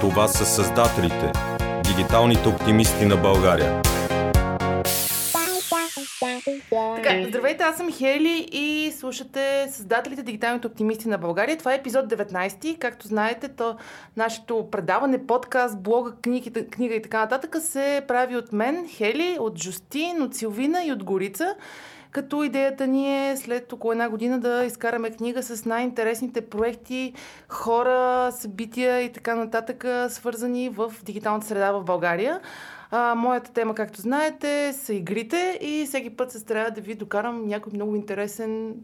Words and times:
Това 0.00 0.28
са 0.28 0.46
създателите, 0.46 1.32
дигиталните 1.84 2.48
оптимисти 2.48 3.04
на 3.04 3.16
България. 3.16 3.82
Така, 6.96 7.24
здравейте, 7.28 7.64
аз 7.64 7.76
съм 7.76 7.92
Хели 7.92 8.48
и 8.52 8.92
слушате 8.98 9.66
Създателите 9.70 10.22
Дигиталните 10.22 10.66
оптимисти 10.66 11.08
на 11.08 11.18
България. 11.18 11.58
Това 11.58 11.72
е 11.72 11.76
епизод 11.76 12.06
19. 12.06 12.78
Както 12.78 13.06
знаете, 13.06 13.48
то 13.48 13.76
нашето 14.16 14.68
предаване, 14.70 15.26
подкаст, 15.26 15.82
блога, 15.82 16.12
книги, 16.22 16.52
книга 16.52 16.94
и 16.94 17.02
така 17.02 17.18
нататък 17.18 17.56
се 17.60 18.02
прави 18.08 18.36
от 18.36 18.52
мен, 18.52 18.88
Хели, 18.88 19.36
от 19.40 19.62
Жустин, 19.62 20.22
от 20.22 20.34
Силвина 20.34 20.84
и 20.84 20.92
от 20.92 21.04
Горица 21.04 21.54
като 22.18 22.42
идеята 22.42 22.86
ни 22.86 23.30
е 23.30 23.36
след 23.36 23.72
около 23.72 23.92
една 23.92 24.08
година 24.08 24.40
да 24.40 24.64
изкараме 24.64 25.10
книга 25.10 25.42
с 25.42 25.64
най-интересните 25.64 26.40
проекти, 26.40 27.12
хора, 27.48 28.32
събития 28.32 29.00
и 29.00 29.12
така 29.12 29.34
нататък, 29.34 29.84
свързани 30.08 30.68
в 30.68 30.94
дигиталната 31.02 31.46
среда 31.46 31.72
в 31.72 31.84
България. 31.84 32.40
А, 32.90 33.14
моята 33.14 33.52
тема, 33.52 33.74
както 33.74 34.00
знаете, 34.00 34.72
са 34.72 34.94
игрите 34.94 35.58
и 35.62 35.84
всеки 35.86 36.10
път 36.10 36.32
се 36.32 36.44
трябва 36.44 36.70
да 36.70 36.80
ви 36.80 36.94
докарам 36.94 37.46
някой 37.46 37.72
много 37.74 37.96
интересен 37.96 38.74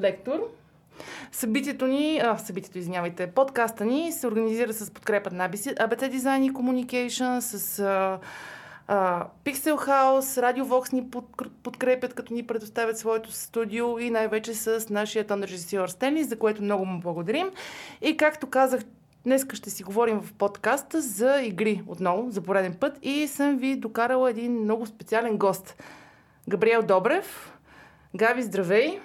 лектор. 0.00 0.40
Събитието 1.32 1.86
ни, 1.86 2.20
а, 2.24 2.38
събитието, 2.38 2.78
извинявайте, 2.78 3.26
подкаста 3.26 3.84
ни 3.84 4.12
се 4.12 4.26
организира 4.26 4.72
с 4.72 4.90
подкрепата 4.90 5.36
на 5.36 5.50
ABC 5.50 6.12
Design 6.14 6.50
и 6.50 6.52
Communication, 6.52 7.40
с 7.40 7.78
а, 7.78 8.18
Uh, 8.88 9.26
Pixel 9.44 9.76
House, 9.76 10.42
Radio 10.42 10.64
Vox 10.64 10.92
ни 10.92 11.10
подкрепят, 11.62 12.14
като 12.14 12.34
ни 12.34 12.46
предоставят 12.46 12.98
своето 12.98 13.32
студио 13.32 13.98
и 13.98 14.10
най-вече 14.10 14.54
с 14.54 14.88
нашия 14.90 15.26
тон 15.26 15.42
режисьор 15.42 15.88
Стенли, 15.88 16.24
за 16.24 16.38
което 16.38 16.62
много 16.62 16.84
му 16.84 17.00
благодарим. 17.00 17.50
И 18.02 18.16
както 18.16 18.46
казах, 18.46 18.80
днес 19.24 19.46
ще 19.52 19.70
си 19.70 19.82
говорим 19.82 20.20
в 20.20 20.32
подкаста 20.32 21.00
за 21.00 21.40
игри 21.42 21.82
отново, 21.86 22.30
за 22.30 22.40
пореден 22.40 22.74
път 22.80 22.98
и 23.02 23.26
съм 23.26 23.56
ви 23.58 23.76
докарала 23.76 24.30
един 24.30 24.52
много 24.60 24.86
специален 24.86 25.38
гост. 25.38 25.82
Габриел 26.48 26.82
Добрев. 26.82 27.58
Гави, 28.16 28.42
здравей! 28.42 29.00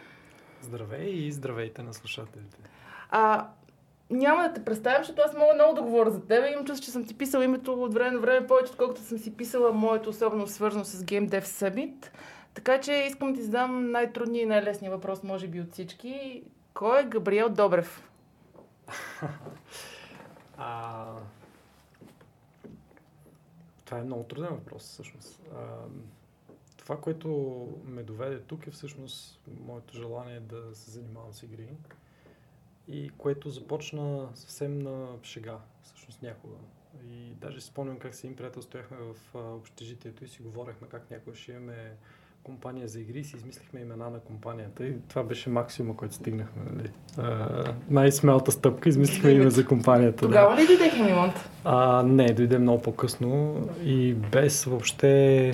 Здравей 0.61 1.09
и 1.09 1.31
здравейте 1.31 1.83
на 1.83 1.93
слушателите. 1.93 2.57
А, 3.09 3.47
няма 4.09 4.43
да 4.43 4.53
те 4.53 4.65
представям, 4.65 5.03
защото 5.03 5.21
аз 5.25 5.33
мога 5.33 5.53
много 5.53 5.75
да 5.75 5.81
говоря 5.81 6.11
за 6.11 6.27
теб. 6.27 6.45
Имам 6.51 6.65
чувство, 6.65 6.85
че 6.85 6.91
съм 6.91 7.05
ти 7.05 7.17
писала 7.17 7.45
името 7.45 7.73
от 7.73 7.93
време 7.93 8.11
на 8.11 8.19
време 8.19 8.47
повече, 8.47 8.71
отколкото 8.71 9.01
съм 9.01 9.17
си 9.17 9.37
писала 9.37 9.73
моето, 9.73 10.09
особено 10.09 10.47
свързано 10.47 10.85
с 10.85 11.03
Game 11.03 11.29
Dev 11.29 11.43
Summit. 11.43 12.09
Така 12.53 12.81
че 12.81 12.93
искам 12.93 13.33
да 13.33 13.39
ти 13.39 13.43
задам 13.43 13.91
най-трудния 13.91 14.43
и 14.43 14.45
най-лесния 14.45 14.91
въпрос, 14.91 15.23
може 15.23 15.47
би 15.47 15.61
от 15.61 15.71
всички. 15.71 16.43
Кой 16.73 17.01
е 17.01 17.05
Габриел 17.05 17.49
Добрев? 17.49 18.09
а... 20.57 21.05
Това 23.85 23.97
е 23.97 24.03
много 24.03 24.23
труден 24.23 24.49
въпрос, 24.49 24.83
всъщност. 24.83 25.41
А... 25.55 25.65
Това, 26.77 26.97
което 26.97 27.29
ме 27.85 28.03
доведе 28.03 28.39
тук 28.39 28.67
е 28.67 28.71
всъщност 28.71 29.39
моето 29.65 29.97
желание 29.97 30.39
да 30.39 30.75
се 30.75 30.91
занимавам 30.91 31.33
с 31.33 31.43
игри 31.43 31.67
и 32.91 33.09
което 33.17 33.49
започна 33.49 34.27
съвсем 34.33 34.79
на 34.79 35.07
шега, 35.23 35.57
всъщност 35.83 36.21
някога. 36.21 36.55
И 37.07 37.33
даже 37.41 37.61
спомням 37.61 37.99
как 37.99 38.15
с 38.15 38.23
един 38.23 38.35
приятел 38.35 38.61
стояхме 38.61 38.97
в 38.97 39.35
общежитието 39.35 40.25
и 40.25 40.27
си 40.27 40.41
говорехме 40.41 40.87
как 40.87 41.11
някога 41.11 41.35
ще 41.35 41.51
имаме 41.51 41.93
компания 42.43 42.87
за 42.87 42.99
игри 42.99 43.19
и 43.19 43.23
си 43.23 43.35
измислихме 43.35 43.79
имена 43.79 44.09
на 44.09 44.19
компанията 44.19 44.85
и 44.85 44.93
това 45.07 45.23
беше 45.23 45.49
максимума, 45.49 45.97
който 45.97 46.15
стигнахме. 46.15 46.61
Нали? 46.73 46.91
най-смелата 47.89 48.51
стъпка, 48.51 48.89
измислихме 48.89 49.31
име 49.31 49.49
за 49.49 49.65
компанията. 49.65 50.25
Тогава 50.25 50.55
да. 50.55 50.61
ли 50.61 50.67
дойде 50.67 50.89
Хемимонт? 50.89 51.49
А, 51.63 52.03
не, 52.03 52.33
дойде 52.33 52.59
много 52.59 52.81
по-късно 52.81 53.61
и 53.83 54.13
без 54.13 54.65
въобще 54.65 55.53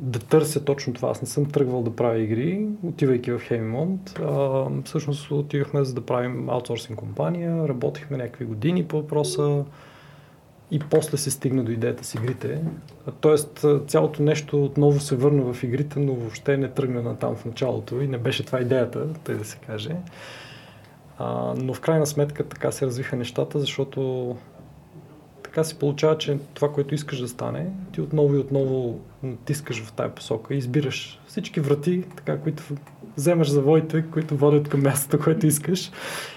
да 0.00 0.18
търся 0.18 0.64
точно 0.64 0.92
това. 0.92 1.10
Аз 1.10 1.22
не 1.22 1.28
съм 1.28 1.46
тръгвал 1.46 1.82
да 1.82 1.96
правя 1.96 2.18
игри, 2.18 2.66
отивайки 2.82 3.32
в 3.32 3.40
Хемимонт. 3.40 4.18
А, 4.18 4.64
всъщност 4.84 5.30
отивахме 5.30 5.84
за 5.84 5.94
да 5.94 6.00
правим 6.00 6.50
аутсорсинг 6.50 6.98
компания, 6.98 7.68
работихме 7.68 8.16
някакви 8.16 8.44
години 8.44 8.84
по 8.84 8.96
въпроса 8.96 9.64
и 10.70 10.78
после 10.78 11.16
се 11.16 11.30
стигна 11.30 11.64
до 11.64 11.72
идеята 11.72 12.04
с 12.04 12.14
игрите. 12.14 12.62
Тоест 13.20 13.66
цялото 13.86 14.22
нещо 14.22 14.64
отново 14.64 15.00
се 15.00 15.16
върна 15.16 15.52
в 15.52 15.62
игрите, 15.62 15.98
но 15.98 16.14
въобще 16.14 16.56
не 16.56 16.68
тръгна 16.68 17.02
на 17.02 17.16
там 17.16 17.36
в 17.36 17.44
началото 17.44 18.00
и 18.00 18.08
не 18.08 18.18
беше 18.18 18.46
това 18.46 18.60
идеята, 18.60 19.12
тъй 19.24 19.34
да 19.34 19.44
се 19.44 19.58
каже. 19.66 19.96
А, 21.18 21.54
но 21.56 21.74
в 21.74 21.80
крайна 21.80 22.06
сметка 22.06 22.44
така 22.44 22.72
се 22.72 22.86
развиха 22.86 23.16
нещата, 23.16 23.60
защото 23.60 24.36
така 25.50 25.64
се 25.64 25.78
получава, 25.78 26.18
че 26.18 26.38
това, 26.54 26.72
което 26.72 26.94
искаш 26.94 27.18
да 27.18 27.28
стане, 27.28 27.66
ти 27.92 28.00
отново 28.00 28.34
и 28.34 28.38
отново 28.38 29.00
натискаш 29.22 29.82
в 29.82 29.92
тая 29.92 30.14
посока 30.14 30.54
и 30.54 30.58
избираш 30.58 31.20
всички 31.26 31.60
врати, 31.60 32.04
така, 32.16 32.38
които 32.38 32.62
вземаш 33.16 33.50
завоите, 33.50 34.04
които 34.12 34.36
водят 34.36 34.68
към 34.68 34.82
мястото, 34.82 35.24
което 35.24 35.46
искаш. 35.46 35.90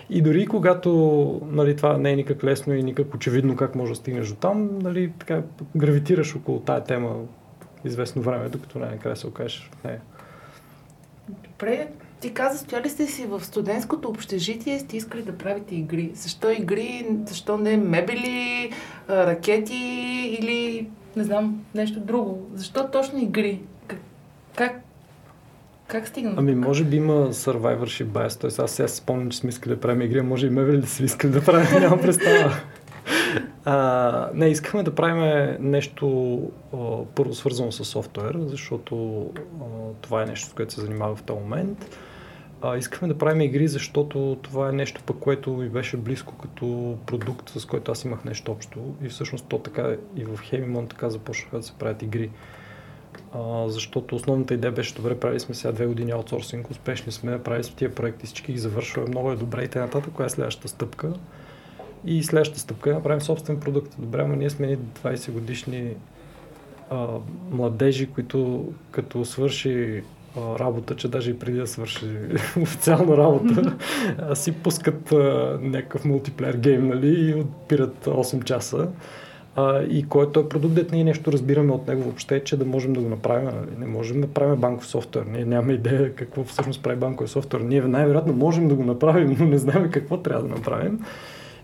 И 0.09 0.22
дори 0.22 0.47
когато 0.47 1.41
нали, 1.46 1.75
това 1.75 1.97
не 1.97 2.12
е 2.12 2.16
никак 2.16 2.44
лесно 2.44 2.74
и 2.74 2.84
никак 2.84 3.13
очевидно 3.13 3.56
как 3.56 3.75
може 3.75 3.91
да 3.91 3.96
стигнеш 3.96 4.28
до 4.28 4.35
там, 4.35 4.79
нали, 4.79 5.13
така, 5.19 5.41
гравитираш 5.75 6.35
около 6.35 6.59
тая 6.59 6.84
тема 6.84 7.16
известно 7.85 8.22
време, 8.22 8.50
докато 8.50 8.80
най-накрая 8.80 9.16
се 9.16 9.28
окажеш 9.28 9.72
в 9.80 9.84
нея. 9.84 10.01
Добре, 11.30 11.88
ти 12.23 12.34
каза, 12.34 12.57
стояли 12.57 12.89
сте 12.89 13.07
си 13.07 13.25
в 13.25 13.45
студентското 13.45 14.09
общежитие, 14.09 14.79
сте 14.79 14.97
искали 14.97 15.22
да 15.22 15.38
правите 15.38 15.75
игри. 15.75 16.11
Защо 16.13 16.51
игри? 16.51 17.07
Защо 17.25 17.57
не 17.57 17.78
мебели, 17.78 18.72
ракети 19.09 20.38
или 20.39 20.89
не 21.16 21.23
знам, 21.23 21.62
нещо 21.75 22.00
друго? 22.00 22.47
Защо 22.53 22.88
точно 22.88 23.19
игри? 23.19 23.62
Как, 24.56 24.81
как, 25.88 26.07
стигна? 26.07 26.33
Ами, 26.38 26.56
може 26.56 26.83
би 26.83 26.97
има 26.97 27.33
survivorship 27.33 28.06
bias. 28.06 28.41
Тоест, 28.41 28.59
аз 28.59 28.72
сега 28.72 28.88
спомням, 28.88 29.29
че 29.29 29.38
сме 29.38 29.50
искали 29.50 29.75
да 29.75 29.81
правим 29.81 30.01
игри, 30.01 30.19
а 30.19 30.23
може 30.23 30.47
и 30.47 30.50
мебели 30.50 30.81
да 30.81 30.88
си 30.88 31.03
искали 31.03 31.31
да 31.31 31.44
правим, 31.44 31.67
нямам 31.81 32.01
представа. 32.01 32.56
А, 33.66 34.29
не, 34.33 34.47
искаме 34.47 34.83
да 34.83 34.95
правим 34.95 35.56
нещо 35.59 36.38
а, 36.73 36.78
първо 37.16 37.33
свързано 37.33 37.72
с 37.72 37.85
софтуер, 37.85 38.38
защото 38.39 39.25
а, 39.62 39.66
това 40.01 40.23
е 40.23 40.25
нещо, 40.25 40.50
с 40.50 40.53
което 40.53 40.73
се 40.73 40.81
занимава 40.81 41.16
в 41.16 41.23
този 41.23 41.39
момент. 41.39 41.97
А, 42.66 42.78
искахме 42.78 43.07
да 43.07 43.18
правим 43.18 43.41
игри, 43.41 43.68
защото 43.68 44.38
това 44.41 44.69
е 44.69 44.72
нещо 44.72 45.01
пък, 45.06 45.19
което 45.19 45.51
ми 45.51 45.69
беше 45.69 45.97
близко 45.97 46.38
като 46.38 46.97
продукт, 47.06 47.50
с 47.50 47.66
който 47.66 47.91
аз 47.91 48.06
имах 48.06 48.24
нещо 48.24 48.51
общо. 48.51 48.79
И 49.03 49.09
всъщност 49.09 49.46
то 49.50 49.59
така 49.59 49.96
и 50.16 50.25
в 50.25 50.38
Hemimon 50.38 50.90
така 50.90 51.09
започнаха 51.09 51.57
да 51.57 51.63
се 51.63 51.74
правят 51.74 52.01
игри. 52.01 52.29
А, 53.34 53.69
защото 53.69 54.16
основната 54.16 54.53
идея 54.53 54.72
беше 54.72 54.96
добре, 54.96 55.19
правили 55.19 55.40
сме 55.40 55.56
сега 55.56 55.72
две 55.72 55.85
години 55.85 56.12
аутсорсинг, 56.12 56.72
успешни 56.72 57.12
сме, 57.12 57.44
правили 57.44 57.63
сме 57.63 57.75
тия 57.75 57.96
проекти, 57.96 58.25
всички 58.25 58.53
ги 58.53 58.59
завършваме, 58.59 59.07
много 59.07 59.31
е 59.31 59.35
добре 59.35 59.63
и 59.63 59.68
т.н. 59.68 60.01
Коя 60.13 60.25
е 60.25 60.30
следващата 60.30 60.68
стъпка? 60.68 61.13
И 62.06 62.24
следващата 62.24 62.59
стъпка 62.59 62.90
е 62.90 62.94
направим 62.94 63.22
собствен 63.22 63.59
продукт. 63.59 63.95
Добре, 64.00 64.28
но 64.28 64.35
ние 64.35 64.50
сме 64.50 64.68
ни 64.68 64.78
20 64.78 65.31
годишни 65.31 65.95
а, 66.90 67.07
младежи, 67.51 68.07
които 68.07 68.68
като 68.91 69.25
свърши 69.25 70.03
работа, 70.38 70.95
че 70.95 71.07
даже 71.07 71.31
и 71.31 71.39
преди 71.39 71.57
да 71.57 71.67
свърши 71.67 72.05
официална 72.61 73.17
работа, 73.17 73.77
си 74.35 74.51
пускат 74.51 75.11
а, 75.11 75.57
някакъв 75.61 76.05
мултиплеер 76.05 76.53
гейм, 76.53 76.88
нали, 76.88 77.29
и 77.29 77.33
отпират 77.33 78.05
8 78.05 78.44
часа. 78.44 78.88
А, 79.55 79.83
и 79.83 80.03
който 80.03 80.39
е 80.39 80.49
продукт, 80.49 80.73
дет 80.73 80.91
ние 80.91 81.03
нещо 81.03 81.31
разбираме 81.31 81.71
от 81.71 81.88
него 81.88 82.03
въобще, 82.03 82.44
че 82.44 82.57
да 82.57 82.66
можем 82.66 82.94
да 82.94 83.01
го 83.01 83.09
направим. 83.09 83.45
Нали? 83.45 83.79
Не 83.79 83.85
можем 83.85 84.21
да 84.21 84.27
правим 84.27 84.55
банков 84.55 84.88
софтуер. 84.88 85.25
Ние 85.25 85.45
нямаме 85.45 85.73
идея 85.73 86.16
какво 86.16 86.44
всъщност 86.44 86.83
прави 86.83 86.95
банков 86.95 87.29
софтуер. 87.29 87.61
Ние 87.61 87.81
най-вероятно 87.81 88.33
можем 88.33 88.67
да 88.67 88.75
го 88.75 88.83
направим, 88.83 89.38
но 89.39 89.45
не 89.45 89.57
знаем 89.57 89.91
какво 89.91 90.17
трябва 90.17 90.47
да 90.47 90.55
направим. 90.55 91.00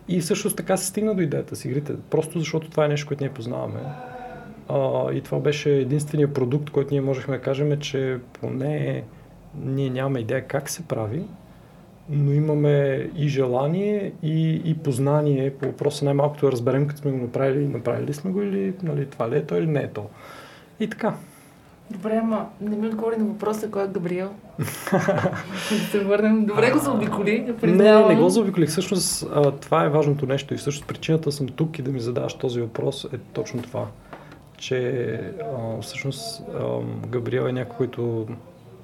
И 0.07 0.19
всъщност 0.19 0.57
така 0.57 0.77
се 0.77 0.85
стигна 0.85 1.15
до 1.15 1.21
идеята 1.21 1.55
с 1.55 1.65
игрите. 1.65 1.93
Просто 2.09 2.39
защото 2.39 2.69
това 2.69 2.85
е 2.85 2.87
нещо, 2.87 3.07
което 3.07 3.23
ние 3.23 3.33
познаваме. 3.33 3.79
А, 4.69 5.11
и 5.13 5.21
това 5.21 5.39
беше 5.39 5.75
единствения 5.75 6.33
продукт, 6.33 6.69
който 6.69 6.93
ние 6.93 7.01
можехме 7.01 7.37
да 7.37 7.43
кажем, 7.43 7.79
че 7.79 8.17
поне 8.41 9.03
ние 9.65 9.89
нямаме 9.89 10.19
идея 10.19 10.47
как 10.47 10.69
се 10.69 10.87
прави, 10.87 11.23
но 12.09 12.33
имаме 12.33 13.09
и 13.15 13.27
желание, 13.27 14.11
и, 14.23 14.61
и 14.65 14.77
познание 14.77 15.53
по 15.53 15.65
въпроса 15.65 16.05
най-малкото 16.05 16.45
да 16.45 16.51
разберем, 16.51 16.87
като 16.87 17.01
сме 17.01 17.11
го 17.11 17.17
направили, 17.17 17.67
направили 17.67 18.13
сме 18.13 18.31
го 18.31 18.41
или 18.41 18.73
нали, 18.83 19.05
това 19.05 19.29
ли 19.29 19.37
е 19.37 19.45
то 19.45 19.57
или 19.57 19.67
не 19.67 19.79
е 19.79 19.87
то. 19.87 20.05
И 20.79 20.89
така. 20.89 21.13
Добре, 21.91 22.19
ама 22.23 22.45
не 22.61 22.75
ми 22.75 22.87
отговори 22.87 23.17
на 23.17 23.25
въпроса 23.25 23.71
кой 23.71 23.83
е 23.83 23.87
Габриел. 23.87 24.29
да 24.59 24.65
се 25.91 25.99
върнем. 25.99 26.45
Добре 26.45 26.71
го 26.71 26.79
заобиколи. 26.79 27.53
Не, 27.63 28.07
не 28.07 28.15
го 28.15 28.29
заобиколих. 28.29 28.69
Всъщност 28.69 29.27
това 29.61 29.85
е 29.85 29.89
важното 29.89 30.25
нещо 30.25 30.53
и 30.53 30.57
всъщност 30.57 30.87
причината 30.87 31.31
съм 31.31 31.47
тук 31.47 31.79
и 31.79 31.81
да 31.81 31.91
ми 31.91 31.99
задаваш 31.99 32.33
този 32.33 32.61
въпрос 32.61 33.07
е 33.13 33.17
точно 33.33 33.61
това 33.61 33.85
че 34.59 35.11
а, 35.41 35.81
всъщност 35.81 36.41
а, 36.53 36.79
Габриел 37.07 37.41
е 37.41 37.51
някой, 37.51 37.77
който 37.77 38.27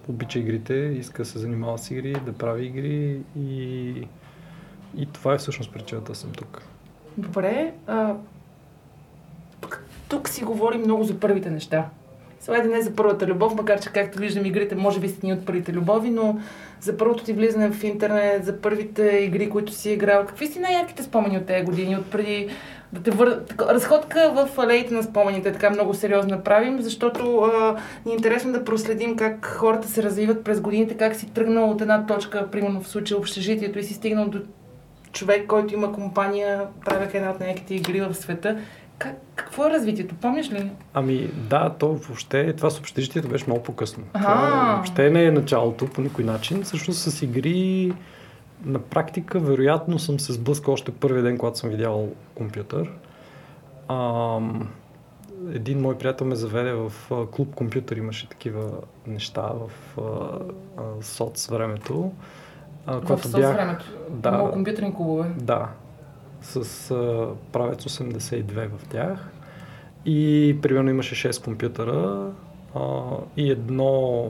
обича 0.10 0.40
игрите, 0.40 0.74
иска 0.74 1.24
да 1.24 1.30
се 1.30 1.40
занимава 1.40 1.78
с 1.78 1.92
игри, 1.92 2.16
да 2.26 2.34
прави 2.34 2.66
игри 2.66 3.20
и, 3.40 3.90
и 4.98 5.06
това 5.14 5.34
е 5.34 5.38
всъщност 5.38 5.74
причината 5.74 6.16
съм 6.16 6.32
тук. 6.32 6.62
Добре. 7.18 7.74
А, 7.88 8.16
тук, 10.10 10.30
си 10.30 10.44
говорим 10.44 10.82
много 10.82 11.04
за 11.04 11.20
първите 11.20 11.50
неща. 11.50 11.90
Слайде 12.40 12.68
не 12.68 12.82
за 12.82 12.96
първата 12.96 13.28
любов, 13.28 13.56
макар 13.56 13.80
че 13.80 13.90
както 13.90 14.20
виждам 14.20 14.46
игрите, 14.46 14.76
може 14.76 15.00
би 15.00 15.10
сте 15.10 15.28
ни 15.28 15.34
от 15.34 15.46
първите 15.46 15.74
любови, 15.74 16.10
но 16.10 16.40
за 16.82 16.98
първото 16.98 17.24
ти 17.24 17.34
влизане 17.34 17.72
в 17.72 17.84
интернет, 17.84 18.46
за 18.46 18.62
първите 18.62 19.04
игри, 19.04 19.50
които 19.50 19.72
си 19.74 19.92
играл. 19.92 20.26
Какви 20.26 20.48
си 20.48 20.60
най-ярките 20.60 21.04
спомени 21.04 21.38
от 21.38 21.46
тези 21.46 21.66
години? 21.66 21.96
От 21.96 22.12
преди 22.12 22.50
да 22.96 23.04
те 23.04 23.12
вър... 23.12 23.42
Разходка 23.60 24.32
в 24.36 24.60
алеите 24.60 24.94
на 24.94 25.04
спомените 25.04 25.52
така 25.52 25.70
много 25.70 25.94
сериозно 25.94 26.30
направим, 26.30 26.82
защото 26.82 27.38
а, 27.38 27.76
ни 28.06 28.12
е 28.12 28.16
интересно 28.16 28.52
да 28.52 28.64
проследим 28.64 29.16
как 29.16 29.46
хората 29.46 29.88
се 29.88 30.04
развиват 30.04 30.44
през 30.44 30.62
годините, 30.62 30.98
как 30.98 31.16
си 31.16 31.34
тръгнал 31.34 31.70
от 31.70 31.82
една 31.82 32.06
точка, 32.06 32.52
примерно 32.52 32.82
в 32.82 32.88
случая 32.88 33.18
общежитието 33.18 33.80
и 33.80 33.84
си 33.84 33.94
стигнал 33.94 34.28
до 34.28 34.40
човек, 35.12 35.48
който 35.48 35.74
има 35.74 35.92
компания, 35.92 36.62
правяха 36.86 37.18
една 37.18 37.32
от 37.32 37.40
някакви 37.40 37.76
игри 37.76 38.02
в 38.02 38.14
света. 38.14 38.58
Как, 38.98 39.16
какво 39.36 39.68
е 39.68 39.70
развитието? 39.70 40.16
Помниш 40.16 40.52
ли? 40.52 40.72
Ами 40.94 41.30
да, 41.50 41.70
то 41.80 41.88
въобще, 41.88 42.54
това 42.54 42.70
с 42.70 42.80
общежитието 42.80 43.28
беше 43.28 43.46
много 43.48 43.64
по-късно. 43.64 44.04
Това 44.14 44.74
въобще 44.76 45.10
не 45.10 45.24
е 45.24 45.32
началото 45.32 45.88
по 45.88 46.02
никой 46.02 46.24
начин. 46.24 46.64
Всъщност 46.64 47.00
с 47.00 47.22
игри 47.22 47.94
на 48.66 48.80
практика, 48.80 49.40
вероятно 49.40 50.00
съм 50.00 50.20
се 50.20 50.34
сблъскал 50.34 50.74
още 50.74 50.92
първия 50.92 51.24
ден, 51.24 51.38
когато 51.38 51.58
съм 51.58 51.70
видял 51.70 52.10
компютър. 52.36 52.92
Ам, 53.90 54.70
един 55.54 55.82
мой 55.82 55.98
приятел 55.98 56.28
ме 56.28 56.36
заведе 56.36 56.74
в 56.74 56.94
а, 57.12 57.26
клуб 57.26 57.56
компютър, 57.56 57.98
имаше 57.98 58.30
такива 58.30 58.72
неща 59.08 59.42
в 59.42 59.70
а, 59.98 60.02
а, 60.82 61.04
соц 61.04 61.48
времето. 61.48 62.12
А, 62.86 63.00
В 63.00 63.22
СОС 63.24 63.32
времето. 63.32 63.86
Да, 64.10 64.32
Много 64.32 64.52
компютърни 64.52 64.94
клубове. 64.96 65.32
да, 65.38 65.68
с 66.42 66.92
а, 66.92 67.28
правец 67.52 67.84
82 67.84 68.68
в 68.78 68.88
тях. 68.90 69.30
И 70.06 70.58
примерно 70.62 70.90
имаше 70.90 71.30
6 71.30 71.44
компютъра 71.44 72.32
а, 72.76 73.02
и 73.38 73.52
едно 73.52 74.26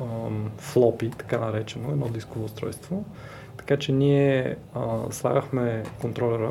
ам, 0.00 0.50
флопи, 0.58 1.10
така 1.10 1.38
наречено, 1.38 1.90
едно 1.90 2.08
дисково 2.08 2.44
устройство. 2.44 3.04
Така 3.58 3.76
че 3.76 3.92
ние 3.92 4.56
а, 4.74 4.80
слагахме 5.10 5.82
контролера 6.00 6.50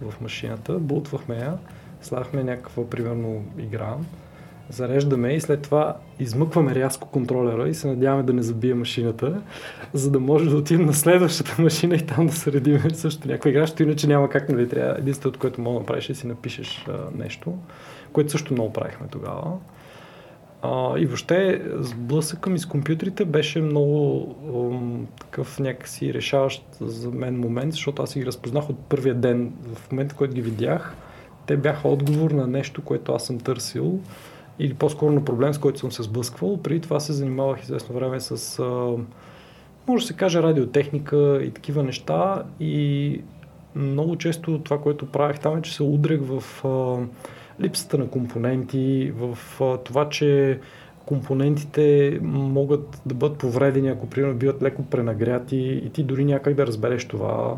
в 0.00 0.20
машината, 0.20 0.78
бутвахме 0.78 1.36
я, 1.36 1.58
слагахме 2.02 2.44
някаква, 2.44 2.90
примерно, 2.90 3.44
игра, 3.58 3.94
зареждаме 4.70 5.32
и 5.32 5.40
след 5.40 5.62
това 5.62 5.96
измъкваме 6.20 6.74
рязко 6.74 7.08
контролера 7.08 7.68
и 7.68 7.74
се 7.74 7.88
надяваме 7.88 8.22
да 8.22 8.32
не 8.32 8.42
забие 8.42 8.74
машината, 8.74 9.42
за 9.92 10.10
да 10.10 10.20
може 10.20 10.50
да 10.50 10.56
отидем 10.56 10.86
на 10.86 10.94
следващата 10.94 11.62
машина 11.62 11.94
и 11.94 12.06
там 12.06 12.26
да 12.26 12.32
се 12.32 12.52
редим 12.52 12.90
също 12.94 13.28
някаква 13.28 13.50
игра, 13.50 13.60
защото 13.60 13.82
иначе 13.82 14.06
няма 14.06 14.28
как, 14.28 14.48
нали, 14.48 14.68
трябва. 14.68 14.98
Единственото, 14.98 15.38
което 15.38 15.60
мога 15.60 15.74
да 15.74 15.80
направиш 15.80 16.08
е 16.08 16.12
да 16.12 16.18
си 16.18 16.26
напишеш 16.26 16.86
а, 16.88 16.92
нещо, 17.18 17.54
което 18.12 18.30
също 18.30 18.52
много 18.52 18.72
правихме 18.72 19.06
тогава. 19.10 19.52
А, 20.62 20.98
и 20.98 21.06
въобще 21.06 21.62
сблъсъка 21.78 22.50
ми 22.50 22.58
с 22.58 22.66
компютрите 22.66 23.24
беше 23.24 23.60
много 23.60 24.26
ам, 24.54 25.06
такъв 25.20 25.58
някакси 25.58 26.14
решаващ 26.14 26.64
за 26.80 27.10
мен 27.10 27.38
момент, 27.38 27.72
защото 27.72 28.02
аз 28.02 28.14
ги 28.14 28.26
разпознах 28.26 28.70
от 28.70 28.78
първия 28.78 29.14
ден. 29.14 29.52
В 29.74 29.92
момента, 29.92 30.14
който 30.14 30.34
ги 30.34 30.42
видях, 30.42 30.96
те 31.46 31.56
бяха 31.56 31.88
отговор 31.88 32.30
на 32.30 32.46
нещо, 32.46 32.82
което 32.82 33.12
аз 33.12 33.26
съм 33.26 33.38
търсил 33.38 34.00
или 34.58 34.74
по-скоро 34.74 35.12
на 35.12 35.24
проблем, 35.24 35.54
с 35.54 35.58
който 35.58 35.78
съм 35.78 35.92
се 35.92 36.02
сблъсквал. 36.02 36.62
Преди 36.62 36.80
това 36.80 37.00
се 37.00 37.12
занимавах 37.12 37.62
известно 37.62 37.94
време 37.94 38.20
с, 38.20 38.58
а, 38.58 38.96
може 39.86 40.04
да 40.04 40.06
се 40.06 40.16
каже, 40.16 40.42
радиотехника 40.42 41.40
и 41.42 41.50
такива 41.50 41.82
неща 41.82 42.42
и 42.60 43.20
много 43.74 44.16
често 44.16 44.58
това, 44.58 44.80
което 44.80 45.06
правих 45.06 45.38
там 45.38 45.58
е, 45.58 45.62
че 45.62 45.74
се 45.74 45.82
удрях 45.82 46.20
в 46.22 46.64
а, 46.64 47.06
липсата 47.60 47.98
на 47.98 48.08
компоненти, 48.08 49.12
в 49.16 49.38
това, 49.84 50.08
че 50.08 50.58
компонентите 51.06 52.18
могат 52.22 53.02
да 53.06 53.14
бъдат 53.14 53.38
повредени, 53.38 53.88
ако 53.88 54.06
примерно 54.06 54.34
биват 54.34 54.62
леко 54.62 54.82
пренагряти 54.82 55.82
и 55.84 55.90
ти 55.90 56.02
дори 56.02 56.24
някак 56.24 56.54
да 56.54 56.66
разбереш 56.66 57.04
това. 57.04 57.56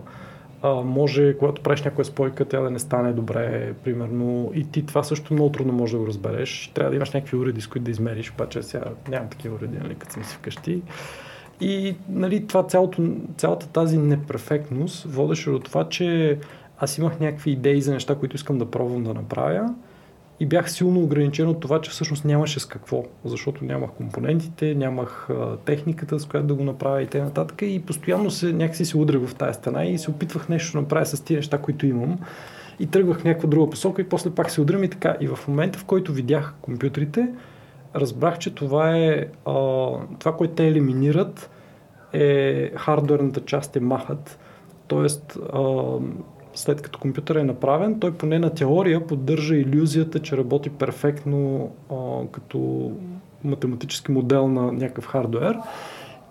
А, 0.62 0.74
може, 0.74 1.36
когато 1.38 1.62
правиш 1.62 1.82
някоя 1.82 2.04
спойка, 2.04 2.44
тя 2.44 2.60
да 2.60 2.70
не 2.70 2.78
стане 2.78 3.12
добре, 3.12 3.74
примерно, 3.84 4.52
и 4.54 4.64
ти 4.64 4.86
това 4.86 5.02
също 5.02 5.34
много 5.34 5.52
трудно 5.52 5.72
можеш 5.72 5.92
да 5.92 5.98
го 5.98 6.06
разбереш. 6.06 6.70
Трябва 6.74 6.90
да 6.90 6.96
имаш 6.96 7.10
някакви 7.12 7.36
уреди, 7.36 7.60
с 7.60 7.66
които 7.66 7.84
да 7.84 7.90
измериш, 7.90 8.30
обаче 8.30 8.62
сега 8.62 8.84
нямам 9.08 9.28
такива 9.28 9.56
уреди, 9.56 9.78
нали, 9.82 9.94
като 9.94 10.12
съм 10.12 10.24
си 10.24 10.34
вкъщи. 10.34 10.82
И 11.60 11.96
нали, 12.08 12.46
това 12.46 12.66
цялото, 12.66 13.16
цялата 13.36 13.68
тази 13.68 13.98
неперфектност 13.98 15.04
водеше 15.04 15.50
до 15.50 15.58
това, 15.58 15.88
че 15.88 16.38
аз 16.78 16.98
имах 16.98 17.20
някакви 17.20 17.50
идеи 17.50 17.82
за 17.82 17.92
неща, 17.92 18.14
които 18.14 18.36
искам 18.36 18.58
да 18.58 18.70
пробвам 18.70 19.04
да 19.04 19.14
направя 19.14 19.74
и 20.40 20.46
бях 20.46 20.70
силно 20.70 21.00
ограничен 21.00 21.48
от 21.48 21.60
това, 21.60 21.80
че 21.80 21.90
всъщност 21.90 22.24
нямаше 22.24 22.60
с 22.60 22.66
какво, 22.66 23.04
защото 23.24 23.64
нямах 23.64 23.90
компонентите, 23.90 24.74
нямах 24.74 25.28
техниката, 25.64 26.20
с 26.20 26.26
която 26.26 26.46
да 26.46 26.54
го 26.54 26.64
направя 26.64 27.02
и 27.02 27.06
т.н. 27.06 27.46
И 27.62 27.82
постоянно 27.82 28.30
се, 28.30 28.52
някакси 28.52 28.84
се 28.84 28.98
удрях 28.98 29.26
в 29.26 29.34
тази 29.34 29.54
стена 29.54 29.84
и 29.84 29.98
се 29.98 30.10
опитвах 30.10 30.48
нещо 30.48 30.72
да 30.72 30.80
направя 30.80 31.06
с 31.06 31.20
тези 31.20 31.36
неща, 31.36 31.58
които 31.58 31.86
имам. 31.86 32.18
И 32.78 32.86
тръгвах 32.86 33.20
в 33.20 33.24
някаква 33.24 33.48
друга 33.48 33.70
посока 33.70 34.02
и 34.02 34.08
после 34.08 34.30
пак 34.30 34.50
се 34.50 34.60
удрям 34.60 34.84
и 34.84 34.90
така. 34.90 35.16
И 35.20 35.28
в 35.28 35.38
момента, 35.48 35.78
в 35.78 35.84
който 35.84 36.12
видях 36.12 36.54
компютрите, 36.62 37.28
разбрах, 37.94 38.38
че 38.38 38.54
това 38.54 38.96
е 38.96 39.26
това, 40.18 40.36
което 40.36 40.54
те 40.54 40.68
елиминират 40.68 41.50
е 42.12 42.70
хардуерната 42.76 43.40
част 43.40 43.76
е 43.76 43.80
махат. 43.80 44.38
Тоест, 44.86 45.38
след 46.54 46.82
като 46.82 46.98
компютър 46.98 47.36
е 47.36 47.44
направен, 47.44 48.00
той 48.00 48.14
поне 48.14 48.38
на 48.38 48.54
теория 48.54 49.06
поддържа 49.06 49.56
иллюзията, 49.56 50.18
че 50.18 50.36
работи 50.36 50.70
перфектно 50.70 51.70
а, 51.90 52.26
като 52.32 52.90
математически 53.44 54.12
модел 54.12 54.48
на 54.48 54.72
някакъв 54.72 55.06
хардуер 55.06 55.56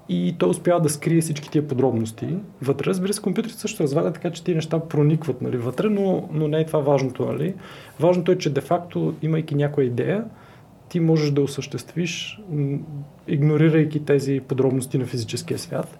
и 0.10 0.36
той 0.40 0.50
успява 0.50 0.82
да 0.82 0.90
скрие 0.90 1.22
всички 1.22 1.52
тия 1.52 1.68
подробности. 1.68 2.28
Вътре, 2.62 2.86
разбира 2.86 3.14
се, 3.14 3.22
компютрите 3.22 3.60
също 3.60 3.84
развалят 3.84 4.14
така, 4.14 4.32
че 4.32 4.44
тези 4.44 4.56
неща 4.56 4.80
проникват 4.80 5.42
нали, 5.42 5.58
вътре, 5.58 5.90
но, 5.90 6.30
но 6.32 6.48
не 6.48 6.60
е 6.60 6.66
това 6.66 6.80
важното. 6.80 7.26
Нали. 7.26 7.54
Важното 8.00 8.32
е, 8.32 8.38
че 8.38 8.54
де-факто, 8.54 9.14
имайки 9.22 9.56
някоя 9.56 9.88
идея, 9.88 10.26
ти 10.90 11.00
можеш 11.00 11.32
да 11.32 11.42
осъществиш, 11.42 12.42
игнорирайки 13.28 14.06
тези 14.06 14.42
подробности 14.48 14.98
на 14.98 15.06
физическия 15.06 15.60
свят. 15.60 16.00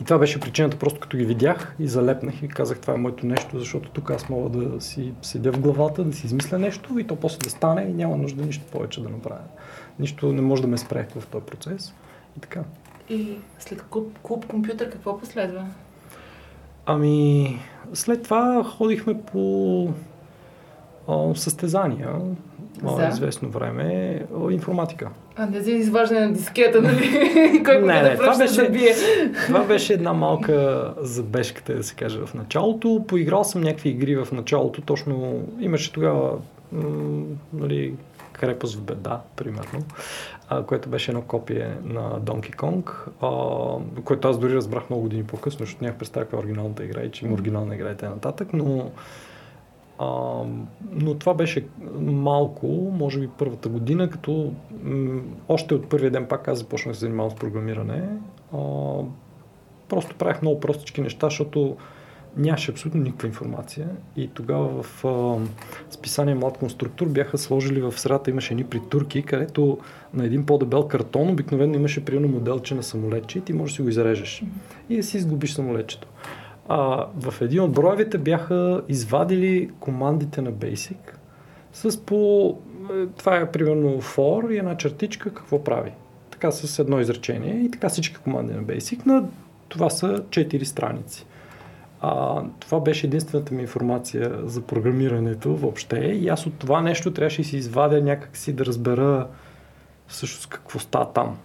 И 0.00 0.04
това 0.04 0.18
беше 0.18 0.40
причината, 0.40 0.78
просто 0.78 1.00
като 1.00 1.16
ги 1.16 1.24
видях 1.24 1.74
и 1.78 1.88
залепнах 1.88 2.42
и 2.42 2.48
казах, 2.48 2.80
това 2.80 2.94
е 2.94 2.96
моето 2.96 3.26
нещо, 3.26 3.58
защото 3.58 3.90
тук 3.90 4.10
аз 4.10 4.28
мога 4.28 4.58
да 4.58 4.80
си 4.80 5.12
седя 5.22 5.52
в 5.52 5.60
главата, 5.60 6.04
да 6.04 6.12
си 6.12 6.26
измисля 6.26 6.58
нещо 6.58 6.98
и 6.98 7.06
то 7.06 7.16
после 7.16 7.38
да 7.38 7.50
стане 7.50 7.82
и 7.82 7.92
няма 7.92 8.16
нужда 8.16 8.44
нищо 8.44 8.64
повече 8.72 9.02
да 9.02 9.08
направя. 9.08 9.40
Нищо 9.98 10.32
не 10.32 10.40
може 10.40 10.62
да 10.62 10.68
ме 10.68 10.78
спре 10.78 11.08
в 11.16 11.26
този 11.26 11.44
процес. 11.44 11.94
И 12.36 12.40
така. 12.40 12.60
И 13.08 13.36
след 13.58 13.82
клуб, 13.82 14.18
клуб 14.22 14.46
компютър 14.46 14.90
какво 14.90 15.18
последва? 15.18 15.64
Ами, 16.86 17.58
след 17.94 18.22
това 18.22 18.64
ходихме 18.64 19.22
по 19.22 19.88
а, 21.08 21.34
състезания, 21.34 22.10
За? 22.84 23.08
известно 23.08 23.48
време, 23.48 24.20
а, 24.36 24.52
информатика. 24.52 25.10
А, 25.40 25.46
не 25.46 25.60
за 25.60 25.70
изваждане 25.70 26.26
на 26.26 26.32
дискета, 26.32 26.82
нали? 26.82 27.62
Кой 27.64 27.80
Не, 27.80 28.02
не, 28.02 28.10
да 28.10 28.16
това 28.16 28.38
беше- 28.38 28.62
да 28.62 28.70
бие. 28.70 28.94
Това 29.46 29.64
беше 29.64 29.92
една 29.92 30.12
малка 30.12 30.94
забежка, 30.98 31.74
да 31.74 31.82
се 31.82 31.94
каже, 31.94 32.18
в 32.18 32.34
началото. 32.34 33.04
Поиграл 33.08 33.44
съм 33.44 33.60
някакви 33.60 33.88
игри 33.88 34.16
в 34.16 34.28
началото, 34.32 34.80
точно 34.80 35.42
имаше 35.60 35.92
тогава 35.92 36.38
м- 36.72 37.24
нали, 37.52 37.94
Крепост 38.32 38.74
в 38.76 38.82
беда, 38.82 39.20
примерно, 39.36 39.82
а, 40.48 40.62
което 40.62 40.88
беше 40.88 41.10
едно 41.10 41.22
копие 41.22 41.68
на 41.84 42.20
Donkey 42.20 42.56
Kong, 42.56 42.90
а, 43.96 44.02
което 44.02 44.28
аз 44.28 44.38
дори 44.38 44.54
разбрах 44.54 44.90
много 44.90 45.02
години 45.02 45.24
по-късно, 45.24 45.66
защото 45.66 45.84
нямах 45.84 45.98
представа 45.98 46.24
каква 46.24 46.38
е 46.38 46.42
оригиналната 46.42 46.84
игра 46.84 47.02
и 47.02 47.10
че 47.10 47.24
има 47.24 47.34
оригинална 47.34 47.74
игра 47.74 47.90
и 47.90 47.96
т.н. 47.96 48.34
но 48.52 48.90
а, 50.00 50.42
но 50.92 51.14
това 51.14 51.34
беше 51.34 51.66
малко, 52.00 52.66
може 52.98 53.20
би 53.20 53.28
първата 53.38 53.68
година, 53.68 54.10
като 54.10 54.52
м- 54.82 55.20
още 55.48 55.74
от 55.74 55.88
първия 55.88 56.10
ден 56.10 56.26
пак 56.26 56.48
аз 56.48 56.58
започнах 56.58 56.92
да 56.92 56.98
се 56.98 57.00
занимавам 57.00 57.30
с 57.30 57.34
програмиране. 57.34 58.08
А, 58.52 58.58
просто 59.88 60.14
правих 60.14 60.42
много 60.42 60.60
простички 60.60 61.00
неща, 61.00 61.26
защото 61.26 61.76
нямаше 62.36 62.70
абсолютно 62.70 63.00
никаква 63.00 63.28
информация. 63.28 63.88
И 64.16 64.28
тогава 64.28 64.82
в 64.82 65.04
а, 65.04 65.38
списание 65.90 66.34
Млад 66.34 66.58
конструктор 66.58 67.06
бяха 67.06 67.38
сложили 67.38 67.80
в 67.80 67.92
средата, 67.98 68.30
имаше 68.30 68.54
едни 68.54 68.64
притурки, 68.64 69.22
където 69.22 69.78
на 70.14 70.24
един 70.24 70.46
по-дебел 70.46 70.88
картон 70.88 71.28
обикновено 71.28 71.74
имаше 71.74 72.04
примерно 72.04 72.28
моделче 72.28 72.74
на 72.74 72.82
самолетче 72.82 73.38
и 73.38 73.42
ти 73.42 73.52
можеш 73.52 73.72
да 73.72 73.76
си 73.76 73.82
го 73.82 73.88
изрежеш. 73.88 74.42
И 74.88 74.96
да 74.96 75.02
си 75.02 75.16
изгубиш 75.16 75.52
самолетчето. 75.52 76.08
А, 76.72 77.06
в 77.16 77.40
един 77.40 77.60
от 77.60 77.72
броевете 77.72 78.18
бяха 78.18 78.82
извадили 78.88 79.70
командите 79.80 80.42
на 80.42 80.52
Basic 80.52 80.96
с 81.72 82.00
по... 82.00 82.48
е, 82.92 83.06
Това 83.06 83.36
е 83.36 83.52
примерно 83.52 84.02
for 84.02 84.52
и 84.52 84.58
една 84.58 84.76
чертичка 84.76 85.34
какво 85.34 85.64
прави. 85.64 85.92
Така 86.30 86.50
с 86.50 86.78
едно 86.78 87.00
изречение 87.00 87.54
и 87.54 87.70
така 87.70 87.88
всички 87.88 88.16
команди 88.16 88.54
на 88.54 88.62
Basic. 88.62 89.06
На 89.06 89.24
това 89.68 89.90
са 89.90 90.06
4 90.06 90.62
страници. 90.62 91.26
А, 92.00 92.42
това 92.60 92.80
беше 92.80 93.06
единствената 93.06 93.54
ми 93.54 93.62
информация 93.62 94.38
за 94.44 94.60
програмирането 94.60 95.56
въобще 95.56 95.96
и 95.96 96.28
аз 96.28 96.46
от 96.46 96.54
това 96.54 96.80
нещо 96.80 97.12
трябваше 97.12 97.42
да 97.42 97.48
си 97.48 97.56
извадя 97.56 98.02
някакси 98.02 98.52
да 98.52 98.66
разбера 98.66 99.26
всъщност 100.06 100.46
какво 100.46 100.78
става 100.78 101.12
там. 101.12 101.38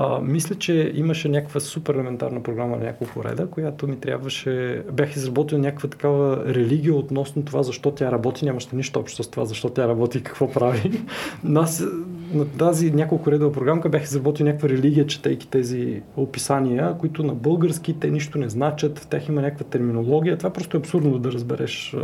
А, 0.00 0.20
мисля, 0.20 0.54
че 0.54 0.92
имаше 0.94 1.28
някаква 1.28 1.60
супер 1.60 1.94
елементарна 1.94 2.42
програма 2.42 2.76
на 2.76 2.84
няколко 2.84 3.24
реда, 3.24 3.46
която 3.46 3.88
ми 3.88 3.96
трябваше... 3.96 4.82
Бях 4.92 5.16
изработил 5.16 5.58
някаква 5.58 5.88
такава 5.88 6.44
религия 6.54 6.94
относно 6.94 7.44
това 7.44 7.62
защо 7.62 7.90
тя 7.90 8.12
работи. 8.12 8.44
Нямаше 8.44 8.68
нищо 8.72 9.00
общо 9.00 9.22
с 9.22 9.30
това 9.30 9.44
защо 9.44 9.70
тя 9.70 9.88
работи 9.88 10.18
и 10.18 10.22
какво 10.22 10.52
прави. 10.52 11.00
Но 11.44 11.60
аз 11.60 11.84
на 12.34 12.48
тази 12.48 12.90
няколко 12.90 13.30
редова 13.30 13.52
програмка 13.52 13.88
бях 13.88 14.04
изработил 14.04 14.46
някаква 14.46 14.68
религия, 14.68 15.06
четейки 15.06 15.48
тези 15.48 16.02
описания, 16.16 16.94
които 16.98 17.22
на 17.22 17.34
български 17.34 18.00
те 18.00 18.10
нищо 18.10 18.38
не 18.38 18.48
значат, 18.48 18.98
в 18.98 19.06
тях 19.06 19.28
има 19.28 19.42
някаква 19.42 19.64
терминология. 19.64 20.38
Това 20.38 20.50
просто 20.50 20.76
е 20.76 20.80
абсурдно 20.80 21.18
да 21.18 21.32
разбереш 21.32 21.96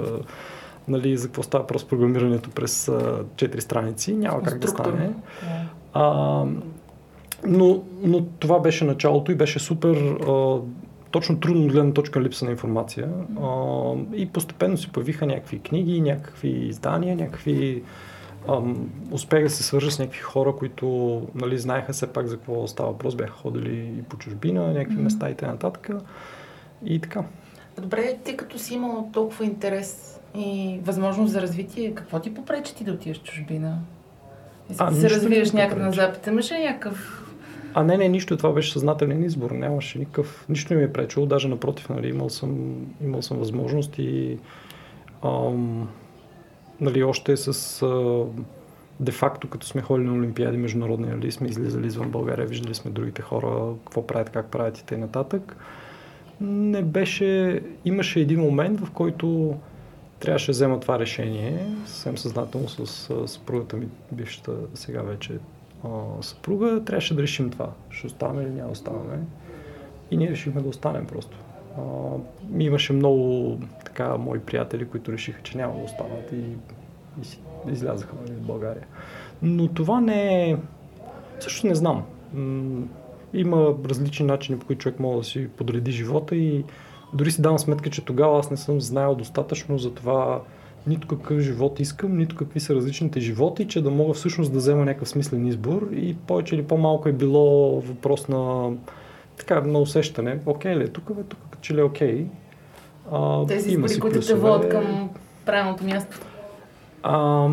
нали, 0.88 1.16
за 1.16 1.26
какво 1.26 1.42
става 1.42 1.66
просто 1.66 1.88
програмирането 1.88 2.50
през 2.50 2.90
четири 3.36 3.60
страници. 3.60 4.14
Няма 4.14 4.42
как 4.42 4.58
да 4.58 4.68
стане. 4.68 5.10
А, 5.92 6.44
но, 7.46 7.82
но 8.02 8.24
това 8.24 8.58
беше 8.60 8.84
началото 8.84 9.32
и 9.32 9.34
беше 9.34 9.58
супер 9.58 9.96
а, 9.96 10.58
точно 11.10 11.40
трудно 11.40 11.64
от 11.64 11.72
гледна 11.72 11.92
точка 11.92 12.20
липса 12.20 12.44
на 12.44 12.50
информация. 12.50 13.08
А, 13.42 13.92
и 14.14 14.26
постепенно 14.26 14.76
се 14.76 14.88
появиха 14.88 15.26
някакви 15.26 15.58
книги, 15.58 16.00
някакви 16.00 16.48
издания, 16.48 17.16
някакви... 17.16 17.82
А, 18.48 18.60
успех 19.10 19.42
да 19.42 19.50
се 19.50 19.62
свържа 19.62 19.90
с 19.90 19.98
някакви 19.98 20.20
хора, 20.20 20.52
които 20.56 21.22
нали, 21.34 21.58
знаеха 21.58 21.92
все 21.92 22.06
пак 22.06 22.26
за 22.26 22.36
какво 22.36 22.66
става 22.66 22.88
въпрос, 22.88 23.14
бяха 23.14 23.32
ходили 23.32 23.94
и 23.98 24.02
по 24.02 24.16
чужбина, 24.16 24.72
някакви 24.72 25.02
места 25.02 25.30
и 25.30 25.34
т.н. 25.34 25.70
И 26.84 27.00
така. 27.00 27.22
Добре, 27.80 28.18
ти 28.24 28.36
като 28.36 28.58
си 28.58 28.74
имал 28.74 29.10
толкова 29.12 29.44
интерес 29.44 30.20
и 30.36 30.80
възможност 30.82 31.32
за 31.32 31.42
развитие, 31.42 31.94
какво 31.94 32.20
ти 32.20 32.34
попречи 32.34 32.74
ти 32.74 32.84
да 32.84 32.92
отидеш 32.92 33.18
в 33.18 33.22
чужбина? 33.22 33.78
И 34.70 34.74
а, 34.78 34.92
се 34.92 35.10
развиеш 35.10 35.52
някъде 35.52 35.82
на 35.82 35.92
запад. 35.92 36.26
Имаш 36.26 36.52
ли 36.52 36.58
някакъв 36.58 37.23
а 37.74 37.84
не, 37.84 37.96
не, 37.96 38.08
нищо. 38.08 38.36
Това 38.36 38.52
беше 38.52 38.72
съзнателен 38.72 39.24
избор. 39.24 39.50
Нямаше 39.50 39.98
никакъв... 39.98 40.44
Нищо 40.48 40.74
не 40.74 40.80
ми 40.80 40.86
е 40.86 40.92
пречило. 40.92 41.26
Даже 41.26 41.48
напротив, 41.48 41.88
нали, 41.88 42.08
имал, 42.08 42.30
съм, 42.30 42.76
имал 43.04 43.22
съм 43.22 43.38
възможност 43.38 43.98
и 43.98 44.38
ам, 45.24 45.88
нали, 46.80 47.04
още 47.04 47.36
с 47.36 47.82
а, 47.82 48.24
де-факто, 49.00 49.48
като 49.48 49.66
сме 49.66 49.82
ходили 49.82 50.06
на 50.06 50.14
Олимпиади 50.14 50.56
международни, 50.56 51.06
нали, 51.06 51.32
сме 51.32 51.48
излизали 51.48 51.86
извън 51.86 52.10
България, 52.10 52.46
виждали 52.46 52.74
сме 52.74 52.90
другите 52.90 53.22
хора, 53.22 53.74
какво 53.84 54.06
правят, 54.06 54.30
как 54.30 54.46
правят 54.46 54.78
и 54.78 54.84
т.н. 54.86 55.24
Не 56.40 56.82
беше... 56.82 57.60
Имаше 57.84 58.20
един 58.20 58.40
момент, 58.40 58.80
в 58.80 58.90
който 58.90 59.56
трябваше 60.20 60.46
да 60.46 60.52
взема 60.52 60.80
това 60.80 60.98
решение, 60.98 61.66
съвсем 61.86 62.18
съзнателно 62.18 62.68
с 62.68 63.10
съпругата 63.26 63.76
ми, 63.76 63.88
бившата 64.12 64.52
сега 64.74 65.02
вече 65.02 65.38
съпруга, 66.20 66.84
трябваше 66.84 67.14
да 67.14 67.22
решим 67.22 67.50
това. 67.50 67.70
Ще 67.90 68.06
оставаме 68.06 68.42
или 68.42 68.50
няма 68.50 68.70
оставаме. 68.70 69.18
И 70.10 70.16
ние 70.16 70.30
решихме 70.30 70.60
да 70.60 70.68
останем 70.68 71.06
просто. 71.06 71.36
А, 71.78 71.82
имаше 72.58 72.92
много 72.92 73.58
така 73.84 74.16
мои 74.16 74.40
приятели, 74.40 74.88
които 74.88 75.12
решиха, 75.12 75.42
че 75.42 75.58
няма 75.58 75.74
да 75.78 75.84
останат 75.84 76.32
и, 76.32 76.44
и 77.20 77.24
си 77.24 77.40
излязаха 77.72 78.14
нали, 78.22 78.32
в 78.32 78.46
България. 78.46 78.86
Но 79.42 79.68
това 79.68 80.00
не 80.00 80.50
е... 80.50 80.56
Също 81.40 81.66
не 81.66 81.74
знам. 81.74 82.04
Има 83.34 83.74
различни 83.88 84.26
начини, 84.26 84.58
по 84.58 84.66
които 84.66 84.82
човек 84.82 85.00
може 85.00 85.18
да 85.18 85.24
си 85.24 85.48
подреди 85.48 85.92
живота 85.92 86.36
и 86.36 86.64
дори 87.14 87.30
си 87.30 87.42
давам 87.42 87.58
сметка, 87.58 87.90
че 87.90 88.04
тогава 88.04 88.38
аз 88.38 88.50
не 88.50 88.56
съм 88.56 88.80
знаел 88.80 89.14
достатъчно 89.14 89.78
за 89.78 89.94
това 89.94 90.40
нито 90.86 91.08
какъв 91.08 91.38
живот 91.38 91.80
искам, 91.80 92.16
нито 92.16 92.36
какви 92.36 92.60
са 92.60 92.74
различните 92.74 93.20
животи, 93.20 93.68
че 93.68 93.82
да 93.82 93.90
мога 93.90 94.14
всъщност 94.14 94.52
да 94.52 94.58
взема 94.58 94.84
някакъв 94.84 95.08
смислен 95.08 95.46
избор 95.46 95.88
и 95.92 96.16
повече 96.16 96.54
или 96.54 96.64
по-малко 96.64 97.08
е 97.08 97.12
било 97.12 97.80
въпрос 97.80 98.28
на 98.28 98.72
така, 99.36 99.60
на 99.60 99.78
усещане. 99.78 100.40
Окей 100.46 100.76
ли 100.76 100.84
е 100.84 100.88
тук, 100.88 101.14
бе, 101.14 101.22
тук 101.22 101.38
че 101.60 101.74
ли 101.74 101.80
е 101.80 101.84
окей. 101.84 102.26
А, 103.12 103.46
Тези 103.46 103.70
избори, 103.70 104.00
които 104.00 104.20
те 104.20 104.34
водят 104.34 104.70
към 104.70 105.10
правилното 105.46 105.84
място. 105.84 106.20
А, 107.02 107.48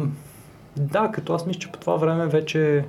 да, 0.78 1.12
като 1.14 1.34
аз 1.34 1.46
мисля, 1.46 1.60
че 1.60 1.72
по 1.72 1.80
това 1.80 1.96
време 1.96 2.28
вече 2.28 2.86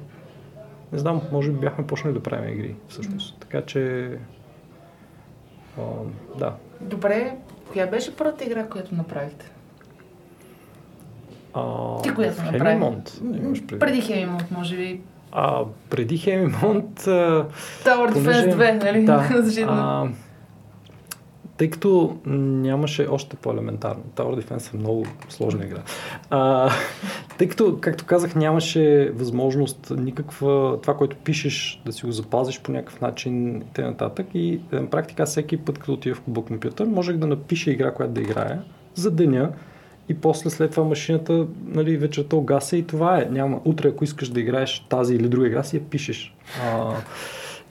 не 0.93 0.99
знам, 0.99 1.21
може 1.33 1.51
би 1.51 1.59
бяхме 1.59 1.87
почнали 1.87 2.15
да 2.15 2.23
правим 2.23 2.53
игри, 2.53 2.77
всъщност. 2.89 3.37
Така 3.41 3.63
че 3.63 4.11
а, 5.79 5.83
да. 6.39 6.55
Добре, 6.81 7.37
коя 7.73 7.87
беше 7.87 8.17
първата 8.17 8.45
игра, 8.45 8.67
която 8.67 8.95
направихте? 8.95 9.51
А, 11.55 12.03
Ти 12.03 12.15
коя 12.15 12.33
се 12.33 12.43
направи? 12.43 12.65
Хемимонт. 12.65 13.21
Преди, 13.33 13.79
преди 13.79 14.01
Хемимонт, 14.01 14.51
може 14.51 14.77
би. 14.77 15.01
А, 15.33 15.65
преди 15.91 16.19
Хемимонт... 16.19 17.01
Tower 17.01 18.13
Defense 18.13 18.55
2, 18.55 18.85
нали? 18.85 19.05
Да, 19.05 19.29
а, 19.73 20.09
тъй 21.57 21.71
като 21.71 22.17
нямаше 22.27 23.07
още 23.11 23.37
по-елементарно. 23.37 24.03
Tower 24.17 24.43
Defense 24.43 24.75
е 24.75 24.77
много 24.77 25.07
сложна 25.29 25.65
игра. 25.65 25.81
А, 26.31 26.71
тъй 27.39 27.49
като, 27.49 27.79
както 27.81 28.05
казах, 28.05 28.35
нямаше 28.35 29.13
възможност 29.15 29.93
никаква, 29.99 30.79
това, 30.83 30.97
което 30.97 31.17
пишеш, 31.17 31.83
да 31.87 31.93
си 31.93 32.07
го 32.07 32.13
запазиш 32.13 32.61
по 32.61 32.73
някакъв 32.73 33.01
начин 33.01 33.57
и 33.57 33.65
т.н. 33.75 34.11
И 34.35 34.61
на 34.73 34.91
практика 34.91 35.27
всеки 35.27 35.57
път, 35.57 35.79
като 35.79 35.93
отива 35.93 36.17
в 36.17 36.21
кубок 36.21 36.47
компютър, 36.47 36.87
можех 36.87 37.17
да 37.17 37.27
напиша 37.27 37.71
игра, 37.71 37.95
която 37.95 38.13
да 38.13 38.21
играя 38.21 38.63
за 38.95 39.11
деня, 39.11 39.51
и 40.09 40.15
после 40.15 40.51
след 40.51 40.71
това 40.71 40.85
машината 40.85 41.47
нали, 41.67 41.97
вечерта 41.97 42.37
огася 42.37 42.77
и 42.77 42.87
това 42.87 43.21
е. 43.21 43.29
Няма. 43.31 43.61
Утре, 43.65 43.89
ако 43.89 44.05
искаш 44.05 44.29
да 44.29 44.41
играеш 44.41 44.87
тази 44.89 45.15
или 45.15 45.29
друга 45.29 45.47
игра, 45.47 45.63
си 45.63 45.77
я 45.77 45.83
пишеш. 45.83 46.35
А, 46.63 46.95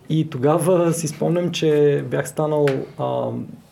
и 0.09 0.29
тогава 0.29 0.93
си 0.93 1.07
спомням, 1.07 1.51
че 1.51 2.03
бях 2.11 2.29
станал 2.29 2.65
а, 2.97 3.27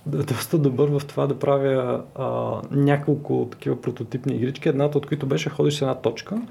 доста 0.05 0.57
добър 0.57 0.89
в 0.89 1.01
това 1.07 1.27
да 1.27 1.39
правя 1.39 2.03
а, 2.15 2.55
няколко 2.71 3.47
такива 3.51 3.81
прототипни 3.81 4.35
игрички, 4.35 4.69
едната 4.69 4.97
от 4.97 5.05
които 5.05 5.25
беше 5.25 5.49
ходиш 5.49 5.73
с 5.73 5.81
една 5.81 5.95
точка. 5.95 6.41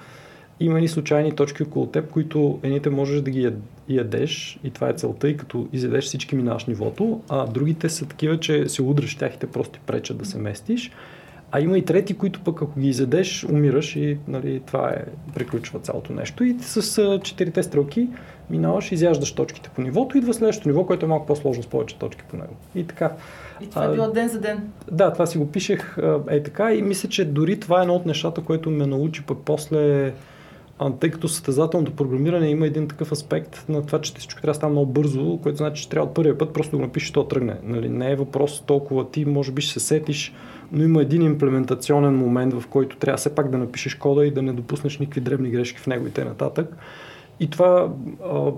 Има 0.60 0.80
ни 0.80 0.88
случайни 0.88 1.32
точки 1.32 1.62
около 1.62 1.86
теб, 1.86 2.10
които 2.10 2.58
едните 2.62 2.90
можеш 2.90 3.20
да 3.20 3.30
ги 3.30 3.52
ядеш 3.88 4.58
и 4.64 4.70
това 4.70 4.88
е 4.88 4.92
целта 4.92 5.28
и 5.28 5.36
като 5.36 5.68
изядеш 5.72 6.04
всички 6.04 6.36
минаваш 6.36 6.64
нивото, 6.64 7.20
а 7.28 7.46
другите 7.46 7.88
са 7.88 8.06
такива, 8.06 8.40
че 8.40 8.68
се 8.68 8.82
удръш 8.82 9.16
тях 9.16 9.34
и 9.34 9.38
те 9.38 9.46
просто 9.46 9.80
пречат 9.86 10.18
да 10.18 10.24
се 10.24 10.38
местиш. 10.38 10.90
А 11.52 11.60
има 11.60 11.78
и 11.78 11.84
трети, 11.84 12.14
които 12.14 12.40
пък 12.40 12.62
ако 12.62 12.80
ги 12.80 12.88
изядеш, 12.88 13.44
умираш 13.44 13.96
и 13.96 14.18
нали, 14.28 14.62
това 14.66 14.90
е, 14.90 15.04
приключва 15.34 15.78
цялото 15.78 16.12
нещо. 16.12 16.44
И 16.44 16.56
с 16.60 17.20
четирите 17.24 17.62
стрелки 17.62 18.08
минаваш, 18.50 18.92
изяждаш 18.92 19.32
точките 19.32 19.70
по 19.74 19.82
нивото, 19.82 20.18
идва 20.18 20.34
следващото 20.34 20.68
ниво, 20.68 20.86
което 20.86 21.06
е 21.06 21.08
малко 21.08 21.26
по-сложно 21.26 21.62
с 21.62 21.66
повече 21.66 21.98
точки 21.98 22.22
по 22.30 22.36
него. 22.36 22.56
И 22.74 22.86
така. 22.86 23.12
И 23.60 23.66
това 23.66 23.84
е 23.84 23.92
било 23.92 24.10
ден 24.10 24.28
за 24.28 24.40
ден? 24.40 24.70
Да, 24.92 25.12
това 25.12 25.26
си 25.26 25.38
го 25.38 25.50
пишех 25.50 25.96
е 26.30 26.42
така 26.42 26.74
и 26.74 26.82
мисля, 26.82 27.08
че 27.08 27.24
дори 27.24 27.60
това 27.60 27.78
е 27.78 27.82
едно 27.82 27.94
от 27.94 28.06
нещата, 28.06 28.40
което 28.40 28.70
ме 28.70 28.86
научи 28.86 29.22
пък 29.22 29.38
после 29.44 30.12
тъй 31.00 31.10
като 31.10 31.28
състезателното 31.28 31.96
програмиране 31.96 32.50
има 32.50 32.66
един 32.66 32.88
такъв 32.88 33.12
аспект 33.12 33.64
на 33.68 33.86
това, 33.86 34.00
че 34.00 34.14
всичко 34.14 34.40
трябва 34.40 34.50
да 34.50 34.56
става 34.56 34.70
много 34.70 34.92
бързо, 34.92 35.38
което 35.42 35.56
значи, 35.56 35.82
че 35.82 35.88
трябва 35.88 36.08
от 36.08 36.14
първия 36.14 36.38
път 36.38 36.52
просто 36.52 36.70
да 36.70 36.76
го 36.76 36.82
напишеш, 36.82 37.10
то 37.10 37.24
тръгне. 37.24 37.56
Нали? 37.62 37.88
Не 37.88 38.10
е 38.10 38.16
въпрос 38.16 38.62
толкова 38.66 39.10
ти, 39.10 39.24
може 39.24 39.52
би 39.52 39.62
ще 39.62 39.72
се 39.72 39.86
сетиш, 39.86 40.34
но 40.72 40.84
има 40.84 41.02
един 41.02 41.22
имплементационен 41.22 42.16
момент, 42.16 42.54
в 42.54 42.66
който 42.66 42.96
трябва 42.96 43.16
все 43.16 43.34
пак 43.34 43.50
да 43.50 43.58
напишеш 43.58 43.94
кода 43.94 44.26
и 44.26 44.30
да 44.30 44.42
не 44.42 44.52
допуснеш 44.52 44.98
никакви 44.98 45.20
дребни 45.20 45.50
грешки 45.50 45.78
в 45.78 45.86
него 45.86 46.06
и 46.06 46.10
т.н. 46.10 46.66
И 47.40 47.50
това 47.50 47.92
а, 48.24 48.52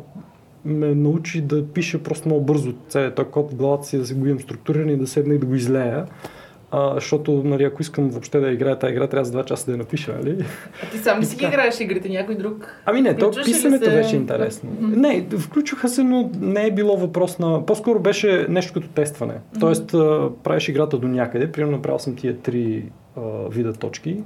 ме 0.64 0.94
научи 0.94 1.40
да 1.40 1.66
пиша 1.66 2.02
просто 2.02 2.28
много 2.28 2.44
бързо 2.44 2.72
целият 2.88 3.14
този 3.14 3.28
код 3.28 3.50
в 3.50 3.54
главата 3.54 3.84
си, 3.84 3.98
да 3.98 4.06
се 4.06 4.14
го 4.14 4.26
имам 4.26 4.40
структуриран 4.40 4.88
и 4.88 4.96
да 4.96 5.06
седна 5.06 5.34
и 5.34 5.38
да 5.38 5.46
го 5.46 5.54
излея. 5.54 6.06
А, 6.72 6.94
защото, 6.94 7.42
нали, 7.44 7.64
ако 7.64 7.82
искам 7.82 8.10
въобще 8.10 8.40
да 8.40 8.50
играя 8.50 8.78
тази 8.78 8.92
игра, 8.92 9.06
трябва 9.06 9.24
за 9.24 9.32
два 9.32 9.44
часа 9.44 9.66
да 9.66 9.72
я 9.72 9.78
напиша, 9.78 10.14
нали? 10.22 10.44
А 10.82 10.90
ти 10.90 10.98
сам 10.98 11.24
си 11.24 11.36
ги 11.36 11.44
играеш 11.44 11.80
игрите, 11.80 12.08
някой 12.08 12.34
друг? 12.34 12.74
Ами 12.86 13.00
не, 13.00 13.16
то 13.16 13.30
писането 13.44 13.84
се... 13.84 13.90
беше 13.90 14.16
интересно. 14.16 14.70
Mm-hmm. 14.70 14.96
Не, 14.96 15.38
включваха 15.38 15.88
се, 15.88 16.02
но 16.02 16.30
не 16.40 16.66
е 16.66 16.70
било 16.70 16.96
въпрос 16.96 17.38
на... 17.38 17.66
По-скоро 17.66 17.98
беше 17.98 18.46
нещо 18.48 18.72
като 18.72 18.88
тестване. 18.88 19.34
Mm-hmm. 19.34 19.60
Тоест, 19.60 19.90
правиш 20.42 20.68
играта 20.68 20.98
до 20.98 21.08
някъде, 21.08 21.52
примерно 21.52 21.76
направил 21.76 21.98
съм 21.98 22.16
тия 22.16 22.36
три 22.36 22.84
а, 23.16 23.20
вида 23.50 23.72
точки 23.72 24.22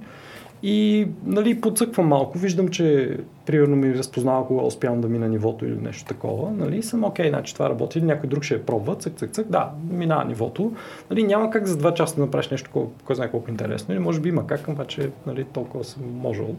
и 0.66 1.08
нали, 1.26 1.60
подсъквам 1.60 2.06
малко, 2.06 2.38
виждам, 2.38 2.68
че 2.68 3.16
примерно 3.46 3.76
ми 3.76 3.94
разпознава 3.94 4.46
кога 4.46 4.62
успявам 4.62 5.00
да 5.00 5.08
мина 5.08 5.28
нивото 5.28 5.66
или 5.66 5.76
нещо 5.82 6.04
такова. 6.04 6.50
Нали, 6.50 6.82
съм 6.82 7.04
окей, 7.04 7.28
значи 7.28 7.54
това 7.54 7.70
работи, 7.70 8.02
някой 8.02 8.28
друг 8.28 8.42
ще 8.42 8.54
я 8.54 8.66
пробва, 8.66 8.94
цък, 8.94 9.16
цък, 9.16 9.30
цък, 9.30 9.48
да, 9.48 9.70
минава 9.90 10.24
нивото. 10.24 10.72
Нали, 11.10 11.22
няма 11.22 11.50
как 11.50 11.66
за 11.66 11.76
два 11.76 11.94
часа 11.94 12.16
да 12.16 12.20
направиш 12.20 12.48
нещо, 12.48 12.70
кой, 12.72 12.84
кой 13.04 13.16
знае 13.16 13.30
колко 13.30 13.50
интересно. 13.50 13.94
Или 13.94 14.00
може 14.00 14.20
би 14.20 14.28
има 14.28 14.46
как, 14.46 14.68
обаче 14.68 15.10
нали, 15.26 15.44
толкова 15.44 15.84
съм 15.84 16.02
можел. 16.14 16.54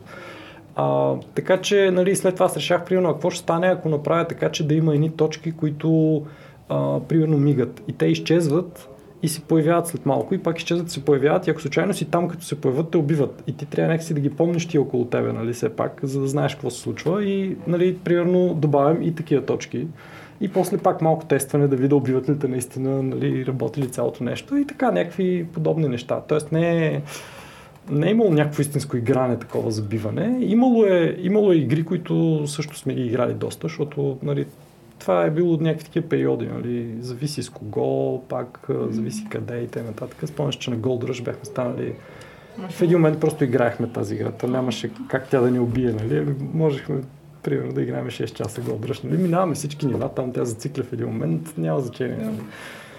А, 0.76 1.14
така 1.36 1.62
че 1.62 1.92
нали, 1.92 2.16
след 2.16 2.34
това 2.34 2.46
аз 2.46 2.58
решах, 2.58 2.86
примерно, 2.86 3.14
какво 3.14 3.30
ще 3.30 3.44
стане, 3.44 3.68
ако 3.68 3.90
направя 3.90 4.28
така, 4.28 4.52
че 4.52 4.68
да 4.68 4.74
има 4.74 4.94
едни 4.94 5.10
точки, 5.10 5.52
които 5.52 6.22
а, 6.70 7.00
примерно 7.00 7.38
мигат 7.38 7.84
и 7.88 7.94
те 7.94 8.06
изчезват 8.06 8.90
и 9.24 9.28
се 9.28 9.42
появяват 9.42 9.88
след 9.88 10.06
малко 10.06 10.34
и 10.34 10.38
пак 10.38 10.58
изчезват, 10.58 10.90
се 10.90 11.06
появяват 11.06 11.48
и 11.48 11.50
ако 11.50 11.62
случайно 11.62 11.94
си 11.94 12.06
там, 12.06 12.28
като 12.28 12.46
се 12.46 12.62
появят, 12.62 12.92
те 12.92 12.98
убиват. 12.98 13.44
И 13.48 13.58
ти 13.58 13.66
трябва 13.66 13.92
някакси 13.92 14.14
да 14.14 14.20
ги 14.20 14.30
помниш 14.30 14.68
ти 14.68 14.78
около 14.78 15.06
тебе, 15.06 15.34
нали, 15.34 15.54
все 15.54 15.76
пак, 15.76 16.00
за 16.04 16.22
да 16.22 16.28
знаеш 16.28 16.54
какво 16.54 16.70
се 16.70 16.80
случва 16.80 17.26
и, 17.26 17.58
нали, 17.68 17.98
примерно, 17.98 18.54
добавям 18.54 19.02
и 19.02 19.16
такива 19.16 19.46
точки. 19.46 19.88
И 20.42 20.48
после 20.48 20.78
пак 20.78 21.02
малко 21.02 21.26
тестване 21.26 21.68
да 21.68 21.76
видя 21.76 21.96
убиват 21.96 22.30
ли 22.30 22.40
те 22.40 22.48
наистина, 22.48 23.04
нали, 23.04 23.46
работи 23.46 23.82
ли 23.82 23.90
цялото 23.90 24.24
нещо 24.24 24.58
и 24.58 24.68
така, 24.68 24.92
някакви 24.92 25.46
подобни 25.54 25.88
неща. 25.88 26.22
Тоест 26.28 26.52
не 26.52 26.88
е, 26.88 27.02
не 27.90 28.08
е 28.08 28.12
имало 28.12 28.30
някакво 28.30 28.62
истинско 28.62 28.98
игране, 28.98 29.40
такова 29.40 29.72
забиване. 29.72 30.38
Имало 30.42 30.86
е, 30.86 31.18
имало 31.22 31.52
е 31.52 31.56
игри, 31.56 31.84
които 31.84 32.44
също 32.48 32.78
сме 32.78 32.94
ги 32.94 33.06
играли 33.06 33.34
доста, 33.34 33.68
защото 33.68 34.18
нали, 34.24 34.46
това 35.00 35.26
е 35.26 35.32
било 35.32 35.54
от 35.54 35.62
някакви 35.62 35.86
такива 35.86 36.10
периоди, 36.10 36.48
нали? 36.48 36.96
зависи 37.00 37.44
с 37.44 37.50
кого, 37.50 38.24
пак 38.30 38.68
зависи 38.90 39.28
къде 39.30 39.58
и 39.62 39.68
т.н. 39.68 40.28
Спомняш, 40.28 40.56
че 40.56 40.70
на 40.70 40.78
Gold 40.78 41.10
Rush 41.10 41.24
бяхме 41.24 41.46
станали 41.46 41.96
в 42.70 42.82
един 42.82 42.98
момент 42.98 43.20
просто 43.20 43.44
играехме 43.44 43.88
тази 43.88 44.16
игра. 44.16 44.32
Та 44.32 44.48
нямаше 44.48 44.92
как 45.08 45.30
тя 45.30 45.42
да 45.42 45.52
ни 45.52 45.60
убие, 45.60 45.92
нали? 45.92 46.36
Можехме 46.54 47.02
примерно 47.44 47.74
да 47.74 47.82
играем 47.82 48.06
6 48.06 48.34
часа 48.34 48.62
Gold 48.62 48.92
Rush, 48.92 49.04
нали? 49.04 49.22
Минаваме 49.22 49.56
всички 49.56 49.86
нива, 49.86 50.10
там 50.10 50.34
тя 50.34 50.46
зацикля 50.46 50.84
в 50.84 50.94
един 50.94 51.08
момент, 51.08 51.54
няма 51.58 51.80
значение. 51.80 52.18
Нали? 52.18 52.40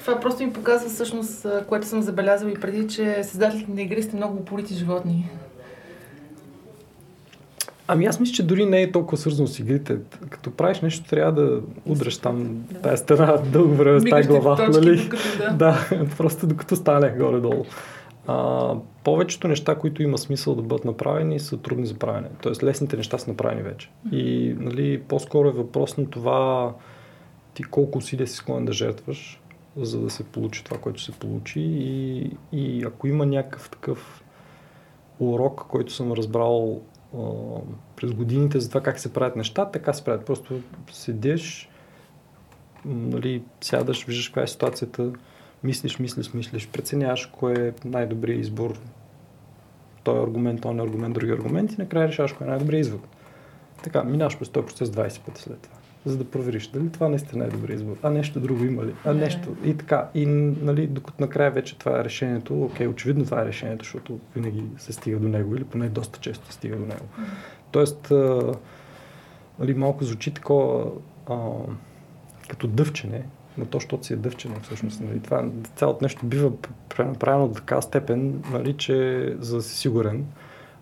Това 0.01 0.21
просто 0.21 0.45
ми 0.45 0.53
показва 0.53 0.89
всъщност, 0.89 1.47
което 1.69 1.87
съм 1.87 2.03
забелязала 2.03 2.51
и 2.51 2.55
преди, 2.55 2.89
че 2.89 3.25
създателите 3.25 3.73
на 3.73 3.83
игри 3.83 4.03
сте 4.03 4.17
много 4.17 4.37
упорити 4.37 4.75
животни. 4.75 5.31
Ами 7.89 8.07
аз 8.07 8.21
мисля, 8.21 8.35
че 8.35 8.43
дори 8.43 8.67
не 8.67 8.83
е 8.83 8.93
толкова 8.93 9.17
свързано 9.17 9.49
с 9.49 9.59
игрите. 9.59 9.99
Като 10.31 10.51
правиш 10.51 10.81
нещо, 10.81 11.09
трябва 11.09 11.43
да 11.43 11.61
удръш 11.87 12.19
там 12.19 12.65
да. 12.73 12.81
тази 12.81 13.03
стена 13.03 13.39
дълго 13.53 13.75
време 13.75 14.01
с 14.01 14.05
тази 14.05 14.29
глава. 14.29 14.57
Точки, 14.57 14.81
нали? 14.81 15.03
Докато, 15.03 15.39
да. 15.39 15.51
да, 15.53 16.07
просто 16.17 16.47
докато 16.47 16.77
стане 16.77 17.11
горе-долу. 17.11 17.65
А, 18.27 18.75
повечето 19.05 19.49
неща, 19.49 19.75
които 19.75 20.03
има 20.03 20.19
смисъл 20.19 20.55
да 20.55 20.63
бъдат 20.63 20.85
направени, 20.85 21.41
са 21.41 21.57
трудни 21.57 21.87
за 21.87 21.95
правене. 21.95 22.29
Тоест 22.43 22.63
лесните 22.63 22.97
неща 22.97 23.19
са 23.19 23.31
направени 23.31 23.63
вече. 23.63 23.91
И 24.13 24.55
нали, 24.59 25.01
по-скоро 25.01 25.49
е 25.49 25.53
въпрос 25.53 25.97
на 25.97 26.11
това 26.11 26.73
ти 27.55 27.63
колко 27.63 27.99
усилия 27.99 28.27
си 28.27 28.37
склонен 28.37 28.65
да 28.65 28.73
жертваш, 28.73 29.41
за 29.77 30.01
да 30.01 30.11
се 30.11 30.25
получи 30.25 30.65
това, 30.65 30.79
което 30.79 31.03
се 31.03 31.13
получи. 31.13 31.61
И, 31.61 32.31
и 32.53 32.85
ако 32.85 33.07
има 33.07 33.27
някакъв 33.27 33.71
такъв 33.71 34.25
урок, 35.21 35.67
който 35.69 35.93
съм 35.93 36.13
разбрал 36.13 36.81
през 37.97 38.13
годините 38.13 38.61
за 38.61 38.69
това 38.69 38.81
как 38.81 38.99
се 38.99 39.13
правят 39.13 39.37
неща, 39.37 39.71
така 39.71 39.93
се 39.93 40.05
правят. 40.05 40.27
Просто 40.27 40.61
седиш, 40.93 41.69
нали, 42.85 43.43
сядаш, 43.61 44.05
виждаш 44.05 44.29
каква 44.29 44.43
е 44.43 44.47
ситуацията, 44.47 45.13
мислиш, 45.65 45.99
мислиш, 45.99 46.33
мислиш, 46.33 46.69
преценяваш 46.69 47.27
кой 47.27 47.69
е 47.69 47.73
най-добрият 47.85 48.41
избор, 48.41 48.79
той 50.05 50.23
аргумент, 50.23 50.61
този 50.61 50.79
аргумент, 50.79 51.15
други 51.15 51.33
аргумент 51.33 51.73
и 51.73 51.77
накрая 51.79 52.09
решаваш 52.09 52.33
кой 52.33 52.47
е 52.47 52.51
най-добрият 52.51 52.87
извод. 52.87 53.01
Така, 53.83 54.05
минаваш 54.05 54.39
през 54.39 54.49
този 54.49 54.67
процес 54.67 54.89
20 54.89 55.21
пъти 55.21 55.43
след 55.43 55.61
това 55.61 55.86
за 56.07 56.19
да 56.19 56.25
провериш 56.25 56.69
дали 56.69 56.91
това 56.91 57.09
наистина 57.09 57.45
е 57.45 57.49
добър 57.49 57.69
избор, 57.69 57.97
а 58.03 58.11
нещо 58.11 58.41
друго 58.41 58.65
има 58.65 58.85
ли, 58.85 58.95
а 59.05 59.15
нещо 59.15 59.57
и 59.65 59.77
така. 59.77 60.09
И 60.15 60.27
нали, 60.27 60.87
докато 60.87 61.23
накрая 61.23 61.51
вече 61.51 61.79
това 61.79 62.01
е 62.01 62.05
решението, 62.05 62.63
окей, 62.63 62.87
очевидно 62.87 63.25
това 63.25 63.43
е 63.43 63.47
решението, 63.47 63.85
защото 63.85 64.19
винаги 64.35 64.65
се 64.79 64.93
стига 64.93 65.19
до 65.19 65.29
него 65.29 65.57
или 65.57 65.65
поне 65.65 65.89
доста 65.89 66.21
често 66.21 66.53
стига 66.53 66.77
до 66.77 66.87
него. 66.87 67.05
Тоест, 67.71 68.11
а, 68.11 68.53
нали, 69.59 69.75
малко 69.75 70.05
звучи 70.05 70.35
такова 70.35 70.91
а, 71.27 71.37
като 72.49 72.67
дъвчене, 72.67 73.23
но 73.59 73.65
то, 73.65 73.77
защото 73.77 74.07
си 74.07 74.13
е 74.13 74.17
дъвчене 74.17 74.55
всъщност. 74.63 75.01
Нали, 75.01 75.21
това, 75.21 75.49
цялото 75.77 76.05
нещо 76.05 76.27
бива 76.27 76.53
направено 76.99 77.49
до 77.49 77.55
така 77.55 77.81
степен, 77.81 78.43
нали, 78.53 78.73
че 78.73 79.27
за 79.41 79.57
да 79.57 79.63
си 79.63 79.77
сигурен, 79.77 80.27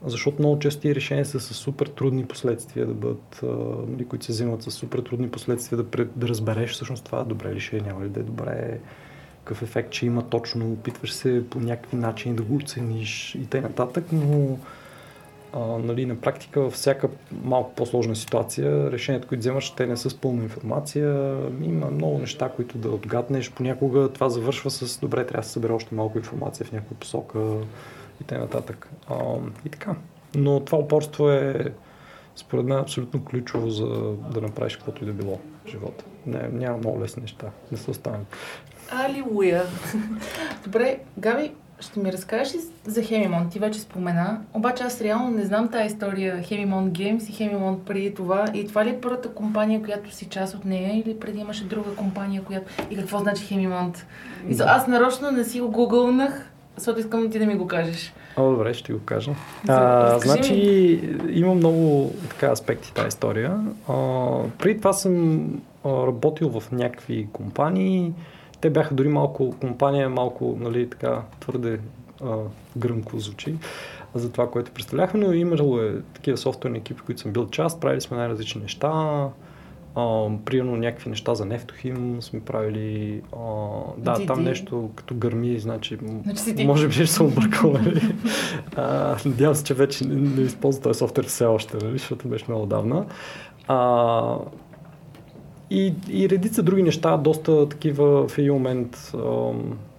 защото 0.07 0.37
много 0.39 0.59
често 0.59 0.95
решения 0.95 1.25
са 1.25 1.41
с 1.41 1.55
супер 1.55 1.87
трудни 1.87 2.25
последствия 2.25 2.87
да 2.87 2.95
бъдат, 2.95 3.41
нали, 3.89 4.05
които 4.05 4.25
се 4.25 4.33
взимат 4.33 4.63
с 4.63 4.71
супер 4.71 4.99
трудни 4.99 5.31
последствия 5.31 5.77
да, 5.77 5.91
пред, 5.91 6.11
да 6.17 6.29
разбереш 6.29 6.71
всъщност 6.73 7.05
това 7.05 7.25
добре 7.25 7.55
ли 7.55 7.61
ще 7.61 7.77
е, 7.77 7.81
няма 7.81 8.05
ли 8.05 8.09
да 8.09 8.21
е 8.21 8.23
добре, 8.23 8.79
какъв 9.39 9.63
ефект 9.63 9.95
ще 9.95 10.07
има 10.07 10.29
точно, 10.29 10.73
опитваш 10.73 11.13
се 11.13 11.51
по 11.51 11.61
някакви 11.61 11.97
начини 11.97 12.35
да 12.35 12.43
го 12.43 12.57
оцениш 12.57 13.35
и 13.35 13.47
т.н. 13.47 13.89
но 14.13 14.59
а, 15.53 15.79
нали, 15.79 16.07
на 16.07 16.17
практика 16.17 16.61
във 16.61 16.73
всяка 16.73 17.09
малко 17.45 17.75
по-сложна 17.75 18.17
ситуация 18.17 18.93
решенията, 18.93 19.29
които 19.29 19.41
вземаш, 19.41 19.71
те 19.71 19.87
не 19.87 19.97
са 19.97 20.11
с 20.11 20.15
пълна 20.15 20.43
информация. 20.43 21.37
Има 21.63 21.91
много 21.91 22.19
неща, 22.19 22.49
които 22.57 22.79
да 22.79 22.91
отгаднеш. 22.91 23.51
Понякога 23.51 24.09
това 24.09 24.29
завършва 24.29 24.71
с 24.71 24.99
добре, 24.99 25.27
трябва 25.27 25.43
да 25.43 25.47
се 25.47 25.53
събере 25.53 25.73
още 25.73 25.95
малко 25.95 26.19
информация 26.19 26.67
в 26.67 26.73
някаква 26.73 26.97
посока 26.97 27.39
и 28.21 28.25
т.н. 28.25 28.75
И 29.65 29.69
така. 29.69 29.95
Но 30.35 30.61
това 30.61 30.79
упорство 30.79 31.31
е 31.31 31.73
според 32.37 32.65
мен 32.65 32.79
абсолютно 32.79 33.25
ключово 33.25 33.71
за 33.71 33.87
да 34.35 34.41
направиш 34.41 34.77
каквото 34.77 35.05
и 35.05 35.07
да 35.07 35.13
било 35.13 35.41
в 35.65 35.71
живота. 35.71 36.05
Не, 36.27 36.49
няма 36.53 36.79
много 36.79 37.01
лесни 37.01 37.23
неща. 37.23 37.47
Не 37.73 37.79
са 37.79 37.91
останали. 37.91 38.23
Алилуя! 38.91 39.63
Добре, 40.65 40.99
Габи, 41.19 41.53
ще 41.81 42.01
ми 42.01 42.13
разкажеш 42.13 42.55
ли 42.55 42.59
за 42.87 43.03
Хемимон? 43.03 43.51
Ти 43.51 43.59
вече 43.59 43.81
спомена. 43.81 44.41
Обаче 44.55 44.85
аз 44.85 45.01
реално 45.01 45.31
не 45.31 45.45
знам 45.45 45.69
тази 45.69 45.87
история 45.87 46.43
Хемимон 46.43 46.91
Games 46.91 47.31
и 47.31 47.33
Хемимон 47.33 47.81
преди 47.85 48.15
това. 48.15 48.45
И 48.55 48.67
това 48.67 48.85
ли 48.85 48.91
е 48.91 49.01
първата 49.01 49.29
компания, 49.29 49.83
която 49.83 50.15
си 50.15 50.29
част 50.29 50.55
от 50.55 50.65
нея 50.65 50.99
или 50.99 51.21
преди 51.21 51.39
имаше 51.39 51.65
друга 51.65 51.95
компания, 51.97 52.43
която... 52.45 52.67
И 52.91 52.97
какво 52.97 53.19
значи 53.19 53.45
Хемимонт? 53.45 54.07
Да. 54.51 54.65
Аз 54.65 54.87
нарочно 54.87 55.31
не 55.31 55.45
си 55.45 55.61
го 55.61 55.71
гугълнах, 55.71 56.51
защото 56.77 57.01
искам 57.01 57.31
ти 57.31 57.39
да 57.39 57.47
ми 57.47 57.55
го 57.55 57.67
кажеш. 57.67 58.13
О, 58.37 58.51
добре, 58.51 58.75
ще 58.75 58.85
ти 58.85 58.93
го 58.93 59.01
кажа. 59.05 59.33
А, 59.69 60.19
значи, 60.19 60.55
има 61.31 61.55
много 61.55 62.13
така 62.29 62.47
аспекти 62.47 62.95
тази 62.95 63.09
история. 63.09 63.61
А, 63.89 63.95
преди 64.59 64.79
това 64.79 64.93
съм 64.93 65.47
работил 65.87 66.61
в 66.61 66.73
някакви 66.73 67.29
компании. 67.33 68.13
Те 68.61 68.71
бяха 68.71 68.95
дори 68.95 69.09
малко 69.09 69.55
компания, 69.61 70.09
малко, 70.09 70.57
нали, 70.61 70.91
така, 70.91 71.23
твърде 71.41 71.81
а, 72.25 72.37
гръмко 72.77 73.19
звучи 73.19 73.55
за 74.15 74.33
това, 74.33 74.51
което 74.51 74.71
представляхме, 74.71 75.21
но 75.21 75.33
имало 75.33 75.81
е 75.81 75.95
такива 76.15 76.37
софтуерни 76.37 76.79
екипи, 76.79 77.03
които 77.03 77.21
съм 77.21 77.33
бил 77.33 77.49
част, 77.51 77.81
правили 77.81 78.01
сме 78.01 78.17
най-различни 78.17 78.63
неща. 78.63 79.29
А, 79.97 80.29
примерно 80.45 80.77
някакви 80.77 81.11
неща 81.11 81.35
за 81.35 81.47
нефтохим 81.47 82.23
сме 82.23 82.41
правили. 82.41 83.23
А, 83.33 83.47
да, 83.99 84.15
ти, 84.15 84.27
там 84.27 84.39
ти. 84.39 84.45
нещо 84.45 84.91
като 84.95 85.15
гърми, 85.15 85.59
значи, 85.59 85.99
значи 86.25 86.67
може 86.67 86.89
би 86.89 86.93
ще 86.93 87.07
съм 87.07 87.27
объркал. 87.27 87.73
Нали? 87.73 88.03
надявам 89.29 89.55
се, 89.55 89.65
че 89.65 89.75
вече 89.75 90.07
не, 90.07 90.15
не 90.15 90.43
използва 90.43 90.83
този 90.83 90.99
софтуер 90.99 91.27
все 91.27 91.45
още, 91.45 91.77
нали? 91.77 91.99
защото 91.99 92.29
беше 92.29 92.45
много 92.49 92.67
давна. 92.67 93.07
А, 93.69 94.39
и, 95.71 95.95
и 96.11 96.29
редица 96.29 96.63
други 96.63 96.83
неща, 96.83 97.17
доста 97.17 97.69
такива 97.69 98.29
в 98.29 98.39
един 98.39 98.53
момент 98.53 99.13
а, 99.15 99.53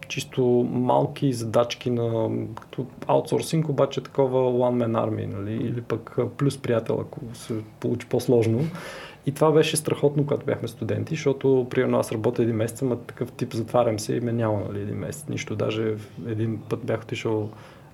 чисто 0.08 0.68
малки 0.72 1.34
задачки 1.34 1.90
на 1.90 2.30
като 2.62 2.86
аутсорсинг, 3.08 3.70
обаче 3.70 4.02
такова 4.02 4.40
one 4.40 4.86
man 4.86 5.06
army, 5.06 5.26
нали? 5.26 5.54
или 5.54 5.82
пък 5.82 6.18
плюс 6.38 6.58
приятел, 6.58 6.98
ако 7.02 7.20
се 7.34 7.54
получи 7.80 8.08
по-сложно. 8.08 8.60
И 9.26 9.32
това 9.32 9.52
беше 9.52 9.78
страхотно, 9.78 10.24
когато 10.26 10.46
бяхме 10.46 10.68
студенти, 10.68 11.16
защото 11.16 11.68
примерно 11.70 12.00
аз 12.00 12.12
работя 12.12 12.44
един 12.44 12.56
месец, 12.56 12.82
ама 12.82 12.98
такъв 12.98 13.32
тип 13.32 13.54
затварям 13.54 14.00
се 14.00 14.16
и 14.16 14.20
ме 14.20 14.34
няма 14.34 14.62
нали, 14.68 14.82
един 14.82 14.98
месец. 14.98 15.26
Нищо. 15.30 15.56
Даже 15.56 15.96
един 16.28 16.60
път 16.70 16.80
бях 16.86 17.02
отишъл 17.04 17.50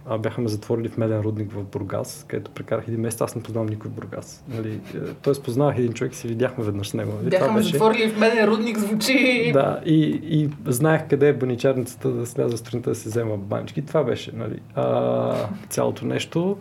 а, 0.05 0.17
бяха 0.17 0.41
ме 0.41 0.49
затворили 0.49 0.89
в 0.89 0.97
Меден 0.97 1.19
рудник 1.19 1.51
в 1.51 1.63
Бургас, 1.63 2.25
където 2.27 2.51
прекарах 2.51 2.87
един 2.87 2.99
месец, 2.99 3.21
аз 3.21 3.35
не 3.35 3.43
познавам 3.43 3.69
никой 3.69 3.91
в 3.91 3.93
Бургас. 3.93 4.43
Нали, 4.49 4.71
е, 4.71 4.97
тоест 5.21 5.43
познавах 5.43 5.77
един 5.77 5.93
човек 5.93 6.13
и 6.13 6.15
си 6.15 6.27
видяхме 6.27 6.63
веднъж 6.63 6.89
с 6.89 6.93
него. 6.93 7.11
Нали. 7.17 7.29
Бяха 7.29 7.51
ме 7.51 7.57
беше... 7.57 7.71
затворили 7.71 8.09
в 8.09 8.19
Меден 8.19 8.45
рудник, 8.45 8.77
звучи... 8.77 9.51
Да, 9.53 9.81
и, 9.85 10.21
и 10.23 10.49
знаех 10.65 11.01
къде 11.09 11.27
е 11.27 11.33
баничарницата 11.33 12.11
да 12.11 12.25
сляза 12.25 12.57
сутринта 12.57 12.89
да 12.89 12.95
се 12.95 13.09
взема 13.09 13.37
банички. 13.37 13.85
Това 13.85 14.03
беше 14.03 14.31
нали, 14.35 14.59
а, 14.75 15.35
цялото 15.69 16.05
нещо. 16.05 16.57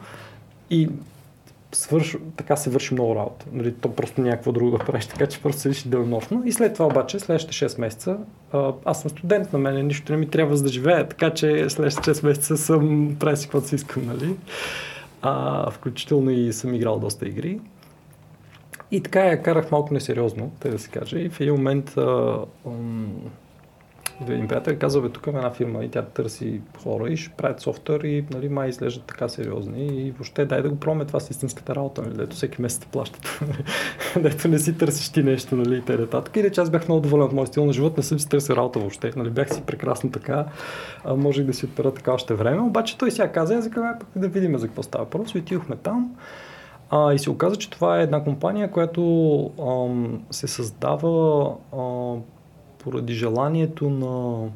И 0.70 0.88
свърш, 1.72 2.16
така 2.37 2.56
се 2.56 2.70
върши 2.70 2.94
много 2.94 3.14
работа. 3.14 3.46
Нали, 3.52 3.74
то 3.74 3.94
просто 3.94 4.20
някакво 4.20 4.52
друго 4.52 4.70
да 4.70 4.78
правиш, 4.78 5.06
така 5.06 5.26
че 5.26 5.42
просто 5.42 5.61
се 5.61 5.68
виши 5.68 5.88
денонощно. 5.88 6.42
И 6.44 6.52
след 6.52 6.72
това 6.72 6.87
обаче, 6.87 7.18
следващите 7.18 7.68
6 7.68 7.80
месеца, 7.80 8.18
аз 8.85 9.00
съм 9.00 9.11
студент 9.11 9.52
на 9.52 9.59
мен, 9.59 9.87
нищо 9.87 10.12
не 10.12 10.18
ми 10.18 10.30
трябва 10.30 10.56
за 10.56 10.62
да 10.62 10.68
живея, 10.68 11.09
така 11.09 11.30
че 11.30 11.70
следващите 11.70 12.14
6 12.14 12.26
месеца 12.26 12.56
съм 12.56 13.16
правя 13.18 13.37
си 13.37 13.46
каквото 13.46 13.68
си 13.68 13.74
искам, 13.74 14.06
нали? 14.06 14.37
А, 15.22 15.70
включително 15.70 16.30
и 16.30 16.52
съм 16.52 16.74
играл 16.74 16.98
доста 16.98 17.28
игри. 17.28 17.61
И 18.90 19.00
така 19.02 19.20
я 19.20 19.42
карах 19.42 19.70
малко 19.70 19.94
несериозно, 19.94 20.52
те 20.61 20.70
да 20.70 20.78
се 20.78 20.90
каже. 20.90 21.18
И 21.18 21.28
в 21.28 21.40
един 21.40 21.54
момент 21.54 21.96
а, 21.96 22.38
ам, 22.66 23.12
един 24.28 24.48
приятел 24.48 24.76
казва, 24.78 25.02
бе, 25.02 25.09
тук 25.09 25.26
е 25.26 25.30
една 25.30 25.50
фирма 25.50 25.85
и 25.85 25.88
тя 25.88 26.02
търси 26.02 26.61
хора 26.83 27.11
и 27.11 27.16
ще 27.16 27.35
правят 27.37 27.61
софтуер 27.61 28.00
и 28.00 28.24
нали, 28.30 28.48
май 28.48 28.68
изглеждат 28.68 29.04
така 29.04 29.28
сериозни 29.28 29.87
и 29.87 30.11
въобще 30.11 30.44
дай 30.44 30.62
да 30.62 30.68
го 30.70 30.76
пробваме 30.76 31.04
това 31.04 31.20
с 31.20 31.30
истинската 31.30 31.74
работа, 31.74 32.02
нали, 32.02 32.14
дето 32.14 32.37
всеки 32.37 32.62
месец 32.62 32.87
плащат. 32.87 33.40
дето 34.22 34.48
не 34.48 34.59
си 34.59 34.78
търсиш 34.78 35.09
ти 35.09 35.22
нещо, 35.22 35.56
нали, 35.56 35.76
и 35.76 35.83
т.н. 35.83 36.22
И 36.37 36.50
че 36.50 36.61
аз 36.61 36.70
бях 36.70 36.88
много 36.88 37.00
доволен 37.00 37.26
от 37.26 37.33
моят 37.33 37.48
стил 37.48 37.66
на 37.66 37.72
живот, 37.72 37.96
не 37.96 38.02
съм 38.02 38.18
си 38.18 38.28
търсил 38.28 38.54
работа 38.54 38.78
въобще, 38.78 39.12
нали, 39.16 39.30
бях 39.30 39.54
си 39.54 39.62
прекрасно 39.62 40.11
така, 40.11 40.46
а, 41.04 41.16
можех 41.16 41.46
да 41.46 41.54
си 41.54 41.64
отпера 41.64 41.94
така 41.94 42.12
още 42.12 42.35
време, 42.35 42.61
обаче 42.61 42.98
той 42.98 43.11
сега 43.11 43.33
каза, 43.33 43.54
аз 43.54 43.70
пък 43.70 44.06
да 44.16 44.28
видим 44.28 44.59
за 44.59 44.66
какво 44.66 44.83
става 44.83 45.04
въпрос, 45.04 45.35
отидохме 45.35 45.76
там. 45.76 46.16
А, 46.90 47.14
и 47.14 47.18
се 47.18 47.30
оказа, 47.30 47.56
че 47.56 47.70
това 47.70 48.00
е 48.00 48.02
една 48.02 48.24
компания, 48.24 48.70
която 48.70 49.02
ам, 49.61 50.22
се 50.30 50.46
създава 50.46 51.54
ам, 51.72 52.22
поради 52.85 53.14
желанието 53.14 53.90
на 53.90 54.47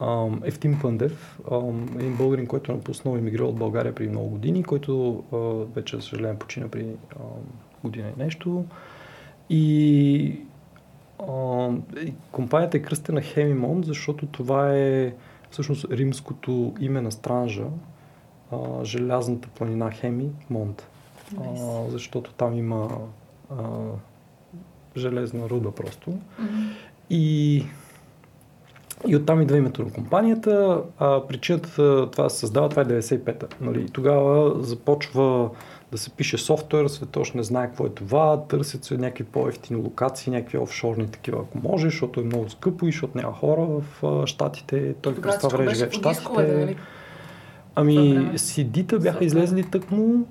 ам, 0.00 0.40
Ефтим 0.44 0.78
Пандев, 0.82 1.40
ам, 1.52 1.88
един 1.94 2.16
българин, 2.16 2.46
който 2.46 2.72
е 2.72 2.74
напуснал 2.74 3.18
и 3.18 3.40
от 3.40 3.56
България 3.56 3.94
преди 3.94 4.10
много 4.10 4.28
години, 4.28 4.62
който 4.62 5.24
а, 5.32 5.36
вече, 5.74 5.96
за 5.96 6.02
съжаление, 6.02 6.38
почина 6.38 6.68
при 6.68 6.86
година 7.84 8.08
и 8.16 8.22
нещо. 8.22 8.64
И 9.50 10.40
ам, 11.28 11.82
компанията 12.32 12.76
е 12.76 12.82
кръстена 12.82 13.22
Хемимон, 13.22 13.82
защото 13.86 14.26
това 14.26 14.76
е 14.76 15.14
всъщност 15.50 15.86
римското 15.90 16.74
име 16.80 17.00
на 17.00 17.12
странжа, 17.12 17.66
желязната 18.82 19.48
планина 19.48 19.90
Хеми, 19.90 20.30
Монт. 20.50 20.86
Nice. 21.34 21.88
Защото 21.88 22.32
там 22.32 22.58
има 22.58 22.88
железна 24.96 25.48
руда 25.48 25.70
просто. 25.70 26.10
Mm-hmm. 26.10 26.72
И, 27.10 27.64
и 29.06 29.16
оттам 29.16 29.42
идва 29.42 29.56
името 29.56 29.82
на 29.82 29.92
компанията. 29.92 30.82
А 30.98 31.26
причината 31.26 32.10
това 32.10 32.28
се 32.28 32.38
създава, 32.38 32.68
това 32.68 32.82
е 32.82 32.84
95-та. 32.84 33.46
Нали? 33.60 33.88
Тогава 33.88 34.62
започва 34.62 35.50
да 35.92 35.98
се 35.98 36.10
пише 36.10 36.38
софтуер, 36.38 36.88
света 36.88 37.20
още 37.20 37.36
не 37.36 37.42
знае 37.42 37.66
какво 37.66 37.86
е 37.86 37.90
това, 37.90 38.42
търсят 38.48 38.84
се 38.84 38.96
някакви 38.96 39.24
по-ефтини 39.24 39.80
локации, 39.80 40.32
някакви 40.32 40.58
офшорни 40.58 41.06
такива, 41.06 41.40
ако 41.40 41.68
може, 41.68 41.86
защото 41.86 42.20
е 42.20 42.24
много 42.24 42.50
скъпо 42.50 42.86
и 42.86 42.92
защото 42.92 43.18
няма 43.18 43.32
хора 43.32 43.66
в 43.66 44.26
Штатите. 44.26 44.94
Той 45.02 45.14
през 45.14 45.38
това 45.38 45.48
време 45.48 45.74
живее 45.74 45.90
в 45.90 45.92
Штатите. 45.92 46.30
Нали? 46.32 46.76
Ами, 47.74 48.30
CD-та 48.34 48.98
бяха 48.98 49.24
излезли 49.24 49.70
тъкмо 49.70 50.26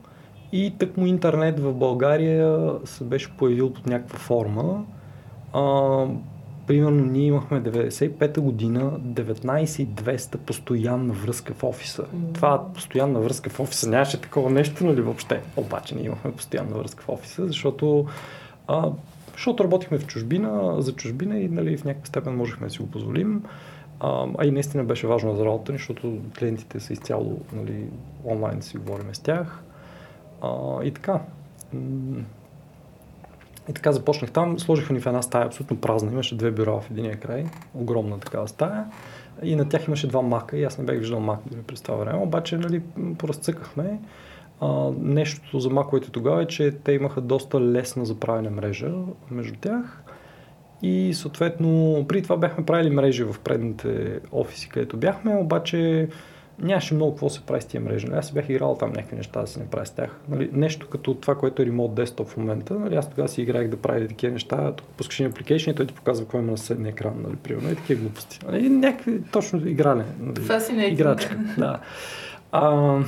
и 0.51 0.73
тъкмо 0.77 1.05
интернет 1.05 1.59
в 1.59 1.73
България 1.73 2.73
се 2.85 3.03
беше 3.03 3.31
появил 3.37 3.73
под 3.73 3.87
някаква 3.87 4.19
форма. 4.19 4.85
А, 5.53 6.05
примерно 6.71 7.05
ние 7.05 7.27
имахме 7.27 7.63
95-та 7.63 8.41
година 8.41 8.99
19 8.99 10.37
постоянна 10.37 11.13
връзка 11.13 11.53
в 11.53 11.63
офиса. 11.63 12.03
Mm. 12.03 12.33
Това 12.33 12.73
постоянна 12.73 13.19
връзка 13.19 13.49
в 13.49 13.59
офиса 13.59 13.89
нямаше 13.89 14.21
такова 14.21 14.49
нещо, 14.49 14.85
нали 14.85 15.01
въобще. 15.01 15.41
Обаче 15.55 15.95
ние 15.95 16.05
имахме 16.05 16.31
постоянна 16.31 16.77
връзка 16.77 17.03
в 17.03 17.09
офиса, 17.09 17.47
защото 17.47 18.05
а, 18.67 18.91
защото 19.33 19.63
работихме 19.63 19.97
в 19.97 20.07
чужбина, 20.07 20.81
за 20.81 20.95
чужбина 20.95 21.39
и 21.39 21.47
нали, 21.47 21.77
в 21.77 21.83
някаква 21.83 22.05
степен 22.05 22.35
можехме 22.35 22.67
да 22.67 22.73
си 22.73 22.79
го 22.79 22.91
позволим. 22.91 23.43
А, 23.99 24.27
а 24.37 24.45
и 24.45 24.51
наистина 24.51 24.83
беше 24.83 25.07
важно 25.07 25.35
за 25.35 25.45
работа 25.45 25.71
ни, 25.71 25.77
защото 25.77 26.17
клиентите 26.39 26.79
са 26.79 26.93
изцяло 26.93 27.41
нали, 27.53 27.85
онлайн 28.25 28.61
си 28.61 28.77
говорим 28.77 29.15
с 29.15 29.19
тях. 29.19 29.63
А, 30.41 30.83
и 30.83 30.91
така. 30.91 31.21
И 33.69 33.73
така 33.73 33.91
започнах 33.91 34.31
там, 34.31 34.59
сложиха 34.59 34.93
ни 34.93 34.99
в 34.99 35.05
една 35.05 35.21
стая 35.21 35.45
абсолютно 35.45 35.77
празна, 35.77 36.11
имаше 36.11 36.37
две 36.37 36.51
бюра 36.51 36.81
в 36.81 36.91
единия 36.91 37.19
край, 37.19 37.45
огромна 37.73 38.19
такава 38.19 38.47
стая. 38.47 38.85
И 39.43 39.55
на 39.55 39.69
тях 39.69 39.87
имаше 39.87 40.07
два 40.07 40.21
мака 40.21 40.57
и 40.57 40.63
аз 40.63 40.77
не 40.77 40.83
бях 40.83 40.97
виждал 40.97 41.19
мак 41.19 41.39
дори 41.45 41.61
през 41.61 41.81
това 41.81 41.95
време, 41.95 42.19
обаче 42.19 42.57
нали, 42.57 42.81
поразцъкахме. 43.17 43.99
А, 44.61 44.91
нещото 44.99 45.59
за 45.59 45.69
маковете 45.69 46.11
тогава 46.11 46.41
е, 46.41 46.45
че 46.47 46.71
те 46.71 46.91
имаха 46.91 47.21
доста 47.21 47.61
лесна 47.61 48.05
за 48.05 48.19
правене 48.19 48.49
мрежа 48.49 48.91
между 49.31 49.53
тях. 49.61 50.03
И 50.81 51.13
съответно, 51.13 52.05
при 52.07 52.21
това 52.21 52.37
бяхме 52.37 52.65
правили 52.65 52.89
мрежи 52.89 53.23
в 53.23 53.35
предните 53.43 54.19
офиси, 54.31 54.69
където 54.69 54.97
бяхме, 54.97 55.35
обаче 55.35 56.07
нямаше 56.61 56.93
много 56.93 57.11
какво 57.11 57.29
се 57.29 57.41
прави 57.41 57.61
с 57.61 57.65
тия 57.65 57.81
мрежи. 57.81 58.07
Нали, 58.07 58.17
аз 58.17 58.31
бях 58.31 58.49
играл 58.49 58.77
там 58.79 58.89
някакви 58.89 59.15
неща 59.15 59.41
да 59.41 59.47
се 59.47 59.59
не 59.59 59.65
прави 59.65 59.85
с 59.85 59.91
тях. 59.91 60.19
Нали, 60.29 60.49
нещо 60.53 60.87
като 60.89 61.13
това, 61.13 61.35
което 61.35 61.61
е 61.61 61.65
Remote 61.65 62.03
Desktop 62.03 62.25
в 62.25 62.37
момента. 62.37 62.73
Нали, 62.73 62.95
аз 62.95 63.09
тогава 63.09 63.27
си 63.29 63.41
играех 63.41 63.67
да 63.67 63.77
правя 63.77 64.07
такива 64.07 64.33
неща, 64.33 64.71
тук 64.71 64.87
пускаш 64.87 65.19
един 65.19 65.33
application 65.33 65.71
и 65.71 65.75
той 65.75 65.87
ти 65.87 65.93
показва 65.93 66.25
какво 66.25 66.37
има 66.37 66.51
на 66.51 66.57
съседния 66.57 66.89
екран, 66.89 67.13
нали, 67.23 67.35
примерно, 67.35 67.71
и 67.71 67.75
такива 67.75 68.01
глупости. 68.01 68.39
Нали, 68.45 68.69
някакви 68.69 69.21
точно 69.31 69.67
игране. 69.67 70.03
Нали, 70.19 70.87
играчка. 70.87 71.37
Да. 71.57 71.79
А, 72.51 72.99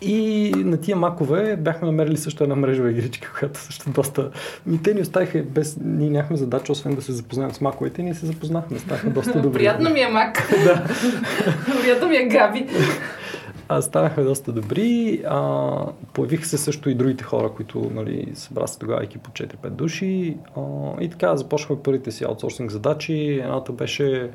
и 0.00 0.52
на 0.56 0.76
тия 0.76 0.96
макове 0.96 1.56
бяхме 1.56 1.86
намерили 1.86 2.16
също 2.16 2.42
една 2.42 2.56
мрежова 2.56 2.90
игричка, 2.90 3.32
която 3.38 3.60
също 3.60 3.90
доста... 3.90 4.30
Ми 4.66 4.82
те 4.82 4.94
ни 4.94 5.00
оставиха 5.00 5.42
без... 5.42 5.78
Ние 5.84 6.10
нямахме 6.10 6.36
задача, 6.36 6.72
освен 6.72 6.94
да 6.94 7.02
се 7.02 7.12
запознаем 7.12 7.50
с 7.50 7.60
маковете, 7.60 8.02
ние 8.02 8.14
се 8.14 8.26
запознахме, 8.26 8.78
станахме 8.78 9.10
доста 9.10 9.42
добри. 9.42 9.58
Приятно 9.58 9.90
ми 9.90 10.00
е 10.00 10.08
мак. 10.08 10.48
да. 10.64 10.84
Приятно 11.82 12.08
ми 12.08 12.16
е 12.16 12.28
Габи. 12.28 12.66
А, 13.68 13.82
станахме 13.82 14.22
доста 14.22 14.52
добри. 14.52 15.22
А, 15.26 15.72
появиха 16.12 16.44
се 16.46 16.58
също 16.58 16.90
и 16.90 16.94
другите 16.94 17.24
хора, 17.24 17.50
които 17.56 17.90
нали, 17.94 18.26
събра 18.34 18.66
се 18.66 18.78
тогава 18.78 19.04
екип 19.04 19.28
от 19.28 19.34
4-5 19.34 19.70
души. 19.70 20.36
А, 20.56 20.60
и 21.00 21.10
така 21.10 21.36
започнахме 21.36 21.82
първите 21.82 22.10
си 22.10 22.24
аутсорсинг 22.24 22.70
задачи. 22.70 23.40
Едната 23.42 23.72
беше 23.72 24.30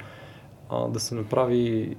а, 0.69 0.87
да 0.87 0.99
се 0.99 1.15
направи 1.15 1.95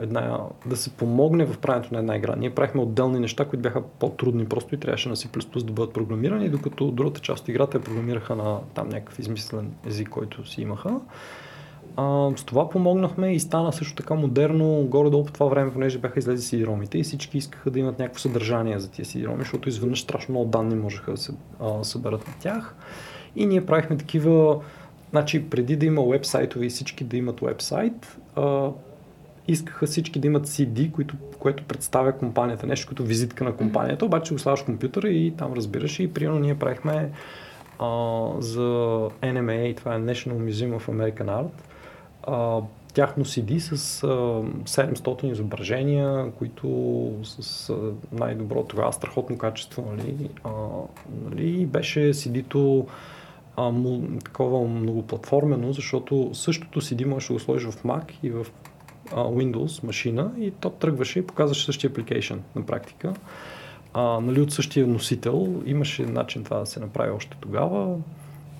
една, 0.00 0.40
да 0.66 0.76
се 0.76 0.90
помогне 0.90 1.44
в 1.44 1.58
правенето 1.58 1.94
на 1.94 2.00
една 2.00 2.16
игра. 2.16 2.36
Ние 2.36 2.54
правихме 2.54 2.80
отделни 2.80 3.18
неща, 3.18 3.44
които 3.44 3.62
бяха 3.62 3.82
по-трудни 3.82 4.46
просто 4.46 4.74
и 4.74 4.78
трябваше 4.78 5.08
на 5.08 5.16
C++ 5.16 5.64
да 5.64 5.72
бъдат 5.72 5.94
програмирани, 5.94 6.48
докато 6.48 6.90
другата 6.90 7.20
част 7.20 7.42
от 7.42 7.48
играта 7.48 7.78
я 7.78 7.84
програмираха 7.84 8.36
на 8.36 8.58
там 8.74 8.88
някакъв 8.88 9.18
измислен 9.18 9.72
език, 9.86 10.08
който 10.08 10.48
си 10.48 10.62
имаха. 10.62 11.00
А, 11.96 12.30
с 12.36 12.44
това 12.44 12.68
помогнахме 12.68 13.34
и 13.34 13.40
стана 13.40 13.72
също 13.72 13.94
така 13.94 14.14
модерно, 14.14 14.86
горе-долу 14.90 15.24
по 15.24 15.32
това 15.32 15.46
време, 15.46 15.72
понеже 15.72 15.98
бяха 15.98 16.18
излезли 16.18 16.42
CD-ромите 16.42 16.96
и 16.96 17.02
всички 17.02 17.38
искаха 17.38 17.70
да 17.70 17.78
имат 17.78 17.98
някакво 17.98 18.20
съдържание 18.20 18.78
за 18.78 18.90
тия 18.90 19.04
CD-роми, 19.04 19.38
защото 19.38 19.68
изведнъж 19.68 20.02
страшно 20.02 20.32
много 20.32 20.50
данни 20.50 20.74
можеха 20.74 21.10
да 21.10 21.16
се 21.16 21.32
а, 21.60 21.84
съберат 21.84 22.28
на 22.28 22.34
тях. 22.40 22.74
И 23.36 23.46
ние 23.46 23.66
правихме 23.66 23.96
такива, 23.96 24.60
значи 25.10 25.50
преди 25.50 25.76
да 25.76 25.86
има 25.86 26.02
вебсайтове 26.02 26.66
и 26.66 26.68
всички 26.68 27.04
да 27.04 27.16
имат 27.16 27.40
вебсайт, 27.40 28.18
а, 28.36 28.70
искаха 29.48 29.86
всички 29.86 30.18
да 30.18 30.26
имат 30.26 30.46
CD, 30.46 30.90
което, 30.90 31.14
което 31.38 31.64
представя 31.64 32.12
компанията, 32.12 32.66
нещо 32.66 32.88
като 32.88 33.02
визитка 33.02 33.44
на 33.44 33.56
компанията, 33.56 34.04
обаче 34.04 34.34
го 34.34 34.38
слагаш 34.38 34.62
компютъра 34.62 35.08
и 35.08 35.34
там 35.36 35.52
разбираш. 35.52 36.00
И 36.00 36.14
примерно 36.14 36.38
ние 36.38 36.58
правихме 36.58 37.10
а, 37.78 37.88
за 38.38 38.62
NMA, 39.22 39.76
това 39.76 39.94
е 39.94 39.98
National 39.98 40.50
Museum 40.50 40.78
of 40.78 40.88
American 40.88 41.26
Art, 41.26 41.50
а, 42.22 42.60
тяхно 42.94 43.24
CD 43.24 43.58
с 43.58 44.02
а, 44.02 44.06
700 44.06 45.24
изображения, 45.24 46.32
които 46.32 47.12
с 47.22 47.70
а, 47.70 47.76
най-добро 48.12 48.64
тогава 48.64 48.92
страхотно 48.92 49.38
качество, 49.38 49.92
нали, 49.96 50.30
а, 50.44 50.50
нали, 51.24 51.66
беше 51.66 52.00
CD-то 52.00 52.86
а, 53.56 53.70
му, 53.70 54.18
такова 54.24 54.68
многоплатформено, 54.68 55.72
защото 55.72 56.30
същото 56.32 56.80
CD 56.80 57.04
можеш 57.04 57.28
да 57.28 57.34
го 57.34 57.40
сложиш 57.40 57.70
в 57.70 57.82
Mac 57.82 58.12
и 58.22 58.30
в 58.30 58.46
Windows 59.10 59.84
машина 59.84 60.32
и 60.38 60.50
то 60.50 60.70
тръгваше 60.70 61.18
и 61.18 61.26
показваше 61.26 61.64
същия 61.64 61.90
application 61.90 62.38
на 62.56 62.66
практика. 62.66 63.14
А, 63.94 64.20
нали, 64.20 64.40
от 64.40 64.52
същия 64.52 64.86
носител 64.86 65.62
имаше 65.66 66.02
начин 66.02 66.44
това 66.44 66.58
да 66.58 66.66
се 66.66 66.80
направи 66.80 67.10
още 67.10 67.36
тогава. 67.40 67.96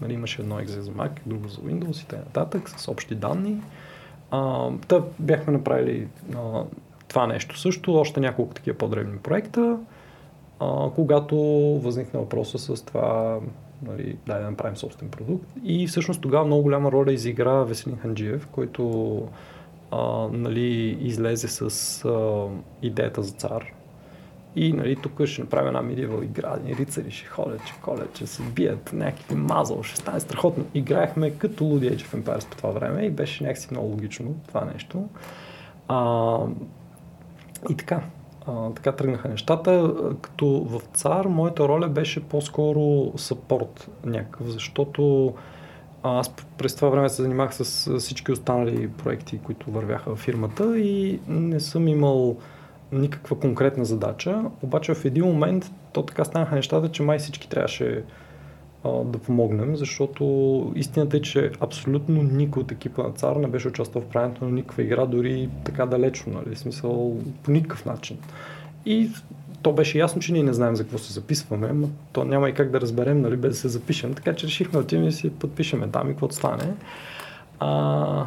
Нали, 0.01 0.13
имаше 0.13 0.43
едно 0.43 0.59
екзе 0.59 0.83
за 0.83 0.91
Mac, 0.91 1.11
друго 1.27 1.49
за 1.49 1.61
Windows 1.61 2.03
и 2.03 2.07
т.н. 2.33 2.61
с 2.77 2.89
общи 2.89 3.15
данни. 3.15 3.63
А, 4.31 4.71
та 4.89 5.03
бяхме 5.19 5.53
направили 5.53 6.09
а, 6.37 6.63
това 7.09 7.27
нещо 7.27 7.59
също, 7.59 7.95
още 7.95 8.21
няколко 8.21 8.55
такива 8.55 8.79
по-древни 8.79 9.19
проекта, 9.19 9.79
а, 10.61 10.91
когато 10.95 11.37
възникна 11.83 12.21
въпроса 12.21 12.59
с 12.59 12.83
това 12.83 13.41
нали, 13.83 14.17
дай 14.27 14.41
да 14.41 14.51
направим 14.51 14.77
собствен 14.77 15.09
продукт. 15.11 15.47
И 15.65 15.87
всъщност 15.87 16.21
тогава 16.21 16.47
много 16.47 16.63
голяма 16.63 16.93
роля 16.93 17.13
изигра 17.13 17.65
Веселин 17.65 17.97
Ханджиев, 17.97 18.47
който 18.47 19.23
а, 19.91 20.29
нали, 20.33 20.99
излезе 21.01 21.49
с 21.49 22.05
а, 22.05 22.47
идеята 22.83 23.23
за 23.23 23.33
цар. 23.33 23.65
И 24.57 24.73
нали, 24.73 24.97
тук 24.97 25.27
ще 25.27 25.43
направим 25.43 25.69
една 25.69 25.83
медиевал 25.83 26.23
игра, 26.23 26.57
ни 26.65 26.77
рицари 26.77 27.11
ще 27.11 27.27
ходят, 27.27 27.61
че 27.67 27.75
колят, 27.83 28.15
че 28.15 28.27
се 28.27 28.43
бият, 28.43 28.93
някакви 28.93 29.35
мазал, 29.35 29.83
ще 29.83 29.97
стане 29.97 30.21
страхотно. 30.21 30.65
Играехме 30.75 31.31
като 31.31 31.65
луди 31.65 31.91
Age 31.91 32.03
of 32.03 32.23
Empires 32.23 32.49
по 32.49 32.57
това 32.57 32.71
време 32.71 33.03
и 33.03 33.11
беше 33.11 33.45
някакси 33.45 33.69
много 33.71 33.87
логично 33.87 34.35
това 34.49 34.65
нещо. 34.75 35.09
А, 35.89 36.39
и 37.71 37.77
така, 37.77 38.03
а, 38.47 38.71
така 38.71 38.93
тръгнаха 38.93 39.29
нещата, 39.29 39.95
като 40.21 40.47
в 40.47 40.81
цар 40.95 41.25
моята 41.25 41.69
роля 41.69 41.89
беше 41.89 42.29
по-скоро 42.29 43.13
съпорт 43.19 43.91
някакъв, 44.05 44.47
защото 44.47 45.35
аз 46.05 46.35
през 46.59 46.75
това 46.75 46.89
време 46.89 47.09
се 47.09 47.23
занимах 47.23 47.55
с 47.55 47.99
всички 47.99 48.33
останали 48.33 48.89
проекти, 48.89 49.39
които 49.39 49.71
вървяха 49.71 50.17
в 50.17 50.19
фирмата 50.19 50.79
и 50.79 51.21
не 51.29 51.61
съм 51.61 51.89
имал 51.89 52.37
никаква 52.93 53.39
конкретна 53.39 53.85
задача, 53.85 54.43
обаче 54.63 54.95
в 54.95 55.05
един 55.05 55.25
момент 55.25 55.71
то 55.93 56.03
така 56.03 56.25
станаха 56.25 56.55
нещата, 56.55 56.89
че 56.89 57.03
май 57.03 57.19
всички 57.19 57.49
трябваше 57.49 58.05
а, 58.85 58.91
да 58.91 59.19
помогнем, 59.19 59.77
защото 59.77 60.25
истината 60.77 61.17
е, 61.17 61.21
че 61.21 61.51
абсолютно 61.61 62.23
никой 62.23 62.63
от 62.63 62.73
екипа 62.73 63.03
на 63.03 63.13
ЦАР 63.13 63.37
не 63.37 63.47
беше 63.47 63.69
участвал 63.69 64.03
в 64.03 64.07
правенето 64.07 64.45
на 64.45 64.51
никаква 64.51 64.83
игра, 64.83 65.07
дори 65.07 65.49
така 65.65 65.87
далечно, 65.87 66.33
нали, 66.33 66.57
смисъл 66.57 67.17
по 67.43 67.51
никакъв 67.51 67.85
начин. 67.85 68.19
И 68.87 69.11
то 69.65 69.73
беше 69.73 69.99
ясно, 69.99 70.21
че 70.21 70.33
ние 70.33 70.43
не 70.43 70.53
знаем 70.53 70.77
за 70.77 70.83
какво 70.83 70.99
се 70.99 71.13
записваме, 71.13 71.73
но 71.73 71.89
то 72.13 72.25
няма 72.25 72.49
и 72.49 72.55
как 72.55 72.71
да 72.71 72.81
разберем, 72.81 73.21
нали, 73.21 73.37
без 73.37 73.53
да 73.53 73.59
се 73.59 73.69
запишем, 73.69 74.15
така 74.15 74.35
че 74.35 74.47
решихме 74.47 74.83
да 74.83 74.97
и 74.97 75.13
си 75.13 75.31
подпишеме 75.31 75.89
там 75.89 76.07
и 76.07 76.11
каквото 76.11 76.35
стане. 76.35 76.75
А, 77.61 78.27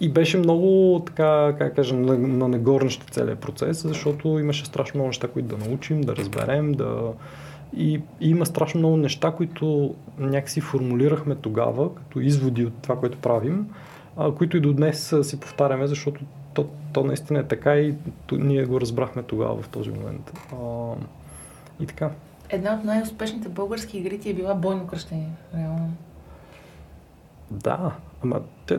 и 0.00 0.08
беше 0.08 0.38
много, 0.38 1.02
така, 1.06 1.54
как 1.58 1.76
кажа, 1.76 1.94
на, 1.94 2.18
на 2.18 2.48
негорнище 2.48 3.06
целият 3.10 3.38
процес, 3.38 3.82
защото 3.82 4.38
имаше 4.38 4.66
страшно 4.66 4.98
много 4.98 5.08
неща, 5.08 5.28
които 5.28 5.56
да 5.56 5.68
научим, 5.68 6.00
да 6.00 6.16
разберем, 6.16 6.72
да... 6.72 7.12
И, 7.76 8.00
и 8.20 8.30
има 8.30 8.46
страшно 8.46 8.78
много 8.78 8.96
неща, 8.96 9.30
които 9.30 9.94
някакси 10.18 10.60
формулирахме 10.60 11.34
тогава, 11.34 11.94
като 11.94 12.20
изводи 12.20 12.64
от 12.64 12.72
това, 12.82 12.96
което 12.96 13.18
правим, 13.18 13.66
а, 14.16 14.32
които 14.32 14.56
и 14.56 14.60
до 14.60 14.72
днес 14.72 15.14
си 15.22 15.40
повтаряме, 15.40 15.86
защото 15.86 16.20
то, 16.54 16.66
то 16.92 17.04
наистина 17.04 17.38
е 17.38 17.44
така 17.44 17.76
и 17.76 17.94
то, 18.26 18.36
ние 18.36 18.64
го 18.64 18.80
разбрахме 18.80 19.22
тогава 19.22 19.62
в 19.62 19.68
този 19.68 19.90
момент. 19.90 20.32
А, 20.52 20.92
и 21.80 21.86
така. 21.86 22.10
Една 22.48 22.74
от 22.74 22.84
най-успешните 22.84 23.48
български 23.48 23.98
игри 23.98 24.20
ти 24.20 24.30
е 24.30 24.34
била 24.34 24.54
Бойно 24.54 24.86
кръщение, 24.86 25.30
реално. 25.54 25.92
Да, 27.50 27.92
ама 28.22 28.40
те, 28.66 28.78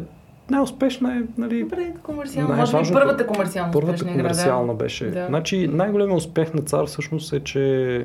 най-успешна 0.49 1.15
е, 1.15 1.21
нали... 1.37 1.63
Добре, 1.63 1.93
комерциална. 2.03 2.55
Може 2.55 2.77
би 2.77 2.93
първата 2.93 3.27
комерциална 3.27 3.73
Първата 3.73 4.07
комерциална 4.07 4.73
беше. 4.73 5.05
Да. 5.05 5.25
Значи 5.25 5.67
най-големият 5.67 6.17
успех 6.17 6.53
на 6.53 6.61
цар 6.61 6.85
всъщност 6.85 7.33
е, 7.33 7.39
че 7.39 7.95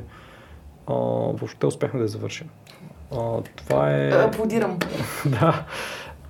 а, 0.86 0.94
въобще 0.94 1.66
успяхме 1.66 1.98
да 1.98 2.04
я 2.04 2.08
завършим. 2.08 2.48
А, 3.12 3.42
това 3.56 3.96
е... 3.96 4.10
Аплодирам. 4.10 4.78
да. 5.26 5.64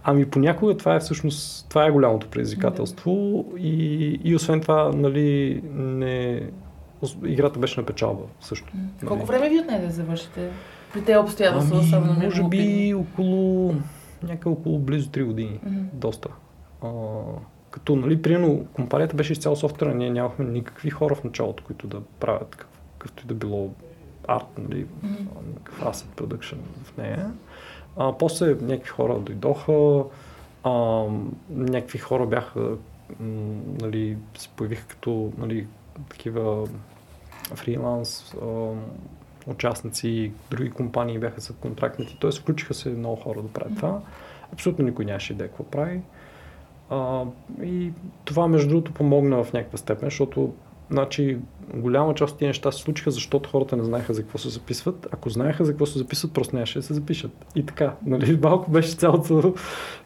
Ами 0.09 0.27
понякога 0.27 0.77
това 0.77 0.95
е 0.95 1.01
всъщност, 1.01 1.69
това 1.69 1.87
е 1.87 1.91
голямото 1.91 2.29
предизвикателство 2.29 3.45
и, 3.59 4.05
и 4.25 4.37
освен 4.37 4.61
това, 4.61 4.91
нали, 4.95 5.61
не, 5.73 6.43
играта 7.25 7.59
беше 7.59 7.81
на 7.81 7.87
печалба 7.87 8.23
също. 8.41 8.73
Нали. 8.75 9.07
Колко 9.07 9.27
време 9.27 9.49
ви 9.49 9.61
отне 9.61 9.79
да 9.79 9.91
завършите? 9.91 10.51
При 10.93 11.05
те 11.05 11.17
обстоятелства, 11.17 11.77
ами, 11.77 11.87
особено 11.87 12.21
Може 12.25 12.43
би 12.43 12.95
около 12.95 13.75
някъде 14.23 14.51
около 14.51 14.79
близо 14.79 15.09
3 15.09 15.25
години. 15.25 15.61
Mm-hmm. 15.67 15.83
Доста. 15.93 16.29
А, 16.83 16.89
като, 17.71 17.97
нали, 17.97 18.23
примерно, 18.23 18.67
компанията 18.73 19.17
беше 19.17 19.33
изцяло 19.33 19.57
софтуера, 19.57 19.95
ние 19.95 20.11
нямахме 20.11 20.45
никакви 20.45 20.91
хора 20.91 21.15
в 21.15 21.25
началото, 21.25 21.65
които 21.65 21.87
да 21.87 22.01
правят 22.21 22.57
какъвто 22.99 23.25
и 23.25 23.27
да 23.27 23.35
било 23.35 23.71
арт, 24.29 24.59
нали, 24.59 24.87
mm-hmm. 25.05 25.83
asset 25.83 26.23
production 26.23 26.57
в 26.85 26.97
нея. 26.97 27.31
А, 27.97 28.19
после 28.19 28.47
някакви 28.47 28.89
хора 28.89 29.19
дойдоха, 29.19 30.05
а, 30.65 31.05
някакви 31.51 31.99
хора 31.99 32.27
бяха, 32.27 32.77
нали, 33.81 34.17
се 34.39 34.49
появиха 34.49 34.87
като, 34.87 35.33
нали, 35.39 35.67
такива 36.11 36.69
фриланс 37.55 38.35
а, 38.43 38.71
участници, 39.47 40.33
други 40.51 40.71
компании 40.71 41.19
бяха 41.19 41.55
контрактнати, 41.61 42.19
т.е. 42.21 42.31
включиха 42.31 42.75
се 42.75 42.89
много 42.89 43.17
хора 43.17 43.43
да 43.43 43.49
правят 43.49 43.77
това. 43.77 44.01
Абсолютно 44.53 44.85
никой 44.85 45.05
нямаше 45.05 45.33
идея 45.33 45.49
какво 45.49 45.65
прави. 45.65 46.01
А, 46.91 47.25
и 47.63 47.93
това, 48.25 48.49
между 48.49 48.69
другото, 48.69 48.93
помогна 48.93 49.45
в 49.45 49.53
някаква 49.53 49.79
степен, 49.79 50.07
защото 50.07 50.55
значи, 50.91 51.39
голяма 51.75 52.15
част 52.15 52.33
от 52.33 52.39
тези 52.39 52.47
неща 52.47 52.73
се 52.73 52.83
случиха, 52.83 53.11
защото 53.11 53.51
хората 53.51 53.77
не 53.77 53.85
знаеха 53.85 54.15
за 54.15 54.23
какво 54.23 54.39
се 54.39 54.49
записват. 54.49 55.09
Ако 55.13 55.31
знаеха 55.31 55.65
за 55.65 55.73
какво 55.73 55.87
се 55.87 55.99
записват, 55.99 56.33
просто 56.33 56.57
нямаше 56.57 56.79
да 56.79 56.83
се 56.83 56.95
запишат. 56.95 57.47
И 57.55 57.67
така, 57.67 57.95
нали, 58.07 58.39
малко 58.43 58.71
беше 58.71 58.97
цялото, 58.97 59.55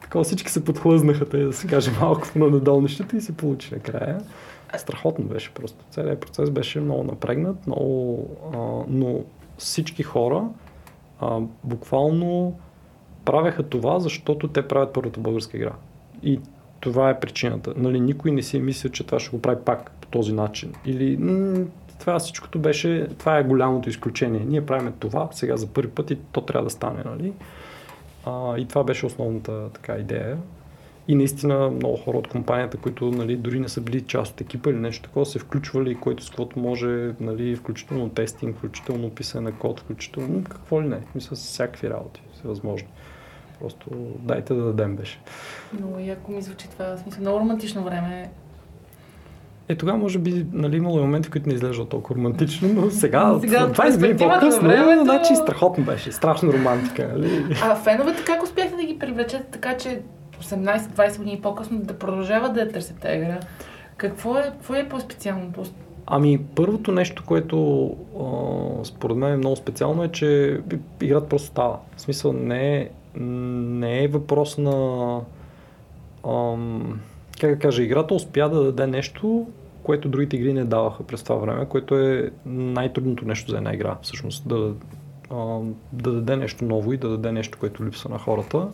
такова 0.01 0.25
всички 0.25 0.51
се 0.51 0.65
подхлъзнаха, 0.65 1.29
тъй 1.29 1.45
да 1.45 1.53
се 1.53 1.67
каже 1.67 1.91
малко 2.01 2.29
на 2.37 2.47
надолу 2.47 2.81
нещата 2.81 3.17
и 3.17 3.21
се 3.21 3.37
получи 3.37 3.75
накрая. 3.75 4.21
Страхотно 4.79 5.25
беше 5.25 5.55
просто. 5.55 5.85
Целият 5.91 6.21
процес 6.21 6.51
беше 6.51 6.81
много 6.81 7.05
напрегнат, 7.05 7.67
много, 7.67 8.29
а, 8.55 8.59
но 8.89 9.21
всички 9.59 10.03
хора 10.03 10.45
а, 11.21 11.41
буквално 11.65 12.59
правеха 13.25 13.63
това, 13.63 14.01
защото 14.01 14.49
те 14.49 14.69
правят 14.69 14.93
първата 14.93 15.21
българска 15.21 15.57
игра. 15.57 15.73
И 16.23 16.41
това 16.81 17.11
е 17.11 17.21
причината. 17.21 17.75
Нали, 17.77 18.01
никой 18.01 18.31
не 18.31 18.43
си 18.43 18.57
е 18.57 18.61
мислил, 18.61 18.91
че 18.91 19.07
това 19.07 19.21
ще 19.21 19.31
го 19.31 19.43
прави 19.43 19.61
пак 19.65 20.00
този 20.11 20.33
начин. 20.33 20.73
Или 20.87 21.19
това 22.01 22.19
всичкото 22.19 22.59
беше, 22.59 23.09
това 23.19 23.39
е 23.39 23.45
голямото 23.45 23.89
изключение. 23.89 24.41
Ние 24.41 24.67
правиме 24.67 24.93
това 24.99 25.29
сега 25.33 25.57
за 25.57 25.67
първи 25.67 25.91
път 25.91 26.11
и 26.11 26.17
то 26.33 26.41
трябва 26.41 26.65
да 26.65 26.71
стане. 26.71 27.03
Нали? 27.05 27.33
А, 28.27 28.59
и 28.59 28.69
това 28.69 28.85
беше 28.85 29.07
основната 29.07 29.71
така 29.73 29.95
идея. 29.95 30.39
И 31.09 31.15
наистина 31.15 31.71
много 31.71 31.97
хора 31.97 32.19
от 32.19 32.29
компанията, 32.29 32.77
които 32.77 33.11
нали, 33.11 33.37
дори 33.37 33.61
не 33.61 33.69
са 33.69 33.81
били 33.81 34.01
част 34.01 34.33
от 34.33 34.41
екипа 34.41 34.71
или 34.71 34.79
нещо 34.79 35.03
такова, 35.03 35.27
се 35.27 35.39
включвали, 35.39 35.95
което 35.95 36.25
с 36.25 36.29
каквото 36.29 36.59
може, 36.59 37.15
нали, 37.21 37.57
включително 37.57 38.09
тестинг, 38.09 38.57
включително 38.57 39.11
писане 39.11 39.51
на 39.51 39.59
код, 39.59 39.81
включително 39.81 40.45
какво 40.45 40.83
ли 40.83 40.89
не. 40.89 41.01
Мисля, 41.15 41.37
с 41.37 41.45
всякакви 41.45 41.91
работи, 41.91 42.23
всевъзможни. 42.35 42.89
Просто 43.61 43.91
дайте 44.19 44.55
да 44.55 44.63
дадем 44.63 44.97
беше. 44.97 45.21
Много 45.73 45.99
яко 45.99 46.33
ми 46.33 46.43
звучи 46.43 46.71
това. 46.71 46.97
Смисъл, 46.97 47.21
много 47.21 47.41
романтично 47.41 47.85
време. 47.85 48.31
Е, 49.71 49.75
тогава 49.77 49.99
може 49.99 50.19
би 50.19 50.47
нали, 50.53 50.77
имало 50.77 50.99
и 50.99 51.03
моменти, 51.03 51.31
които 51.31 51.49
не 51.49 51.55
изглеждат 51.55 51.89
толкова 51.89 52.15
романтично, 52.15 52.69
но 52.69 52.91
сега, 52.91 53.39
сега 53.41 53.69
20 53.69 53.93
години 53.93 54.17
по-късно, 54.17 54.69
времето... 54.69 55.05
значи 55.05 55.37
страхотно 55.37 55.85
беше, 55.85 56.13
страшно 56.13 56.53
романтика. 56.53 57.09
Нали? 57.13 57.57
А 57.63 57.75
феновете 57.75 58.25
как 58.25 58.43
успяхте 58.43 58.77
да 58.77 58.83
ги 58.83 58.99
привлечете 58.99 59.45
така, 59.51 59.77
че 59.77 60.01
18-20 60.43 61.19
години 61.19 61.41
по-късно 61.43 61.79
да 61.79 61.95
продължават 61.95 62.55
да 62.55 62.61
я 62.61 62.73
търсят 62.73 62.99
тази 62.99 63.17
игра? 63.17 63.41
Какво 63.97 64.37
е, 64.37 64.43
какво 64.43 64.75
е 64.75 64.89
по-специалното? 64.89 65.63
Ами, 66.07 66.39
първото 66.55 66.93
нещо, 66.93 67.25
което 67.27 67.87
а, 68.21 68.85
според 68.85 69.17
мен 69.17 69.33
е 69.33 69.37
много 69.37 69.57
специално 69.57 70.05
е, 70.05 70.09
че 70.09 70.61
играта 71.01 71.29
просто 71.29 71.49
става. 71.49 71.77
В 71.97 72.01
смисъл 72.01 72.33
не 72.33 72.77
е, 72.77 72.89
не 73.15 74.05
е 74.05 74.09
въпрос 74.09 74.59
на... 74.59 75.21
Ам, 76.29 77.01
как 77.41 77.51
да 77.51 77.59
кажа, 77.59 77.83
играта 77.83 78.15
успя 78.15 78.49
да 78.49 78.65
даде 78.65 78.87
нещо, 78.87 79.47
което 79.83 80.09
другите 80.09 80.37
игри 80.37 80.53
не 80.53 80.65
даваха 80.65 81.03
през 81.07 81.23
това 81.23 81.37
време, 81.37 81.67
което 81.67 81.99
е 81.99 82.31
най-трудното 82.47 83.25
нещо 83.25 83.51
за 83.51 83.57
една 83.57 83.75
игра, 83.75 83.97
всъщност. 84.03 84.49
Да, 84.49 84.75
да 85.93 86.13
даде 86.13 86.37
нещо 86.37 86.65
ново 86.65 86.93
и 86.93 86.97
да 86.97 87.09
даде 87.09 87.33
нещо, 87.33 87.59
което 87.61 87.85
липсва 87.85 88.11
на 88.11 88.19
хората. 88.19 88.69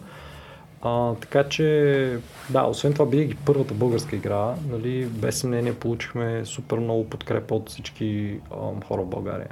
А, 0.83 1.15
така 1.15 1.49
че, 1.49 2.19
да, 2.51 2.65
освен 2.65 2.93
това, 2.93 3.07
бидейки 3.07 3.37
първата 3.37 3.75
българска 3.75 4.17
игра, 4.17 4.55
нали, 4.71 5.07
без 5.07 5.39
съмнение 5.39 5.75
получихме 5.75 6.45
супер 6.45 6.79
много 6.79 7.11
подкрепа 7.11 7.55
от 7.55 7.69
всички 7.71 8.41
а, 8.51 8.85
хора 8.87 9.03
в 9.03 9.07
България. 9.07 9.51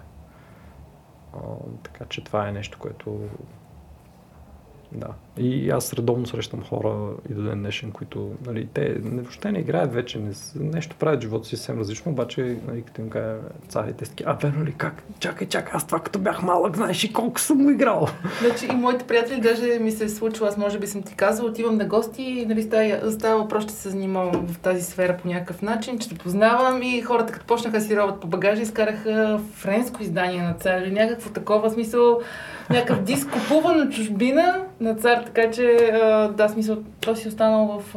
А, 1.34 1.38
така 1.82 2.04
че 2.08 2.24
това 2.24 2.48
е 2.48 2.52
нещо, 2.52 2.78
което 2.78 3.18
да. 4.92 5.08
И 5.38 5.70
аз 5.70 5.92
редовно 5.92 6.26
срещам 6.26 6.62
хора 6.62 7.10
и 7.30 7.34
до 7.34 7.42
ден 7.42 7.58
днешен, 7.58 7.92
които 7.92 8.30
нали, 8.46 8.68
те 8.74 8.94
въобще 9.02 9.52
не 9.52 9.58
играят 9.58 9.94
вече, 9.94 10.18
не, 10.18 10.32
нещо 10.60 10.96
правят 10.98 11.22
живота 11.22 11.48
си 11.48 11.56
съвсем 11.56 11.78
различно, 11.78 12.12
обаче 12.12 12.56
нали, 12.68 12.82
като 12.82 13.00
им 13.00 13.10
кажа 13.10 13.36
царите, 13.68 14.04
ски, 14.04 14.24
а 14.26 14.32
верно 14.32 14.64
ли 14.64 14.74
как? 14.76 15.02
Чакай, 15.20 15.48
чакай, 15.48 15.72
аз 15.74 15.86
това 15.86 16.00
като 16.00 16.18
бях 16.18 16.42
малък, 16.42 16.76
знаеш 16.76 17.04
и 17.04 17.12
колко 17.12 17.40
съм 17.40 17.58
му 17.58 17.70
играл. 17.70 18.08
Значи 18.40 18.66
и 18.66 18.76
моите 18.76 19.04
приятели 19.04 19.40
даже 19.40 19.78
ми 19.78 19.90
се 19.90 20.04
е 20.04 20.08
случило, 20.08 20.48
аз 20.48 20.56
може 20.56 20.78
би 20.78 20.86
съм 20.86 21.02
ти 21.02 21.14
казал, 21.14 21.46
отивам 21.46 21.76
на 21.76 21.84
гости 21.84 22.22
и 22.22 22.46
нали, 22.46 22.62
става, 22.62 23.12
става 23.12 23.42
въпрос, 23.42 23.64
ще 23.64 23.72
се 23.72 23.90
занимавам 23.90 24.46
в 24.46 24.58
тази 24.58 24.82
сфера 24.82 25.16
по 25.22 25.28
някакъв 25.28 25.62
начин, 25.62 25.98
че 25.98 26.08
те 26.08 26.14
познавам 26.14 26.82
и 26.82 27.02
хората 27.02 27.32
като 27.32 27.46
почнаха 27.46 27.80
си 27.80 27.96
робят 27.96 28.20
по 28.20 28.26
багажа, 28.26 28.62
изкараха 28.62 29.40
френско 29.52 30.02
издание 30.02 30.42
на 30.42 30.54
цар 30.54 30.80
или 30.80 30.92
някакво 30.92 31.30
такова 31.30 31.70
смисъл, 31.70 32.20
някакъв 32.70 33.02
диск 33.02 33.30
купуван 33.30 33.78
на 33.78 33.90
чужбина 33.90 34.64
на 34.80 34.94
цар, 34.94 35.23
така 35.24 35.50
че 35.50 35.90
да, 36.36 36.48
смисъл, 36.48 36.76
то 37.00 37.16
си 37.16 37.28
останал 37.28 37.66
в, 37.66 37.94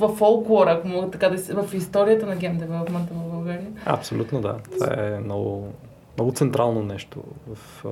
в 0.00 0.08
фолклора, 0.08 0.70
ако 0.70 0.88
мога 0.88 1.10
така 1.10 1.28
да 1.28 1.38
си, 1.38 1.52
в 1.52 1.74
историята 1.74 2.26
на 2.26 2.36
гейм 2.36 2.58
девелопмента 2.58 3.14
в 3.14 3.30
България. 3.32 3.66
Абсолютно 3.84 4.40
да. 4.40 4.56
Това 4.72 4.94
е 4.98 5.20
много, 5.24 5.68
много 6.16 6.32
централно 6.32 6.82
нещо 6.82 7.22
в, 7.54 7.84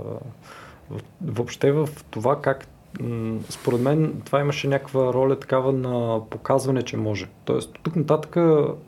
в, 0.91 1.01
въобще 1.25 1.73
в 1.73 1.89
това 2.11 2.41
как 2.41 2.67
според 3.49 3.81
мен 3.81 4.23
това 4.25 4.41
имаше 4.41 4.69
някаква 4.69 5.13
роля 5.13 5.41
такава 5.41 5.73
на 5.73 6.21
показване, 6.31 6.83
че 6.83 6.97
може. 6.97 7.27
Тоест, 7.45 7.79
тук 7.83 7.97
нататък 7.97 8.37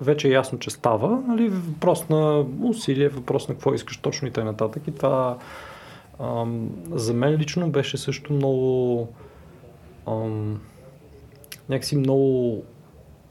вече 0.01 0.29
е 0.29 0.33
ясно, 0.33 0.59
че 0.59 0.71
става. 0.71 1.23
Нали? 1.29 1.49
Въпрос 1.49 2.09
на 2.09 2.45
усилие, 2.63 3.09
въпрос 3.09 3.49
на 3.49 3.55
какво 3.55 3.75
искаш 3.75 3.97
точно 3.97 4.29
и 4.29 4.31
т.н. 4.31 4.55
И 4.87 4.95
това 4.95 5.37
ам, 6.21 6.71
за 6.91 7.15
мен 7.15 7.35
лично 7.35 7.71
беше 7.71 7.97
също 7.97 8.33
много 8.33 9.09
ам, 10.07 10.61
някакси 11.69 11.97
много 11.97 12.63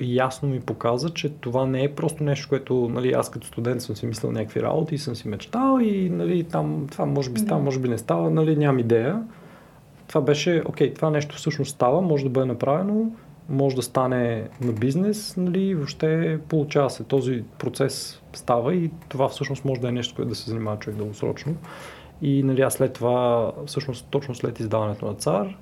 ясно 0.01 0.49
ми 0.49 0.59
показа, 0.59 1.09
че 1.09 1.29
това 1.29 1.65
не 1.65 1.83
е 1.83 1.95
просто 1.95 2.23
нещо, 2.23 2.49
което 2.49 2.89
нали, 2.93 3.11
аз 3.11 3.31
като 3.31 3.47
студент 3.47 3.81
съм 3.81 3.95
си 3.95 4.05
мислил 4.05 4.31
някакви 4.31 4.61
работи 4.61 4.95
и 4.95 4.97
съм 4.97 5.15
си 5.15 5.27
мечтал 5.27 5.79
и 5.81 6.09
нали, 6.09 6.43
там 6.43 6.88
това 6.91 7.05
може 7.05 7.29
би 7.29 7.39
става, 7.39 7.61
може 7.61 7.79
би 7.79 7.89
не 7.89 7.97
става, 7.97 8.29
нали, 8.29 8.55
нямам 8.55 8.79
идея. 8.79 9.23
Това 10.07 10.21
беше, 10.21 10.63
окей, 10.65 10.93
това 10.93 11.09
нещо 11.09 11.35
всъщност 11.35 11.71
става, 11.71 12.01
може 12.01 12.23
да 12.23 12.29
бъде 12.29 12.45
направено, 12.45 13.11
може 13.49 13.75
да 13.75 13.81
стане 13.81 14.49
на 14.61 14.71
бизнес, 14.71 15.38
нали, 15.38 15.75
въобще 15.75 16.39
получава 16.49 16.89
се. 16.89 17.03
Този 17.03 17.43
процес 17.59 18.21
става 18.33 18.75
и 18.75 18.91
това 19.09 19.29
всъщност 19.29 19.65
може 19.65 19.81
да 19.81 19.88
е 19.88 19.91
нещо, 19.91 20.15
което 20.15 20.29
да 20.29 20.35
се 20.35 20.49
занимава 20.49 20.79
човек 20.79 20.97
дългосрочно. 20.97 21.55
И 22.21 22.43
нали, 22.43 22.61
аз 22.61 22.73
след 22.73 22.93
това, 22.93 23.51
всъщност 23.65 24.07
точно 24.09 24.35
след 24.35 24.59
издаването 24.59 25.05
на 25.05 25.13
Цар, 25.13 25.57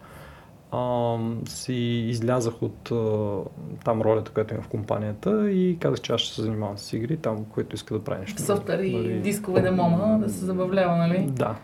а, 0.74 1.18
си 1.46 1.74
излязах 2.10 2.62
от 2.62 2.92
а, 2.92 3.38
там 3.86 4.02
ролята, 4.02 4.32
която 4.32 4.54
имам 4.54 4.64
в 4.64 4.68
компанията 4.68 5.52
и 5.52 5.78
казах, 5.80 6.02
че 6.02 6.14
аз 6.14 6.22
ще 6.22 6.36
се 6.36 6.42
занимавам 6.42 6.78
с 6.78 6.94
игри, 6.94 7.18
там, 7.18 7.46
което 7.46 7.76
иска 7.76 7.94
да 7.94 8.04
прави 8.04 8.22
нещо. 8.22 8.42
Софтуер 8.42 8.80
и 8.80 8.98
нали... 8.98 9.20
дискове 9.20 9.62
на 9.62 9.72
мома, 9.72 10.20
да 10.20 10.30
се 10.30 10.46
забавлява, 10.46 10.98
нали? 10.98 11.28
Да. 11.30 11.56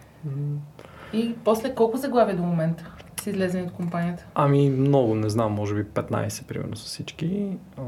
И 1.13 1.35
после 1.45 1.75
колко 1.75 1.97
заглавия 1.97 2.35
до 2.35 2.43
момента 2.43 2.91
си 3.21 3.29
излезени 3.29 3.67
от 3.67 3.73
компанията? 3.73 4.25
Ами 4.35 4.69
много, 4.69 5.15
не 5.15 5.29
знам, 5.29 5.53
може 5.53 5.75
би 5.75 5.83
15 5.83 6.45
примерно 6.45 6.75
с 6.75 6.85
всички. 6.85 7.57
А, 7.77 7.81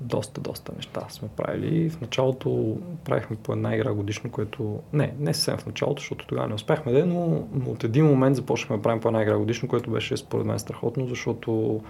доста, 0.00 0.40
доста 0.40 0.72
неща 0.76 1.06
сме 1.08 1.28
правили. 1.36 1.90
В 1.90 2.00
началото 2.00 2.76
правихме 3.04 3.36
по 3.36 3.52
една 3.52 3.74
игра 3.74 3.92
годишно, 3.92 4.30
което... 4.30 4.80
Не, 4.92 5.14
не 5.18 5.34
съвсем 5.34 5.56
в 5.56 5.66
началото, 5.66 6.00
защото 6.00 6.26
тогава 6.26 6.48
не 6.48 6.54
успяхме 6.54 6.92
да, 6.92 7.06
но, 7.06 7.48
но 7.54 7.70
от 7.70 7.84
един 7.84 8.06
момент 8.06 8.36
започнахме 8.36 8.76
да 8.76 8.82
правим 8.82 9.00
по 9.00 9.08
една 9.08 9.22
игра 9.22 9.38
годишно, 9.38 9.68
което 9.68 9.90
беше 9.90 10.16
според 10.16 10.46
мен 10.46 10.58
страхотно, 10.58 11.06
защото 11.06 11.80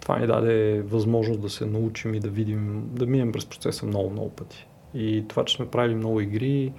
това 0.00 0.18
ни 0.18 0.26
даде 0.26 0.82
възможност 0.82 1.40
да 1.40 1.50
се 1.50 1.66
научим 1.66 2.14
и 2.14 2.20
да 2.20 2.28
видим, 2.28 2.88
да 2.92 3.06
минем 3.06 3.32
през 3.32 3.46
процеса 3.46 3.86
много, 3.86 4.10
много 4.10 4.30
пъти. 4.30 4.66
И 4.94 5.24
това, 5.28 5.44
че 5.44 5.56
сме 5.56 5.68
правили 5.68 5.94
много 5.94 6.20
игри, 6.20 6.72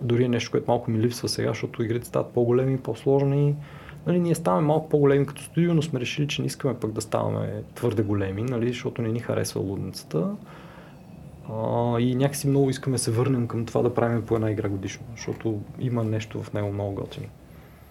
дори 0.00 0.24
е 0.24 0.28
нещо, 0.28 0.50
което 0.50 0.70
малко 0.70 0.90
ми 0.90 0.98
липсва 0.98 1.28
сега, 1.28 1.48
защото 1.48 1.82
игрите 1.82 2.06
стават 2.06 2.32
по-големи, 2.32 2.78
по-сложни. 2.78 3.54
Нали, 4.06 4.18
ние 4.18 4.34
ставаме 4.34 4.66
малко 4.66 4.88
по-големи 4.88 5.26
като 5.26 5.42
студио, 5.42 5.74
но 5.74 5.82
сме 5.82 6.00
решили, 6.00 6.28
че 6.28 6.42
не 6.42 6.46
искаме 6.46 6.74
пък 6.74 6.92
да 6.92 7.00
ставаме 7.00 7.62
твърде 7.74 8.02
големи, 8.02 8.42
нали, 8.42 8.68
защото 8.68 9.02
не 9.02 9.08
ни 9.08 9.20
харесва 9.20 9.60
лудницата. 9.60 10.28
А, 11.52 12.00
и 12.00 12.14
някакси 12.14 12.48
много 12.48 12.70
искаме 12.70 12.96
да 12.96 13.02
се 13.02 13.10
върнем 13.10 13.46
към 13.46 13.66
това 13.66 13.82
да 13.82 13.94
правим 13.94 14.22
по 14.22 14.34
една 14.34 14.50
игра 14.50 14.68
годишно, 14.68 15.06
защото 15.16 15.58
има 15.80 16.04
нещо 16.04 16.42
в 16.42 16.52
него 16.52 16.72
много 16.72 16.94
готино. 16.94 17.26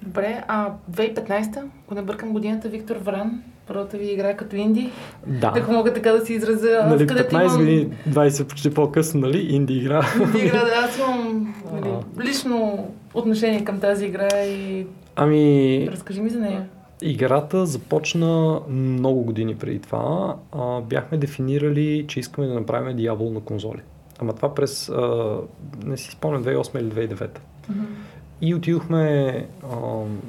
Добре, 0.01 0.43
а 0.47 0.69
2015-та, 0.91 1.63
ако 1.85 1.95
не 1.95 2.01
бъркам 2.01 2.31
годината, 2.33 2.69
Виктор 2.69 2.95
Вран, 2.95 3.43
първата 3.67 3.97
ви 3.97 4.11
игра 4.11 4.37
като 4.37 4.55
инди. 4.55 4.91
Да. 5.27 5.53
Ако 5.55 5.71
мога 5.71 5.93
така 5.93 6.11
да 6.11 6.25
си 6.25 6.33
изразя. 6.33 6.85
Нали, 6.89 7.07
15 7.07 7.57
години, 7.57 7.81
имам... 7.81 8.27
20 8.29 8.47
почти 8.49 8.73
по-късно, 8.73 9.19
нали, 9.19 9.55
инди 9.55 9.73
игра. 9.73 10.05
Инди 10.21 10.37
игра, 10.37 10.59
да, 10.59 10.71
аз 10.85 10.99
имам 10.99 11.55
нали, 11.73 11.89
лично 12.29 12.87
отношение 13.13 13.63
към 13.63 13.79
тази 13.79 14.05
игра 14.05 14.43
и 14.43 14.87
Ами... 15.15 15.87
Разкажи 15.91 16.21
ми 16.21 16.29
за 16.29 16.39
нея. 16.39 16.69
Играта 17.01 17.65
започна 17.65 18.61
много 18.69 19.23
години 19.23 19.55
преди 19.55 19.79
това. 19.79 20.35
А, 20.51 20.81
бяхме 20.81 21.17
дефинирали, 21.17 22.05
че 22.07 22.19
искаме 22.19 22.47
да 22.47 22.53
направим 22.53 22.97
дявол 22.97 23.31
на 23.31 23.39
конзоли. 23.39 23.81
Ама 24.19 24.33
това 24.33 24.55
през, 24.55 24.89
а, 24.89 25.37
не 25.85 25.97
си 25.97 26.11
спомням, 26.11 26.43
2008 26.43 26.79
или 26.79 27.07
2009. 27.07 27.17
Mm-hmm. 27.17 27.85
И 28.41 28.55
отидохме 28.55 29.47
а, 29.63 29.67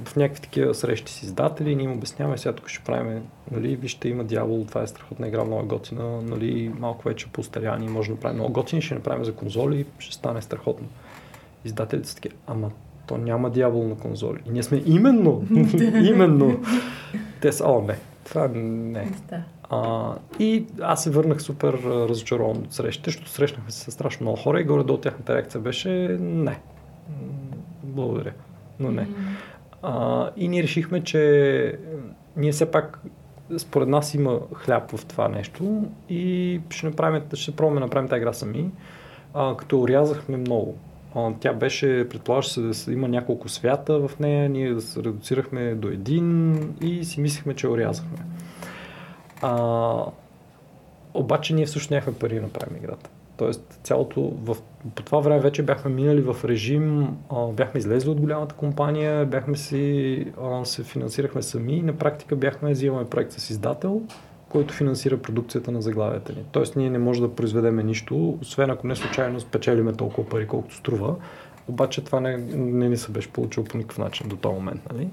в 0.04 0.16
някакви 0.16 0.42
такива 0.42 0.74
срещи 0.74 1.12
с 1.12 1.22
издатели, 1.22 1.76
ние 1.76 1.84
им 1.84 1.92
обясняваме, 1.92 2.38
сега 2.38 2.52
тук 2.52 2.68
ще 2.68 2.84
правим, 2.84 3.22
нали, 3.50 3.76
вижте, 3.76 4.08
има 4.08 4.24
дявол, 4.24 4.64
това 4.68 4.82
е 4.82 4.86
страхотна 4.86 5.28
игра, 5.28 5.44
много 5.44 5.66
готина, 5.66 6.22
нали, 6.22 6.72
малко 6.78 7.08
вече 7.08 7.26
по 7.32 7.42
старяни, 7.42 7.88
може 7.88 8.08
да 8.08 8.14
направим 8.14 8.36
много 8.36 8.52
готини, 8.52 8.82
ще 8.82 8.94
направим 8.94 9.24
за 9.24 9.34
конзоли, 9.34 9.86
ще 9.98 10.14
стане 10.14 10.42
страхотно. 10.42 10.86
Издателите 11.64 12.08
са 12.08 12.14
такива, 12.14 12.34
ама 12.46 12.70
то 13.06 13.16
няма 13.16 13.50
дявол 13.50 13.88
на 13.88 13.94
конзоли. 13.94 14.38
И 14.46 14.50
ние 14.50 14.62
сме 14.62 14.82
именно, 14.86 15.42
именно. 16.04 16.60
Те 17.40 17.52
са, 17.52 17.64
о, 17.66 17.82
не, 17.82 17.98
това 18.24 18.48
не. 18.54 19.12
А, 19.70 20.12
и 20.38 20.64
аз 20.80 21.02
се 21.02 21.10
върнах 21.10 21.42
супер 21.42 21.72
разочарован 21.84 22.56
от 22.56 22.72
срещите, 22.72 23.10
защото 23.10 23.30
срещнахме 23.30 23.70
се 23.70 23.90
с 23.90 23.94
страшно 23.94 24.24
много 24.24 24.38
хора 24.38 24.60
и 24.60 24.64
горе 24.64 24.84
до 24.84 24.96
тяхната 24.96 25.34
реакция 25.34 25.60
беше 25.60 25.88
не. 26.20 26.60
Благодаря, 27.82 28.32
но 28.80 28.90
не. 28.90 29.08
А, 29.82 30.30
и 30.36 30.48
ние 30.48 30.62
решихме, 30.62 31.04
че 31.04 31.78
ние 32.36 32.52
все 32.52 32.70
пак 32.70 33.00
според 33.58 33.88
нас 33.88 34.14
има 34.14 34.40
хляб 34.54 34.96
в 34.96 35.06
това 35.06 35.28
нещо 35.28 35.84
и 36.08 36.60
ще 36.70 36.86
направим, 36.86 37.22
ще 37.34 37.56
пробваме 37.56 37.80
да 37.80 37.86
направим 37.86 38.08
тази 38.08 38.18
игра 38.18 38.32
сами, 38.32 38.70
а, 39.34 39.56
като 39.56 39.80
урязахме 39.80 40.36
много. 40.36 40.78
Тя 41.40 41.52
беше, 41.52 42.08
предполагаше 42.08 42.60
да 42.60 42.92
има 42.92 43.08
няколко 43.08 43.48
свята 43.48 44.08
в 44.08 44.18
нея, 44.20 44.48
ние 44.48 44.80
се 44.80 45.02
редуцирахме 45.02 45.74
до 45.74 45.88
един 45.88 46.60
и 46.80 47.04
си 47.04 47.20
мислихме, 47.20 47.54
че 47.54 47.68
орязахме. 47.68 48.18
А, 49.42 50.04
обаче 51.14 51.54
ние 51.54 51.66
всъщност 51.66 51.90
нямахме 51.90 52.14
пари 52.14 52.34
да 52.34 52.42
направим 52.42 52.76
играта. 52.76 53.10
Тоест 53.36 53.80
цялото, 53.82 54.32
в, 54.42 54.56
по 54.94 55.02
това 55.02 55.20
време 55.20 55.40
вече 55.40 55.62
бяхме 55.62 55.90
минали 55.90 56.20
в 56.20 56.36
режим, 56.44 57.16
а, 57.30 57.46
бяхме 57.46 57.78
излезли 57.78 58.10
от 58.10 58.20
голямата 58.20 58.54
компания, 58.54 59.26
бяхме 59.26 59.56
си, 59.56 60.26
а, 60.42 60.64
се 60.64 60.82
финансирахме 60.82 61.42
сами 61.42 61.76
и 61.76 61.82
на 61.82 61.92
практика 61.92 62.36
бяхме 62.36 62.70
взимаме 62.70 63.04
проект 63.04 63.32
с 63.32 63.50
издател, 63.50 64.02
който 64.48 64.74
финансира 64.74 65.16
продукцията 65.16 65.72
на 65.72 65.82
заглавията 65.82 66.32
ни. 66.32 66.44
Тоест 66.52 66.76
ние 66.76 66.90
не 66.90 66.98
можем 66.98 67.24
да 67.24 67.34
произведеме 67.34 67.82
нищо, 67.82 68.38
освен 68.42 68.70
ако 68.70 68.86
не 68.86 68.96
случайно 68.96 69.40
спечелиме 69.40 69.92
толкова 69.92 70.28
пари, 70.28 70.46
колкото 70.46 70.74
струва. 70.74 71.14
Обаче 71.68 72.04
това 72.04 72.20
не, 72.20 72.36
не 72.56 72.88
ни 72.88 72.96
се 72.96 73.12
беше 73.12 73.32
получило 73.32 73.66
по 73.66 73.76
никакъв 73.76 73.98
начин 73.98 74.28
до 74.28 74.36
този 74.36 74.54
момент. 74.54 74.80
Нали? 74.92 75.08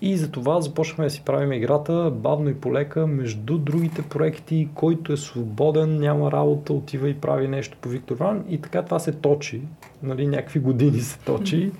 И 0.00 0.16
за 0.16 0.30
това 0.30 0.60
започнахме 0.60 1.04
да 1.04 1.10
си 1.10 1.22
правим 1.24 1.52
играта 1.52 2.12
бавно 2.14 2.50
и 2.50 2.54
полека 2.54 3.06
между 3.06 3.58
другите 3.58 4.02
проекти, 4.02 4.68
който 4.74 5.12
е 5.12 5.16
свободен, 5.16 5.96
няма 5.96 6.32
работа, 6.32 6.72
отива 6.72 7.08
и 7.08 7.14
прави 7.14 7.48
нещо 7.48 7.76
по 7.80 7.88
Виктор 7.88 8.16
Ван 8.16 8.44
и 8.48 8.60
така 8.60 8.82
това 8.82 8.98
се 8.98 9.12
точи, 9.12 9.62
нали, 10.02 10.26
някакви 10.26 10.60
години 10.60 11.00
се 11.00 11.18
точи 11.18 11.72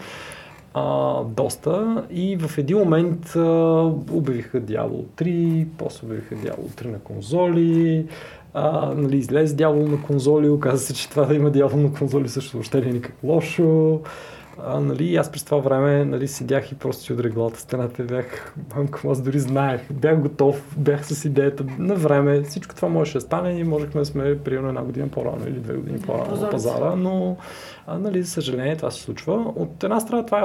а, 0.78 1.24
доста 1.24 2.04
и 2.10 2.36
в 2.36 2.58
един 2.58 2.78
момент 2.78 3.36
а, 3.36 3.42
обявиха 4.10 4.60
Дявол 4.60 5.04
3, 5.16 5.66
после 5.78 6.06
обявиха 6.06 6.34
Дявол 6.34 6.68
3 6.68 6.86
на 6.86 6.98
конзоли, 6.98 8.06
а, 8.54 8.94
нали, 8.96 9.16
излезе 9.16 9.54
Дявол 9.54 9.88
на 9.88 10.02
конзоли, 10.02 10.48
оказа 10.48 10.78
се, 10.78 10.94
че 10.94 11.10
това 11.10 11.24
да 11.24 11.34
има 11.34 11.50
Дявол 11.50 11.80
на 11.80 11.92
конзоли 11.92 12.28
също 12.28 12.56
въобще 12.56 12.80
не 12.80 12.88
е 12.88 12.92
никак 12.92 13.14
лошо. 13.22 14.00
А, 14.64 14.80
нали, 14.80 15.16
аз 15.16 15.32
през 15.32 15.44
това 15.44 15.58
време 15.58 16.04
нали, 16.04 16.28
седях 16.28 16.72
и 16.72 16.74
просто 16.74 17.02
си 17.02 17.12
удрях 17.12 17.32
главата 17.32 17.60
стената 17.60 18.02
бях, 18.02 18.54
мамка, 18.76 19.08
аз 19.08 19.22
дори 19.22 19.38
знаех, 19.38 19.92
бях 19.92 20.20
готов, 20.20 20.76
бях 20.78 21.06
с 21.06 21.24
идеята 21.24 21.64
на 21.78 21.94
време, 21.94 22.42
всичко 22.42 22.74
това 22.74 22.88
можеше 22.88 23.14
да 23.14 23.20
стане 23.20 23.50
и 23.50 23.64
можехме 23.64 24.00
да 24.00 24.04
сме 24.04 24.38
примерно 24.38 24.68
една 24.68 24.82
година 24.82 25.08
по-рано 25.08 25.48
или 25.48 25.60
две 25.60 25.74
години 25.74 25.98
по-рано 25.98 26.40
на 26.40 26.50
пазара, 26.50 26.96
но 26.96 27.36
а, 27.86 27.98
нали, 27.98 28.22
за 28.22 28.30
съжаление 28.30 28.76
това 28.76 28.90
се 28.90 29.02
случва. 29.02 29.52
От 29.56 29.84
една 29.84 30.00
страна 30.00 30.26
това 30.26 30.40
е, 30.40 30.44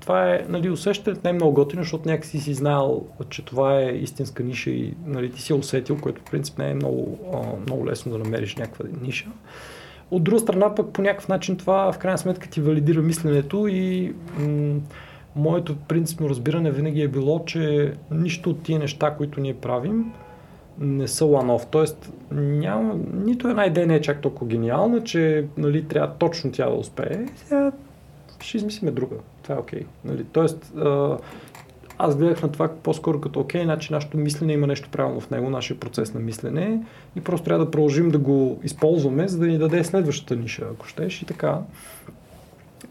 това 0.00 0.30
е 0.30 0.46
нали, 0.48 0.70
усещането 0.70 1.20
не 1.24 1.30
е 1.30 1.32
много 1.32 1.52
готино, 1.52 1.82
защото 1.82 2.08
някакси 2.08 2.40
си 2.40 2.54
знаел, 2.54 3.06
че 3.28 3.44
това 3.44 3.80
е 3.80 3.86
истинска 3.86 4.42
ниша 4.42 4.70
и 4.70 4.94
нали, 5.06 5.30
ти 5.30 5.42
си 5.42 5.52
е 5.52 5.56
усетил, 5.56 5.98
което 6.00 6.20
в 6.20 6.30
принцип 6.30 6.58
не 6.58 6.70
е 6.70 6.74
много, 6.74 7.18
а, 7.34 7.60
много 7.66 7.86
лесно 7.86 8.12
да 8.12 8.18
намериш 8.18 8.56
някаква 8.56 8.84
ниша. 9.02 9.26
От 10.10 10.24
друга 10.24 10.40
страна 10.40 10.74
пък 10.74 10.92
по 10.92 11.02
някакъв 11.02 11.28
начин 11.28 11.56
това 11.56 11.92
в 11.92 11.98
крайна 11.98 12.18
сметка 12.18 12.50
ти 12.50 12.60
валидира 12.60 13.02
мисленето 13.02 13.66
и 13.68 14.14
м- 14.38 14.80
моето 15.36 15.76
принципно 15.76 16.30
разбиране 16.30 16.70
винаги 16.70 17.02
е 17.02 17.08
било, 17.08 17.44
че 17.44 17.92
нищо 18.10 18.50
от 18.50 18.62
тия 18.62 18.78
неща, 18.78 19.14
които 19.14 19.40
ние 19.40 19.54
правим, 19.54 20.12
не 20.78 21.08
са 21.08 21.24
one-off. 21.24 21.66
Тоест, 21.70 22.12
няма, 22.30 22.94
нито 23.14 23.48
една 23.48 23.66
идея 23.66 23.86
не 23.86 23.94
е 23.94 24.00
чак 24.00 24.20
толкова 24.20 24.46
гениална, 24.46 25.04
че 25.04 25.46
нали, 25.56 25.84
трябва 25.84 26.14
точно 26.18 26.52
тя 26.52 26.68
да 26.68 26.74
успее. 26.76 27.26
Сега 27.36 27.72
ще 28.40 28.56
измислиме 28.56 28.90
друга. 28.90 29.16
Това 29.42 29.54
е 29.54 29.58
окей. 29.58 29.80
Okay. 29.80 29.86
Нали, 30.04 30.24
тоест, 30.32 30.72
а, 30.76 31.18
аз 31.98 32.16
гледах 32.16 32.42
на 32.42 32.52
това 32.52 32.68
по-скоро 32.82 33.20
като 33.20 33.40
окей, 33.40 33.64
значи 33.64 33.92
нашето 33.92 34.18
мислене 34.18 34.52
има 34.52 34.66
нещо 34.66 34.88
правилно 34.92 35.20
в 35.20 35.30
него, 35.30 35.50
нашия 35.50 35.80
процес 35.80 36.14
на 36.14 36.20
мислене 36.20 36.82
и 37.16 37.20
просто 37.20 37.44
трябва 37.44 37.64
да 37.64 37.70
продължим 37.70 38.10
да 38.10 38.18
го 38.18 38.60
използваме, 38.62 39.28
за 39.28 39.38
да 39.38 39.46
ни 39.46 39.58
даде 39.58 39.84
следващата 39.84 40.36
ниша, 40.36 40.66
ако 40.72 40.86
щеш 40.86 41.22
и 41.22 41.26
така. 41.26 41.58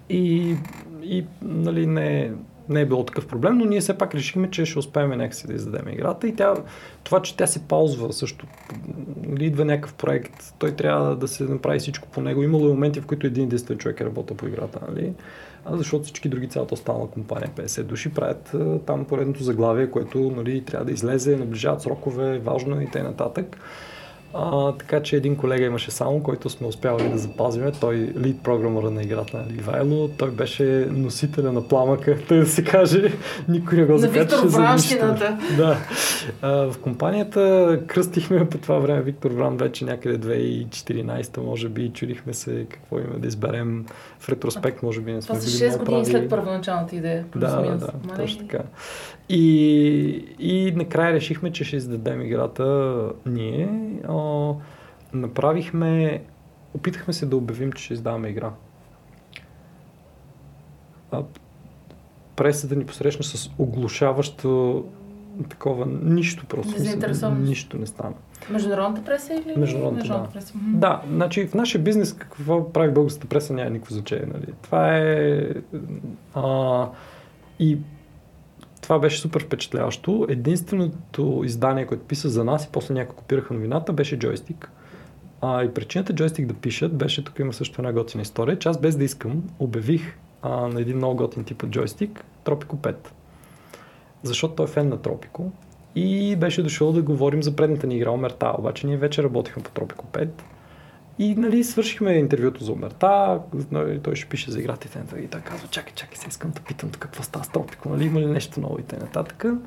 И, 0.10 0.56
и 1.04 1.26
нали, 1.42 1.88
не, 1.88 2.32
не 2.70 2.82
е 2.82 2.86
било 2.86 3.06
такъв 3.06 3.28
проблем, 3.28 3.58
но 3.58 3.66
ние 3.66 3.82
все 3.82 3.98
пак 3.98 4.16
решихме, 4.16 4.52
че 4.52 4.66
ще 4.66 4.80
успеем 4.80 5.10
някакси 5.10 5.48
да 5.48 5.54
издадем 5.54 5.90
играта 5.90 6.28
и 6.28 6.36
тя, 6.36 6.54
това, 7.04 7.22
че 7.22 7.38
тя 7.38 7.48
се 7.48 7.68
ползва 7.68 8.14
също 8.14 8.48
нали, 9.28 9.46
идва 9.46 9.66
някакъв 9.66 9.94
проект, 9.94 10.54
той 10.60 10.72
трябва 10.72 11.16
да 11.16 11.28
се 11.28 11.44
направи 11.44 11.80
всичко 11.80 12.08
по 12.08 12.22
него. 12.22 12.44
Имало 12.44 12.66
и 12.66 12.70
моменти, 12.70 13.02
в 13.02 13.06
които 13.06 13.28
един 13.28 13.44
единствен 13.44 13.78
човек 13.78 14.02
е 14.02 14.06
работил 14.06 14.38
по 14.38 14.48
играта, 14.48 14.80
нали? 14.90 15.14
Защото 15.72 16.04
всички 16.04 16.30
други 16.30 16.50
цялата 16.50 16.74
останала 16.74 17.08
компания, 17.08 17.50
50 17.56 17.84
души, 17.84 18.14
правят 18.14 18.56
там 18.86 19.06
поредното 19.06 19.44
заглавие, 19.44 19.92
което 19.92 20.18
нали, 20.36 20.66
трябва 20.66 20.86
да 20.86 20.92
излезе, 20.92 21.38
наближават 21.38 21.82
срокове, 21.82 22.40
важно 22.40 22.80
е 22.80 22.84
и 22.84 22.88
т.н. 22.92 23.44
А, 24.38 24.72
така 24.72 25.04
че 25.04 25.16
един 25.16 25.36
колега 25.36 25.66
имаше 25.66 25.92
само, 25.92 26.24
който 26.24 26.50
сме 26.50 26.68
успявали 26.68 27.10
да 27.10 27.18
запазиме. 27.18 27.72
Той 27.72 27.96
лид 27.96 28.44
програмъра 28.44 28.92
на 28.92 29.04
играта 29.04 29.38
на 29.38 29.44
Ливайло. 29.54 30.08
Той 30.08 30.32
беше 30.32 30.88
носителя 30.92 31.52
на 31.52 31.68
пламъка, 31.68 32.18
тъй 32.28 32.40
да 32.40 32.46
се 32.46 32.64
каже. 32.64 33.14
Никой 33.50 33.78
не 33.78 33.86
го 33.86 33.98
закачаше 33.98 34.48
за 34.48 34.74
нищо. 34.74 35.06
Да. 35.58 35.78
А, 36.42 36.52
в 36.72 36.78
компанията 36.82 37.80
кръстихме 37.88 38.50
по 38.50 38.58
това 38.58 38.80
време 38.80 39.02
Виктор 39.02 39.32
Вран 39.32 39.58
вече 39.58 39.86
някъде 39.86 40.20
2014 40.20 41.38
може 41.38 41.70
би. 41.70 41.90
Чудихме 41.90 42.34
се 42.34 42.66
какво 42.70 43.00
има 43.00 43.20
да 43.20 43.28
изберем. 43.28 43.86
В 44.20 44.30
ретроспект 44.30 44.84
може 44.84 45.02
би 45.02 45.14
не 45.14 45.22
сме 45.22 45.36
били 45.36 45.46
6 45.46 45.78
години 45.78 45.86
прави. 45.86 46.06
след 46.06 46.30
първоначалната 46.30 46.96
идея. 46.96 47.26
Да, 47.36 47.62
да, 47.62 47.78
да, 47.78 47.92
нали? 48.08 48.18
точно 48.18 48.48
така. 48.48 48.64
И, 49.30 50.26
и 50.40 50.74
накрая 50.76 51.14
решихме, 51.14 51.52
че 51.52 51.64
ще 51.64 51.76
издадем 51.76 52.22
играта 52.22 52.96
ние. 53.26 53.70
А, 54.26 54.56
направихме, 55.14 56.24
опитахме 56.74 57.14
се 57.14 57.26
да 57.26 57.38
обявим, 57.38 57.72
че 57.72 57.84
ще 57.84 57.94
издаваме 57.94 58.28
игра. 58.28 58.52
А, 61.12 61.24
пресата 62.36 62.76
ни 62.76 62.86
посрещна 62.86 63.24
с 63.24 63.50
оглушаващо 63.60 64.84
такова 65.50 65.86
нищо 66.04 66.46
просто. 66.46 66.74
Нищо 67.40 67.78
не 67.78 67.86
стана. 67.86 68.14
Международната 68.50 69.06
преса 69.06 69.34
или? 69.34 69.54
Международната, 69.58 69.96
Международната 69.96 70.34
да. 70.34 70.40
преса. 70.40 70.54
Да, 70.58 71.02
значи 71.08 71.48
в 71.48 71.54
нашия 71.54 71.82
бизнес 71.82 72.14
какво 72.14 72.74
прави 72.74 72.94
българската 72.94 73.28
преса 73.28 73.54
няма 73.54 73.70
никакво 73.70 73.94
значение. 73.94 74.28
Нали? 74.34 74.54
Това 74.62 74.98
е... 74.98 75.50
А, 76.34 76.88
и 77.60 77.78
това 78.86 79.00
беше 79.00 79.20
супер 79.20 79.44
впечатляващо. 79.44 80.26
Единственото 80.30 81.42
издание, 81.46 81.86
което 81.86 82.04
писа 82.04 82.30
за 82.30 82.44
нас 82.44 82.66
и 82.66 82.70
после 82.72 82.94
някой 82.94 83.16
копираха 83.16 83.54
новината, 83.54 83.94
беше 83.94 84.20
джойстик. 84.20 84.72
А, 85.42 85.64
и 85.64 85.74
причината 85.74 86.14
джойстик 86.14 86.46
да 86.46 86.54
пишат 86.54 86.98
беше, 86.98 87.24
тук 87.24 87.40
има 87.40 87.54
също 87.54 87.82
една 87.82 87.94
готина 87.94 88.22
история, 88.22 88.60
че 88.60 88.70
аз 88.70 88.80
без 88.80 88.96
да 88.96 89.04
искам 89.04 89.44
обявих 89.60 90.18
а, 90.42 90.50
на 90.50 90.82
един 90.82 90.98
много 90.98 91.16
готин 91.16 91.44
тип 91.44 91.64
от 91.64 91.70
джойстик 91.70 92.26
Тропико 92.44 92.78
5. 92.78 92.96
Защото 94.24 94.56
той 94.56 94.66
е 94.66 94.70
фен 94.70 94.90
на 94.90 94.98
Тропико 94.98 95.52
и 95.96 96.36
беше 96.36 96.64
дошъл 96.64 96.92
да 96.92 97.02
говорим 97.02 97.44
за 97.44 97.56
предната 97.56 97.88
ни 97.88 97.96
игра 97.96 98.12
Омерта, 98.12 98.56
обаче 98.58 98.88
ние 98.88 98.98
вече 98.98 99.24
работихме 99.24 99.64
по 99.64 99.72
Тропико 99.72 100.06
5 100.06 100.30
и 101.20 101.36
нали, 101.36 101.64
свършихме 101.64 102.14
интервюто 102.14 102.64
за 102.64 102.72
Омерта, 102.72 103.42
нали, 103.72 104.00
той 104.00 104.16
ще 104.16 104.30
пише 104.30 104.52
за 104.52 104.60
играта 104.60 104.88
и 105.16 105.24
И 105.24 105.28
той 105.28 105.42
казва, 105.42 105.68
чакай, 105.68 105.94
чакай, 105.94 106.18
се 106.18 106.28
искам 106.30 106.52
да 106.52 106.62
питам 106.62 106.90
какво 107.00 107.24
става 107.24 107.46
с 107.46 107.50
Тропико, 107.50 107.90
нали, 107.90 108.06
има 108.06 108.20
ли 108.20 108.26
нещо 108.26 108.60
ново 108.60 108.80
и 108.80 108.84
т.н. 108.84 109.58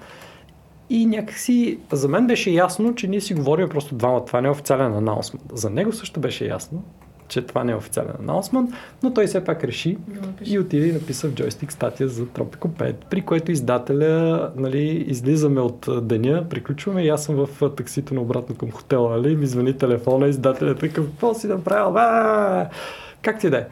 И 0.90 1.06
някакси, 1.06 1.78
за 1.92 2.08
мен 2.08 2.26
беше 2.26 2.50
ясно, 2.50 2.94
че 2.94 3.08
ние 3.08 3.20
си 3.20 3.34
говорим 3.34 3.68
просто 3.68 3.94
двама, 3.94 4.24
това 4.24 4.40
не 4.40 4.48
е 4.48 4.50
официален 4.50 4.94
анаунсмент. 4.94 5.44
За 5.52 5.70
него 5.70 5.92
също 5.92 6.20
беше 6.20 6.46
ясно, 6.46 6.82
че 7.28 7.42
това 7.42 7.64
не 7.64 7.72
е 7.72 7.76
официален 7.76 8.12
анаунсмент, 8.20 8.70
но 9.02 9.14
той 9.14 9.26
все 9.26 9.44
пак 9.44 9.64
реши 9.64 9.98
и 10.44 10.58
отиде 10.58 10.86
и 10.86 10.92
написа 10.92 11.28
в 11.28 11.34
джойстик 11.34 11.72
статия 11.72 12.08
за 12.08 12.26
Tropico 12.26 12.66
5, 12.66 12.94
при 13.10 13.22
което 13.22 13.52
издателя, 13.52 14.50
нали, 14.56 15.04
излизаме 15.08 15.60
от 15.60 15.88
деня, 16.02 16.44
приключваме 16.50 17.02
и 17.02 17.08
аз 17.08 17.24
съм 17.24 17.46
в 17.46 17.70
таксито 17.76 18.14
на 18.14 18.20
обратно 18.20 18.56
към 18.56 18.70
хотела, 18.70 19.16
нали, 19.16 19.36
ми 19.36 19.46
звъни 19.46 19.78
телефона, 19.78 20.28
издателя 20.28 20.74
такъв, 20.74 21.06
какво 21.06 21.34
си 21.34 21.46
направил, 21.46 21.92
ба! 21.92 22.66
Как 23.22 23.40
ти 23.40 23.50
да 23.50 23.58
е? 23.58 23.66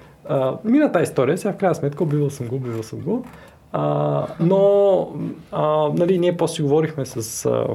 Мина 0.64 0.92
тази 0.92 1.02
история, 1.02 1.38
сега 1.38 1.52
в 1.52 1.56
крайна 1.56 1.74
сметка 1.74 2.04
обивал 2.04 2.30
съм 2.30 2.46
го, 2.46 2.56
обивал 2.56 2.82
съм 2.82 3.00
го. 3.00 3.24
А, 3.72 4.26
но, 4.40 5.08
а, 5.52 5.88
нали, 5.94 6.18
ние 6.18 6.36
после 6.36 6.62
говорихме 6.62 7.06
с 7.06 7.46
а, 7.46 7.66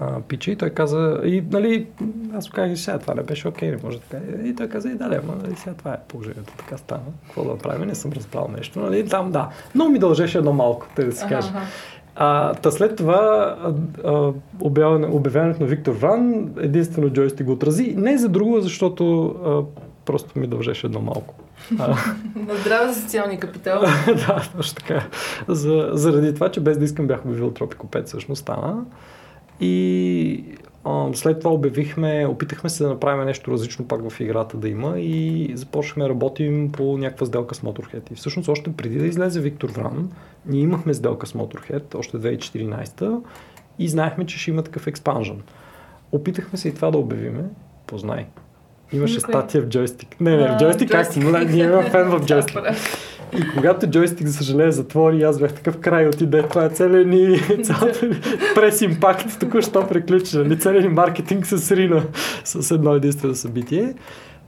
а, 0.00 0.20
пича 0.20 0.50
и 0.50 0.56
той 0.56 0.70
каза, 0.70 1.20
и 1.24 1.44
нали, 1.50 1.86
аз 2.34 2.48
му 2.48 2.54
казах, 2.54 2.78
сега 2.78 2.98
това 2.98 3.14
не 3.14 3.22
беше 3.22 3.48
окей, 3.48 3.70
не 3.70 3.78
може 3.82 4.00
така. 4.00 4.22
И 4.44 4.54
той 4.56 4.68
каза, 4.68 4.90
и 4.90 4.94
да, 4.94 5.04
ама 5.04 5.34
нали, 5.42 5.56
сега 5.56 5.74
това 5.74 5.92
е 5.92 5.96
положението, 6.08 6.52
така 6.56 6.76
стана. 6.76 7.02
Какво 7.26 7.44
да 7.44 7.50
направим, 7.50 7.88
не 7.88 7.94
съм 7.94 8.12
разбрал 8.12 8.50
нещо, 8.56 8.80
нали, 8.80 9.08
там 9.08 9.32
да. 9.32 9.48
Но 9.74 9.88
ми 9.88 9.98
дължеше 9.98 10.38
едно 10.38 10.52
малко, 10.52 10.86
те 10.96 11.04
да 11.04 11.12
си 11.12 11.24
каже. 11.28 11.48
А, 12.18 12.54
та 12.54 12.70
след 12.70 12.96
това 12.96 13.56
а, 14.04 14.32
обявяването 14.60 15.60
на 15.60 15.66
Виктор 15.66 15.92
Вран 15.92 16.50
единствено 16.58 17.10
Джойсти 17.10 17.42
го 17.42 17.52
отрази. 17.52 17.94
Не 17.96 18.18
за 18.18 18.28
друго, 18.28 18.60
защото 18.60 19.26
а, 19.26 19.62
просто 20.04 20.38
ми 20.38 20.46
дължеше 20.46 20.86
едно 20.86 21.00
малко. 21.00 21.34
На 22.36 22.54
здраве 22.60 22.92
за 22.92 23.00
социалния 23.00 23.40
капитал. 23.40 23.80
да, 24.06 24.48
точно 24.56 24.76
така. 24.76 25.06
За, 25.48 25.90
заради 25.92 26.34
това, 26.34 26.48
че 26.48 26.60
без 26.60 26.78
да 26.78 26.84
искам 26.84 27.06
бях 27.06 27.24
обявил 27.24 27.50
Тропико 27.50 27.86
5, 27.86 28.04
всъщност 28.04 28.42
стана. 28.42 28.84
И 29.60 30.44
а, 30.84 31.08
след 31.14 31.38
това 31.38 31.50
обявихме, 31.50 32.26
опитахме 32.26 32.70
се 32.70 32.82
да 32.82 32.88
направим 32.88 33.24
нещо 33.24 33.50
различно 33.50 33.88
пак 33.88 34.10
в 34.10 34.20
играта 34.20 34.56
да 34.56 34.68
има 34.68 34.98
и 34.98 35.50
започнахме 35.54 36.04
да 36.04 36.10
работим 36.10 36.72
по 36.72 36.98
някаква 36.98 37.26
сделка 37.26 37.54
с 37.54 37.60
Motorhead. 37.60 38.12
И 38.12 38.14
всъщност 38.14 38.48
още 38.48 38.72
преди 38.72 38.98
да 38.98 39.06
излезе 39.06 39.40
Виктор 39.40 39.70
Вран, 39.70 40.10
ние 40.46 40.60
имахме 40.60 40.94
сделка 40.94 41.26
с 41.26 41.32
Motorhead, 41.32 41.94
още 41.94 42.16
2014 42.16 43.20
и 43.78 43.88
знаехме, 43.88 44.26
че 44.26 44.38
ще 44.38 44.50
има 44.50 44.62
такъв 44.62 44.86
експанжен. 44.86 45.42
Опитахме 46.12 46.58
се 46.58 46.68
и 46.68 46.74
това 46.74 46.90
да 46.90 46.98
обявиме, 46.98 47.44
познай. 47.86 48.26
Имаше 48.92 49.20
статия 49.20 49.62
в 49.62 49.68
джойстик. 49.68 50.20
Не, 50.20 50.36
не, 50.36 50.48
в 50.48 50.56
джойстик, 50.58 50.90
как? 50.90 51.16
Ние 51.16 51.64
имаме 51.64 51.90
фен 51.90 52.10
в 52.10 52.26
джойстик. 52.26 52.58
И 53.32 53.56
когато 53.56 53.86
джойстик, 53.86 54.26
за 54.26 54.32
съжаление, 54.32 54.72
затвори, 54.72 55.22
аз 55.22 55.38
бях 55.40 55.54
такъв 55.54 55.78
край 55.78 56.08
отиде. 56.08 56.42
Това 56.42 56.64
е 56.64 56.68
целият 56.68 57.08
ни, 57.08 57.40
прес 58.54 58.80
импакт, 58.80 59.40
току-що 59.40 59.86
приключи. 59.88 60.36
Нали? 60.36 60.58
Целият 60.58 60.84
ни 60.84 60.90
маркетинг 60.90 61.46
се 61.46 61.58
срина 61.58 62.02
с 62.44 62.70
едно 62.70 62.94
единствено 62.94 63.34
събитие. 63.34 63.94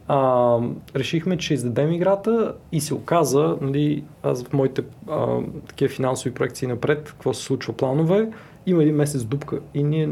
А, 0.08 0.58
решихме, 0.96 1.36
че 1.36 1.54
издадем 1.54 1.92
играта 1.92 2.54
и 2.72 2.80
се 2.80 2.94
оказа, 2.94 3.56
нали, 3.60 4.04
аз 4.22 4.44
в 4.44 4.52
моите 4.52 4.82
а, 5.10 5.26
такива 5.68 5.94
финансови 5.94 6.34
проекции 6.34 6.68
напред, 6.68 7.04
какво 7.04 7.34
се 7.34 7.42
случва 7.42 7.72
планове, 7.72 8.28
има 8.66 8.82
един 8.82 8.94
месец 8.94 9.24
дупка 9.24 9.58
и 9.74 9.82
ние 9.82 10.10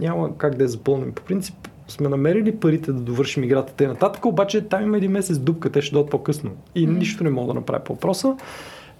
няма 0.00 0.38
как 0.38 0.54
да 0.54 0.64
я 0.64 0.68
запълним. 0.68 1.12
По 1.12 1.22
принцип, 1.22 1.54
сме 1.88 2.08
намерили 2.08 2.56
парите 2.56 2.92
да 2.92 3.00
довършим 3.00 3.44
играта 3.44 3.72
те 3.76 3.86
нататък, 3.86 4.26
обаче 4.26 4.60
там 4.60 4.82
има 4.82 4.96
един 4.96 5.10
месец 5.10 5.38
дупка, 5.38 5.72
те 5.72 5.82
ще 5.82 5.94
дойдат 5.94 6.10
по-късно. 6.10 6.50
И 6.74 6.88
mm-hmm. 6.88 6.98
нищо 6.98 7.24
не 7.24 7.30
мога 7.30 7.46
да 7.46 7.60
направя 7.60 7.84
по 7.84 7.94
въпроса. 7.94 8.36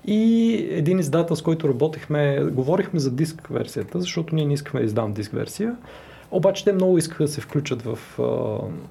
И 0.07 0.53
един 0.71 0.99
издател, 0.99 1.37
с 1.37 1.43
който 1.43 1.69
работехме, 1.69 2.45
говорихме 2.53 3.01
за 3.01 3.11
диск 3.11 3.49
версията, 3.51 4.01
защото 4.01 4.35
ние 4.35 4.47
не 4.47 4.55
искахме 4.55 4.81
да 4.81 4.87
издам 4.87 5.13
диск 5.13 5.33
версия. 5.33 5.77
Обаче 6.37 6.65
те 6.65 6.73
много 6.73 6.99
искаха 6.99 7.25
да 7.25 7.29
се 7.29 7.41
включат 7.41 7.83
в 7.83 7.99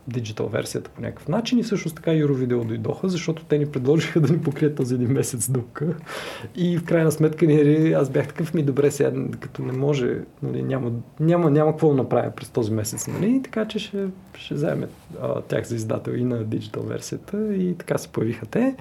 диджитал 0.08 0.48
версията 0.48 0.90
по 0.90 1.02
някакъв 1.02 1.28
начин 1.28 1.60
и 1.60 1.64
всъщност 1.64 1.96
така 1.96 2.12
Eurovideo 2.12 2.66
дойдоха, 2.66 3.10
защото 3.10 3.46
те 3.46 3.58
ни 3.58 3.66
предложиха 3.66 4.22
да 4.22 4.34
ни 4.34 4.42
покрият 4.42 4.76
този 4.76 4.96
един 4.96 5.12
месец 5.12 5.52
дупка. 5.52 5.96
И 6.56 6.78
в 6.78 6.86
крайна 6.86 7.12
сметка 7.12 7.46
ние, 7.46 7.94
аз 7.94 8.10
бях 8.10 8.28
такъв 8.28 8.54
ми 8.54 8.64
добре 8.64 8.92
сега, 8.92 9.12
като 9.40 9.62
не 9.62 9.72
може, 9.72 10.18
нали, 10.44 10.64
няма, 10.64 10.92
няма, 11.20 11.52
няма 11.52 11.72
какво 11.72 11.90
да 11.90 11.96
направя 11.96 12.32
през 12.32 12.50
този 12.50 12.72
месец, 12.72 13.08
нали? 13.08 13.42
така 13.44 13.68
че 13.68 13.80
ще, 13.80 14.08
ще 14.38 14.54
вземе 14.54 14.88
а, 15.22 15.42
тях 15.42 15.66
за 15.66 15.76
издател 15.76 16.12
и 16.12 16.24
на 16.24 16.44
диджитал 16.44 16.84
версията 16.84 17.56
и 17.56 17.76
така 17.78 17.98
се 17.98 18.08
появиха 18.08 18.46
те. 18.46 18.76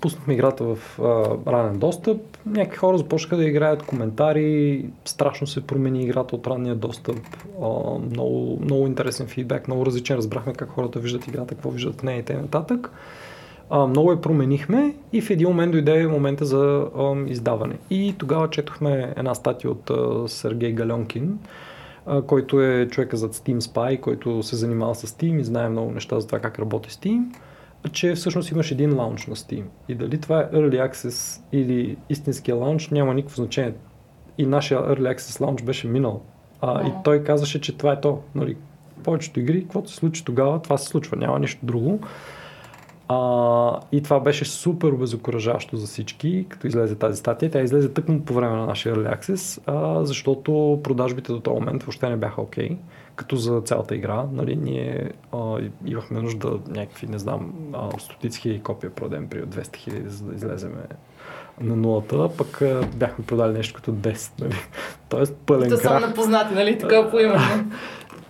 Пуснахме 0.00 0.34
играта 0.34 0.64
в 0.64 0.98
а, 0.98 1.52
ранен 1.52 1.78
достъп. 1.78 2.35
Някакви 2.46 2.76
хора 2.76 2.98
започнаха 2.98 3.36
да 3.36 3.44
играят 3.44 3.82
коментари. 3.82 4.84
Страшно 5.04 5.46
се 5.46 5.66
промени 5.66 6.02
играта 6.02 6.36
от 6.36 6.46
ранния 6.46 6.74
достъп. 6.74 7.16
А, 7.62 7.68
много, 7.98 8.58
много 8.62 8.86
интересен 8.86 9.26
фидбек, 9.26 9.68
много 9.68 9.86
различен. 9.86 10.16
Разбрахме 10.16 10.52
как 10.52 10.68
хората 10.68 10.98
виждат 10.98 11.26
играта, 11.26 11.54
какво 11.54 11.70
виждат 11.70 12.00
в 12.00 12.02
нея 12.02 12.18
и 12.18 12.22
т.н. 12.22 12.78
А, 13.70 13.86
много 13.86 14.10
я 14.10 14.20
променихме 14.20 14.94
и 15.12 15.20
в 15.20 15.30
един 15.30 15.48
момент 15.48 15.72
дойде 15.72 16.06
момента 16.06 16.44
за 16.44 16.88
а, 16.98 17.14
издаване. 17.26 17.78
И 17.90 18.14
тогава 18.18 18.50
четохме 18.50 19.14
една 19.16 19.34
статия 19.34 19.70
от 19.70 19.90
а, 19.90 20.28
Сергей 20.28 20.72
Галенкин, 20.72 21.38
а, 22.06 22.22
който 22.22 22.62
е 22.62 22.88
човека 22.90 23.16
зад 23.16 23.34
Steam 23.34 23.58
Spy, 23.60 24.00
който 24.00 24.42
се 24.42 24.56
занимава 24.56 24.94
с 24.94 25.06
Steam 25.06 25.40
и 25.40 25.44
знае 25.44 25.68
много 25.68 25.90
неща 25.90 26.20
за 26.20 26.26
това 26.26 26.38
как 26.38 26.58
работи 26.58 26.90
Steam 26.90 27.22
че 27.88 28.14
всъщност 28.14 28.50
имаш 28.50 28.70
един 28.70 28.96
лаунч 28.96 29.26
на 29.26 29.36
Steam. 29.36 29.62
И 29.88 29.94
дали 29.94 30.20
това 30.20 30.40
е 30.40 30.56
Early 30.56 30.90
Access 30.90 31.42
или 31.52 31.96
истинския 32.10 32.56
лаунч, 32.56 32.88
няма 32.88 33.14
никакво 33.14 33.36
значение. 33.36 33.74
И 34.38 34.46
нашия 34.46 34.80
Early 34.80 35.16
Access 35.16 35.40
лаунч 35.40 35.62
беше 35.62 35.86
минал. 35.86 36.22
А. 36.60 36.86
И 36.86 36.92
той 37.04 37.24
казаше, 37.24 37.60
че 37.60 37.76
това 37.76 37.92
е 37.92 38.00
то. 38.00 38.20
Нали, 38.34 38.56
повечето 39.04 39.40
игри, 39.40 39.62
каквото 39.62 39.90
се 39.90 39.96
случи 39.96 40.24
тогава, 40.24 40.62
това 40.62 40.78
се 40.78 40.86
случва, 40.86 41.16
няма 41.16 41.38
нищо 41.38 41.66
друго. 41.66 42.00
А, 43.08 43.80
и 43.92 44.02
това 44.02 44.20
беше 44.20 44.44
супер 44.44 44.88
обезокоръжащо 44.88 45.76
за 45.76 45.86
всички, 45.86 46.46
като 46.48 46.66
излезе 46.66 46.94
тази 46.94 47.18
статия. 47.18 47.50
Тя 47.50 47.60
излезе 47.60 47.92
тъкмо 47.92 48.20
по 48.20 48.34
време 48.34 48.56
на 48.56 48.66
нашия 48.66 48.94
Early 48.94 49.20
Access, 49.20 49.62
а, 49.66 50.04
защото 50.04 50.80
продажбите 50.82 51.32
до 51.32 51.40
този 51.40 51.54
момент 51.54 51.82
въобще 51.82 52.08
не 52.08 52.16
бяха 52.16 52.42
окей. 52.42 52.68
Okay, 52.68 52.76
като 53.16 53.36
за 53.36 53.60
цялата 53.60 53.94
игра. 53.94 54.24
Нали, 54.32 54.56
ние 54.56 55.10
а, 55.32 55.58
имахме 55.86 56.20
нужда 56.20 56.58
някакви, 56.68 57.06
не 57.06 57.18
знам, 57.18 57.52
а, 57.72 57.98
стотици 57.98 58.40
хиляди 58.40 58.60
копия 58.60 58.90
продадем 58.90 59.28
при 59.28 59.42
200 59.42 59.76
хиляди, 59.76 60.08
за 60.08 60.24
да 60.24 60.34
излеземе 60.34 60.82
на 61.60 61.76
нулата, 61.76 62.28
пък 62.38 62.62
а, 62.62 62.86
бяхме 62.96 63.24
продали 63.24 63.52
нещо 63.52 63.74
като 63.74 63.92
10. 63.92 64.40
Нали. 64.40 64.54
Тоест 65.08 65.36
пълен 65.46 65.70
То 65.70 65.78
крах. 65.78 66.02
са 66.02 66.08
непознати, 66.08 66.54
нали? 66.54 66.78
Така 66.78 67.10
поименно. 67.10 67.70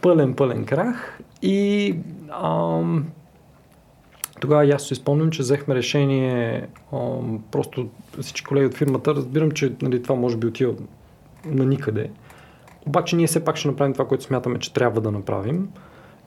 пълен, 0.01 0.35
пълен 0.35 0.64
крах. 0.64 1.20
И 1.43 1.95
ам, 2.43 3.07
тогава 4.47 4.75
аз 4.75 4.83
си 4.83 4.95
спомням, 4.95 5.31
че 5.31 5.43
взехме 5.43 5.75
решение, 5.75 6.67
ам, 6.93 7.43
просто 7.51 7.89
всички 8.21 8.45
колеги 8.45 8.67
от 8.67 8.75
фирмата, 8.75 9.15
разбирам, 9.15 9.51
че 9.51 9.73
нали, 9.83 10.03
това 10.03 10.15
може 10.15 10.37
би 10.37 10.47
отива 10.47 10.73
на 11.45 11.65
никъде. 11.65 12.11
Обаче 12.87 13.17
ние 13.17 13.27
все 13.27 13.45
пак 13.45 13.57
ще 13.57 13.69
направим 13.69 13.93
това, 13.93 14.09
което 14.09 14.25
смятаме, 14.25 14.59
че 14.59 14.73
трябва 14.73 15.01
да 15.01 15.11
направим. 15.11 15.69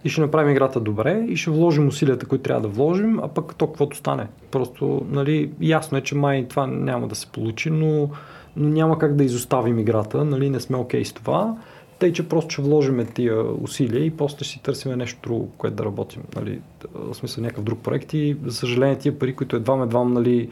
И 0.04 0.10
ще 0.10 0.22
направим 0.22 0.52
играта 0.52 0.80
добре 0.80 1.26
и 1.30 1.38
ще 1.38 1.52
вложим 1.52 1.88
усилията, 1.88 2.26
които 2.26 2.44
трябва 2.44 2.62
да 2.62 2.68
вложим, 2.68 3.20
а 3.24 3.28
пък 3.28 3.56
то 3.56 3.68
каквото 3.68 3.98
стане. 3.98 4.28
Просто, 4.52 5.06
нали, 5.10 5.52
ясно 5.62 5.98
е, 5.98 6.02
че 6.02 6.16
май 6.16 6.48
това 6.48 6.68
няма 6.68 7.08
да 7.08 7.16
се 7.16 7.28
получи, 7.28 7.70
но, 7.70 8.10
но 8.56 8.70
няма 8.70 9.00
как 9.00 9.16
да 9.16 9.24
изоставим 9.24 9.80
играта, 9.80 10.26
нали, 10.26 10.50
не 10.50 10.60
сме 10.60 10.78
окей 10.78 11.02
okay 11.02 11.08
с 11.08 11.14
това. 11.14 11.58
Тъй, 12.00 12.14
че 12.14 12.30
просто 12.30 12.50
ще 12.50 12.62
вложим 12.62 13.06
тия 13.14 13.62
усилия 13.64 14.06
и 14.06 14.12
после 14.12 14.36
ще 14.36 14.44
си 14.44 14.64
търсим 14.64 14.98
нещо 14.98 15.20
друго, 15.24 15.52
което 15.58 15.76
да 15.76 15.86
работим. 15.86 16.24
Нали, 16.36 16.62
в 16.94 17.14
смисъл 17.14 17.42
някакъв 17.42 17.64
друг 17.64 17.80
проект 17.80 18.14
и 18.14 18.38
за 18.46 18.56
съжаление 18.56 18.98
тия 18.98 19.20
пари, 19.20 19.36
които 19.36 19.56
едва 19.56 19.84
едва 19.84 20.04
нали, 20.04 20.50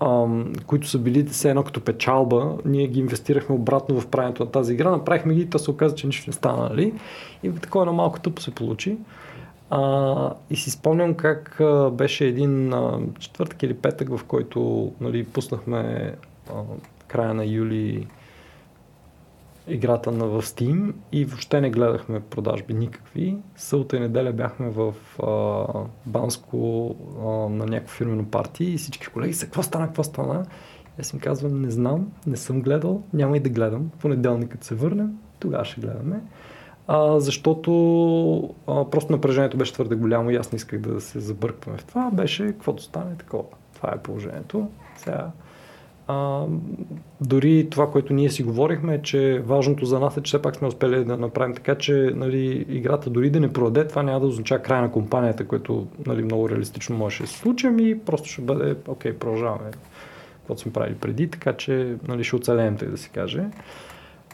ам, 0.00 0.52
които 0.66 0.88
са 0.88 0.98
били 0.98 1.24
все 1.24 1.50
едно 1.50 1.62
като 1.62 1.80
печалба, 1.80 2.56
ние 2.64 2.86
ги 2.86 3.00
инвестирахме 3.00 3.54
обратно 3.54 4.00
в 4.00 4.06
правенето 4.06 4.44
на 4.44 4.50
тази 4.50 4.72
игра, 4.72 4.90
направихме 4.90 5.34
ги 5.34 5.40
и 5.40 5.50
то 5.50 5.58
се 5.58 5.70
оказа, 5.70 5.94
че 5.94 6.06
нищо 6.06 6.30
не 6.30 6.32
стана. 6.32 6.68
Нали? 6.68 6.92
И 7.42 7.54
такова 7.54 7.84
на 7.84 7.92
малко 7.92 8.20
тъпо 8.20 8.42
се 8.42 8.50
получи. 8.50 8.96
А, 9.70 10.32
и 10.50 10.56
си 10.56 10.70
спомням 10.70 11.14
как 11.14 11.60
а, 11.60 11.90
беше 11.90 12.26
един 12.26 12.72
а, 12.72 12.98
четвъртък 13.18 13.62
или 13.62 13.74
петък, 13.74 14.16
в 14.16 14.24
който 14.24 14.92
нали, 15.00 15.24
пуснахме 15.24 16.14
а, 16.50 16.52
края 17.06 17.34
на 17.34 17.44
юли 17.44 18.06
играта 19.68 20.12
на 20.12 20.26
в 20.26 20.42
Steam 20.42 20.92
и 21.12 21.24
въобще 21.24 21.60
не 21.60 21.70
гледахме 21.70 22.20
продажби 22.20 22.74
никакви. 22.74 23.36
Сълта 23.56 23.96
и 23.96 24.00
неделя 24.00 24.32
бяхме 24.32 24.70
в 24.70 24.94
а, 25.22 25.66
Банско 26.06 26.94
а, 27.20 27.24
на 27.28 27.66
някакво 27.66 27.94
фирмено 27.94 28.24
парти 28.24 28.64
и 28.64 28.78
всички 28.78 29.06
колеги 29.06 29.34
са, 29.34 29.44
какво 29.44 29.62
стана, 29.62 29.86
какво 29.86 30.02
стана? 30.02 30.46
Аз 31.00 31.12
им 31.12 31.20
казвам, 31.20 31.62
не 31.62 31.70
знам, 31.70 32.12
не 32.26 32.36
съм 32.36 32.62
гледал, 32.62 33.02
няма 33.12 33.36
и 33.36 33.40
да 33.40 33.50
гледам. 33.50 33.90
Понеделник, 34.00 34.48
като 34.48 34.66
се 34.66 34.74
върнем, 34.74 35.18
тогава 35.40 35.64
ще 35.64 35.80
гледаме. 35.80 36.20
А, 36.86 37.20
защото 37.20 38.54
а, 38.66 38.90
просто 38.90 39.12
напрежението 39.12 39.56
беше 39.56 39.72
твърде 39.72 39.94
голямо 39.94 40.30
и 40.30 40.36
аз 40.36 40.52
не 40.52 40.56
исках 40.56 40.80
да 40.80 41.00
се 41.00 41.20
забъркваме 41.20 41.78
в 41.78 41.84
това. 41.84 42.10
Беше 42.10 42.46
каквото 42.46 42.82
стане 42.82 43.16
такова. 43.16 43.44
Това 43.74 43.92
е 43.94 44.02
положението. 44.02 44.68
Сега 44.96 45.30
а, 46.08 46.44
дори 47.20 47.70
това, 47.70 47.90
което 47.90 48.12
ние 48.12 48.30
си 48.30 48.42
говорихме, 48.42 48.94
е, 48.94 49.02
че 49.02 49.42
важното 49.46 49.86
за 49.86 50.00
нас 50.00 50.16
е, 50.16 50.22
че 50.22 50.28
все 50.28 50.42
пак 50.42 50.56
сме 50.56 50.68
успели 50.68 51.04
да 51.04 51.16
направим 51.16 51.54
така, 51.54 51.74
че 51.74 52.12
нали, 52.14 52.66
играта 52.68 53.10
дори 53.10 53.30
да 53.30 53.40
не 53.40 53.52
продаде, 53.52 53.88
това 53.88 54.02
няма 54.02 54.20
да 54.20 54.26
означава 54.26 54.62
край 54.62 54.80
на 54.80 54.92
компанията, 54.92 55.46
което 55.46 55.86
нали, 56.06 56.22
много 56.22 56.48
реалистично 56.48 56.96
може 56.96 57.20
да 57.22 57.26
се 57.26 57.38
случи, 57.38 57.66
ами 57.66 57.98
просто 57.98 58.28
ще 58.28 58.42
бъде, 58.42 58.76
окей, 58.88 59.12
продължаваме 59.12 59.70
каквото 60.38 60.60
сме 60.60 60.72
правили 60.72 60.94
преди, 60.94 61.30
така 61.30 61.52
че 61.52 61.96
нали, 62.08 62.24
ще 62.24 62.36
оцелеем, 62.36 62.76
тъй 62.76 62.88
да 62.88 62.98
се 62.98 63.08
каже. 63.08 63.44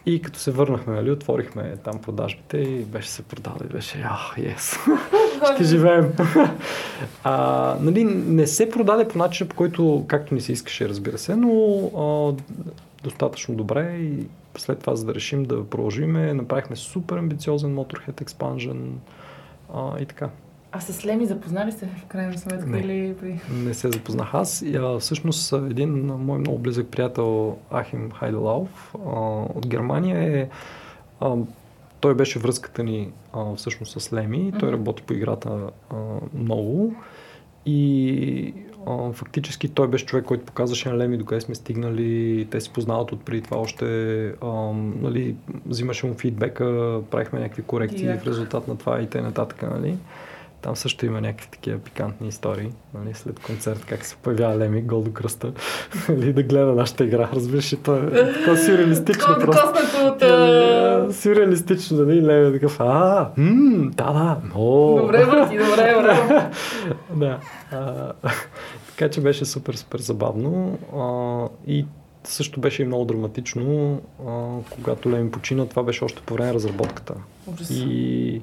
И 0.06 0.22
като 0.22 0.38
се 0.38 0.50
върнахме, 0.50 0.94
нали, 0.94 1.10
отворихме 1.10 1.76
там 1.84 2.02
продажбите 2.02 2.58
и 2.58 2.84
беше 2.84 3.08
се 3.08 3.22
продал 3.22 3.56
и 3.64 3.72
беше, 3.72 4.04
ах, 4.04 4.34
ес, 4.38 4.76
ще 5.54 5.64
живеем. 5.64 6.12
а, 7.24 7.76
нали, 7.80 8.04
не 8.04 8.46
се 8.46 8.70
продаде 8.70 9.08
по 9.08 9.18
начин, 9.18 9.48
по 9.48 9.56
който, 9.56 10.04
както 10.08 10.34
ни 10.34 10.40
се 10.40 10.52
искаше, 10.52 10.88
разбира 10.88 11.18
се, 11.18 11.36
но 11.36 11.50
а, 11.96 12.34
достатъчно 13.02 13.54
добре 13.54 13.96
и 14.00 14.26
след 14.58 14.78
това, 14.78 14.96
за 14.96 15.06
да 15.06 15.14
решим 15.14 15.44
да 15.44 15.64
продължиме, 15.64 16.34
направихме 16.34 16.76
супер 16.76 17.16
амбициозен 17.16 17.76
Motorhead 17.76 18.24
Expansion 18.24 18.78
а, 19.74 20.00
и 20.00 20.06
така. 20.06 20.28
А 20.72 20.80
с 20.80 21.04
Леми 21.04 21.26
запознали 21.26 21.72
се 21.72 21.86
в 21.86 22.06
крайна 22.08 22.38
сметка 22.38 22.66
Не. 22.66 22.78
или... 22.78 23.14
Не 23.52 23.74
се 23.74 23.90
запознах 23.90 24.34
аз. 24.34 24.62
И, 24.62 24.76
а, 24.76 24.98
всъщност 24.98 25.52
един 25.52 26.06
мой 26.06 26.38
много 26.38 26.58
близък 26.58 26.88
приятел 26.88 27.56
Ахим 27.72 28.10
Хайделаuf 28.10 28.68
а, 28.94 28.98
от 29.54 29.66
Германия 29.66 30.40
е 30.40 30.48
а, 31.20 31.36
той 32.04 32.14
беше 32.14 32.38
връзката 32.38 32.82
ни 32.82 33.12
а, 33.32 33.54
всъщност 33.54 34.00
с 34.00 34.12
Леми. 34.12 34.52
Той 34.60 34.72
работи 34.72 35.02
по 35.02 35.12
играта 35.12 35.70
а, 35.90 35.96
много 36.34 36.94
и 37.66 38.54
а, 38.86 39.12
фактически 39.12 39.68
той 39.68 39.88
беше 39.88 40.06
човек, 40.06 40.24
който 40.24 40.44
показваше 40.44 40.88
на 40.88 40.98
Леми 40.98 41.16
докъде 41.16 41.40
сме 41.40 41.54
стигнали. 41.54 42.46
Те 42.50 42.60
си 42.60 42.70
познават 42.72 43.12
от 43.12 43.24
преди 43.24 43.42
това 43.42 43.56
още. 43.56 43.86
А, 44.40 44.72
нали, 45.02 45.36
взимаше 45.66 46.06
му 46.06 46.14
фидбека, 46.14 47.00
правихме 47.10 47.40
някакви 47.40 47.62
корекции 47.62 48.06
Яко. 48.06 48.24
в 48.24 48.26
резултат 48.26 48.68
на 48.68 48.76
това 48.76 49.00
и 49.00 49.06
т.н. 49.06 49.46
Нали. 49.62 49.96
Там 50.64 50.76
също 50.76 51.06
има 51.06 51.20
някакви 51.20 51.48
такива 51.50 51.78
пикантни 51.78 52.28
истории. 52.28 52.70
Нали, 52.94 53.14
след 53.14 53.40
концерт, 53.40 53.84
как 53.84 54.04
се 54.04 54.16
появява 54.16 54.58
Леми 54.58 54.82
гол 54.82 55.02
до 55.02 55.12
кръста. 55.12 55.52
нали, 56.08 56.32
да 56.32 56.42
гледа 56.42 56.72
нашата 56.72 57.04
игра. 57.04 57.28
Разбираш, 57.32 57.72
и 57.72 57.76
то 57.76 57.96
е 57.96 58.32
такова 58.32 58.56
сюрреалистично 58.56 59.36
просто. 59.40 59.72
От... 60.04 60.20
Нали, 60.20 60.52
а, 60.52 61.12
Сюрреалистично, 61.12 61.96
нали? 61.96 62.26
Леви 62.26 62.48
е 62.48 62.52
такъв, 62.52 62.80
а, 62.80 63.30
м, 63.36 63.90
да, 63.90 64.12
да, 64.12 64.36
о. 64.54 64.98
Добре, 65.00 65.24
Марти, 65.24 65.58
добре, 65.58 65.94
браво. 66.02 66.50
да. 67.16 67.38
А, 67.70 68.12
така 68.88 69.10
че 69.10 69.20
беше 69.20 69.44
супер, 69.44 69.74
супер 69.74 69.98
забавно. 69.98 70.78
А, 70.96 71.48
и 71.66 71.86
също 72.24 72.60
беше 72.60 72.82
и 72.82 72.86
много 72.86 73.04
драматично, 73.04 74.00
а, 74.28 74.32
когато 74.70 75.10
Леми 75.10 75.30
почина, 75.30 75.66
това 75.66 75.82
беше 75.82 76.04
още 76.04 76.22
по 76.26 76.34
време 76.34 76.48
на 76.48 76.54
разработката. 76.54 77.14
Ужас. 77.46 77.70
И 77.70 78.42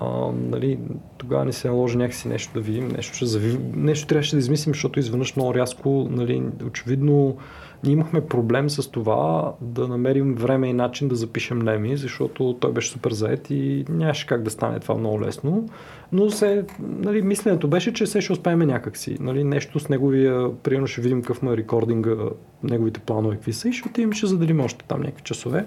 а, 0.00 0.32
нали, 0.32 0.78
тогава 1.18 1.44
ни 1.44 1.52
се 1.52 1.68
наложи 1.68 1.96
някакси 1.96 2.28
нещо 2.28 2.54
да 2.54 2.60
видим, 2.60 2.88
нещо, 2.88 3.16
ще 3.16 3.26
зави... 3.26 3.58
нещо 3.74 4.06
трябваше 4.06 4.36
да 4.36 4.38
измислим, 4.38 4.74
защото 4.74 4.98
изведнъж 4.98 5.36
много 5.36 5.54
рязко, 5.54 6.08
нали, 6.10 6.42
очевидно, 6.66 7.36
ние 7.84 7.92
имахме 7.92 8.20
проблем 8.20 8.70
с 8.70 8.90
това 8.90 9.52
да 9.60 9.88
намерим 9.88 10.34
време 10.34 10.68
и 10.68 10.72
начин 10.72 11.08
да 11.08 11.16
запишем 11.16 11.62
Леми, 11.62 11.96
защото 11.96 12.56
той 12.60 12.72
беше 12.72 12.90
супер 12.90 13.12
заед 13.12 13.50
и 13.50 13.84
нямаше 13.88 14.26
как 14.26 14.42
да 14.42 14.50
стане 14.50 14.80
това 14.80 14.94
много 14.94 15.20
лесно. 15.20 15.68
Но 16.12 16.30
се, 16.30 16.64
нали, 16.78 17.22
мисленето 17.22 17.68
беше, 17.68 17.92
че 17.92 18.06
се 18.06 18.20
ще 18.20 18.32
успеем 18.32 18.58
някакси. 18.58 19.16
Нали, 19.20 19.44
нещо 19.44 19.80
с 19.80 19.88
неговия, 19.88 20.62
примерно 20.62 20.86
ще 20.86 21.00
видим 21.00 21.22
какъв 21.22 21.42
му 21.42 21.52
е 21.52 21.56
рекординга, 21.56 22.16
неговите 22.62 23.00
планове 23.00 23.34
какви 23.34 23.52
са 23.52 23.68
и 23.68 23.72
ще 23.72 23.88
отидем, 23.88 24.12
ще 24.12 24.26
заделим 24.26 24.60
още 24.60 24.84
там 24.84 25.00
някакви 25.00 25.22
часове, 25.22 25.64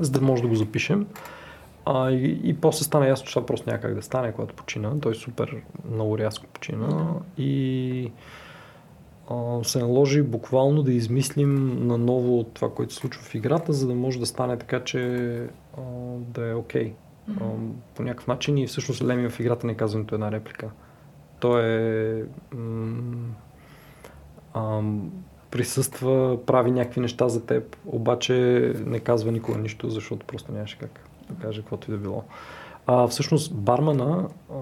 за 0.00 0.10
да 0.10 0.20
може 0.20 0.42
да 0.42 0.48
го 0.48 0.54
запишем. 0.54 1.06
А, 1.92 2.10
и, 2.10 2.40
и 2.44 2.54
после 2.54 2.84
стана 2.84 3.08
ясно, 3.08 3.26
че 3.26 3.34
това 3.34 3.46
просто 3.46 3.68
няма 3.68 3.80
как 3.80 3.94
да 3.94 4.02
стане, 4.02 4.32
когато 4.32 4.54
почина. 4.54 5.00
Той 5.00 5.14
супер 5.14 5.56
много 5.90 6.18
рязко 6.18 6.46
почина 6.46 7.14
и 7.38 8.12
а, 9.30 9.64
се 9.64 9.78
наложи 9.78 10.22
буквално 10.22 10.82
да 10.82 10.92
измислим 10.92 11.86
наново 11.86 12.44
това, 12.44 12.74
което 12.74 12.92
се 12.92 13.00
случва 13.00 13.22
в 13.22 13.34
играта, 13.34 13.72
за 13.72 13.86
да 13.86 13.94
може 13.94 14.18
да 14.18 14.26
стане 14.26 14.56
така, 14.56 14.84
че 14.84 15.26
а, 15.78 15.80
да 16.18 16.46
е 16.46 16.54
окей. 16.54 16.94
А, 17.40 17.44
по 17.94 18.02
някакъв 18.02 18.26
начин 18.26 18.58
и 18.58 18.66
всъщност 18.66 19.04
Леми 19.04 19.28
в 19.28 19.40
играта 19.40 19.66
не 19.66 19.74
казва 19.74 20.00
нито 20.00 20.14
една 20.14 20.32
реплика. 20.32 20.70
Той 21.40 21.62
е... 21.64 22.22
М- 22.54 23.34
ам, 24.54 25.10
присъства, 25.50 26.38
прави 26.46 26.70
някакви 26.70 27.00
неща 27.00 27.28
за 27.28 27.46
теб, 27.46 27.76
обаче 27.86 28.34
не 28.86 29.00
казва 29.00 29.32
никога 29.32 29.58
нищо, 29.58 29.90
защото 29.90 30.26
просто 30.26 30.52
нямаше 30.52 30.78
как 30.78 31.09
да 31.30 31.42
каже 31.42 31.60
каквото 31.60 31.90
и 31.90 31.94
да 31.94 31.98
било. 31.98 32.24
А, 32.86 33.06
всъщност 33.06 33.54
бармана 33.54 34.28
а, 34.50 34.54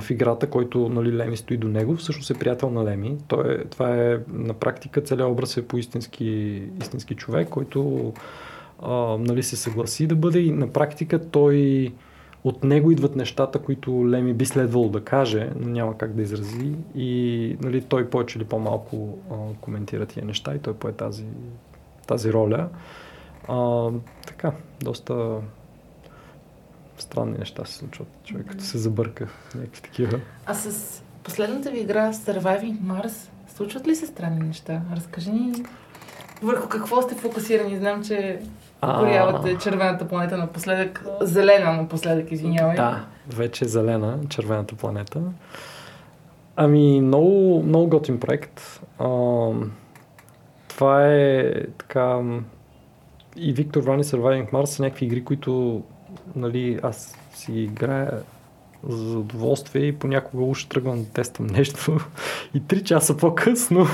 в 0.00 0.10
играта, 0.10 0.50
който 0.50 0.88
нали, 0.88 1.16
Леми 1.16 1.36
стои 1.36 1.56
до 1.56 1.68
него, 1.68 1.96
всъщност 1.96 2.30
е 2.30 2.38
приятел 2.38 2.70
на 2.70 2.84
Леми. 2.84 3.16
Той 3.28 3.54
е, 3.54 3.64
това 3.64 3.96
е 3.96 4.18
на 4.28 4.54
практика 4.54 5.00
целият 5.00 5.30
образ 5.30 5.56
е 5.56 5.68
по 5.68 5.78
истински, 5.78 6.62
истински 6.80 7.14
човек, 7.14 7.48
който 7.48 8.12
а, 8.82 9.16
нали, 9.18 9.42
се 9.42 9.56
съгласи 9.56 10.06
да 10.06 10.16
бъде 10.16 10.38
и 10.38 10.52
на 10.52 10.72
практика 10.72 11.30
той 11.30 11.92
от 12.44 12.64
него 12.64 12.90
идват 12.90 13.16
нещата, 13.16 13.58
които 13.58 14.10
Леми 14.10 14.32
би 14.32 14.46
следвало 14.46 14.88
да 14.88 15.04
каже, 15.04 15.50
но 15.56 15.68
няма 15.68 15.98
как 15.98 16.12
да 16.12 16.22
изрази 16.22 16.72
и 16.94 17.56
нали, 17.62 17.80
той 17.80 18.10
повече 18.10 18.38
или 18.38 18.44
по-малко 18.44 19.18
а, 19.30 19.34
коментира 19.60 20.06
тия 20.06 20.24
неща 20.24 20.54
и 20.54 20.58
той 20.58 20.74
пое 20.74 20.92
тази, 20.92 21.24
тази 22.06 22.32
роля. 22.32 22.68
А, 23.48 23.90
така, 24.26 24.52
доста 24.80 25.36
странни 27.02 27.38
неща 27.38 27.64
се 27.64 27.74
случват. 27.74 28.08
Човек 28.24 28.46
като 28.46 28.64
се 28.64 28.78
забърка, 28.78 29.28
някакви 29.54 29.82
такива. 29.82 30.20
А 30.46 30.54
с 30.54 31.02
последната 31.22 31.70
ви 31.70 31.80
игра 31.80 32.12
Surviving 32.12 32.78
Mars, 32.80 33.28
случват 33.56 33.86
ли 33.86 33.94
се 33.94 34.06
странни 34.06 34.46
неща? 34.46 34.80
Разкажи 34.96 35.30
ни 35.30 35.52
върху 36.42 36.68
какво 36.68 37.02
сте 37.02 37.14
фокусирани. 37.14 37.76
Знам, 37.76 38.04
че 38.04 38.40
Горявате 38.82 39.58
червената 39.58 40.08
планета 40.08 40.36
напоследък. 40.36 41.04
Зелена 41.20 41.72
напоследък, 41.72 42.32
извинявай. 42.32 42.76
Да, 42.76 43.04
вече 43.28 43.64
е 43.64 43.68
зелена, 43.68 44.18
червената 44.28 44.74
планета. 44.74 45.20
Ами, 46.56 47.00
много, 47.00 47.62
много 47.62 47.88
готин 47.88 48.20
проект. 48.20 48.80
А, 48.98 49.08
това 50.68 51.06
е 51.06 51.52
така... 51.78 52.20
И 53.36 53.54
Victor 53.54 53.76
Run 53.76 54.00
и 54.00 54.04
Surviving 54.04 54.52
Mars 54.52 54.64
са 54.64 54.82
някакви 54.82 55.06
игри, 55.06 55.24
които 55.24 55.82
нали, 56.36 56.80
аз 56.82 57.18
си 57.34 57.52
играя 57.52 58.22
за 58.88 58.96
задоволствие 58.96 59.82
и 59.82 59.98
понякога 59.98 60.44
уж 60.44 60.64
тръгвам 60.64 61.02
да 61.04 61.10
тествам 61.10 61.46
нещо 61.46 61.98
и 62.54 62.66
три 62.66 62.84
часа 62.84 63.16
по-късно 63.16 63.86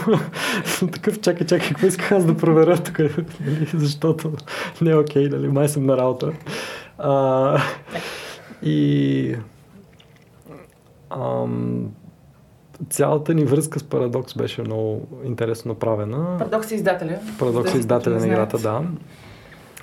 съм 0.64 0.88
такъв, 0.92 1.20
чакай, 1.20 1.46
чакай, 1.46 1.68
какво 1.68 1.86
исках 1.86 2.12
аз 2.12 2.24
да 2.24 2.36
проверя 2.36 2.76
тук, 2.76 2.98
нали, 2.98 3.68
защото 3.74 4.32
не 4.80 4.90
е 4.90 4.96
окей, 4.96 5.28
нали, 5.28 5.48
май 5.48 5.68
съм 5.68 5.86
на 5.86 5.96
работа. 5.96 6.32
А, 6.98 7.58
и 8.62 9.36
ам, 11.10 11.90
цялата 12.90 13.34
ни 13.34 13.44
връзка 13.44 13.78
с 13.78 13.84
Парадокс 13.84 14.34
беше 14.34 14.62
много 14.62 15.08
интересно 15.24 15.68
направена. 15.68 16.38
Парадокс 16.38 16.70
е 16.70 16.74
издателя. 16.74 17.18
Парадокс 17.38 17.74
е 17.74 17.78
издателя 17.78 18.18
на 18.18 18.26
играта, 18.26 18.58
да. 18.58 18.82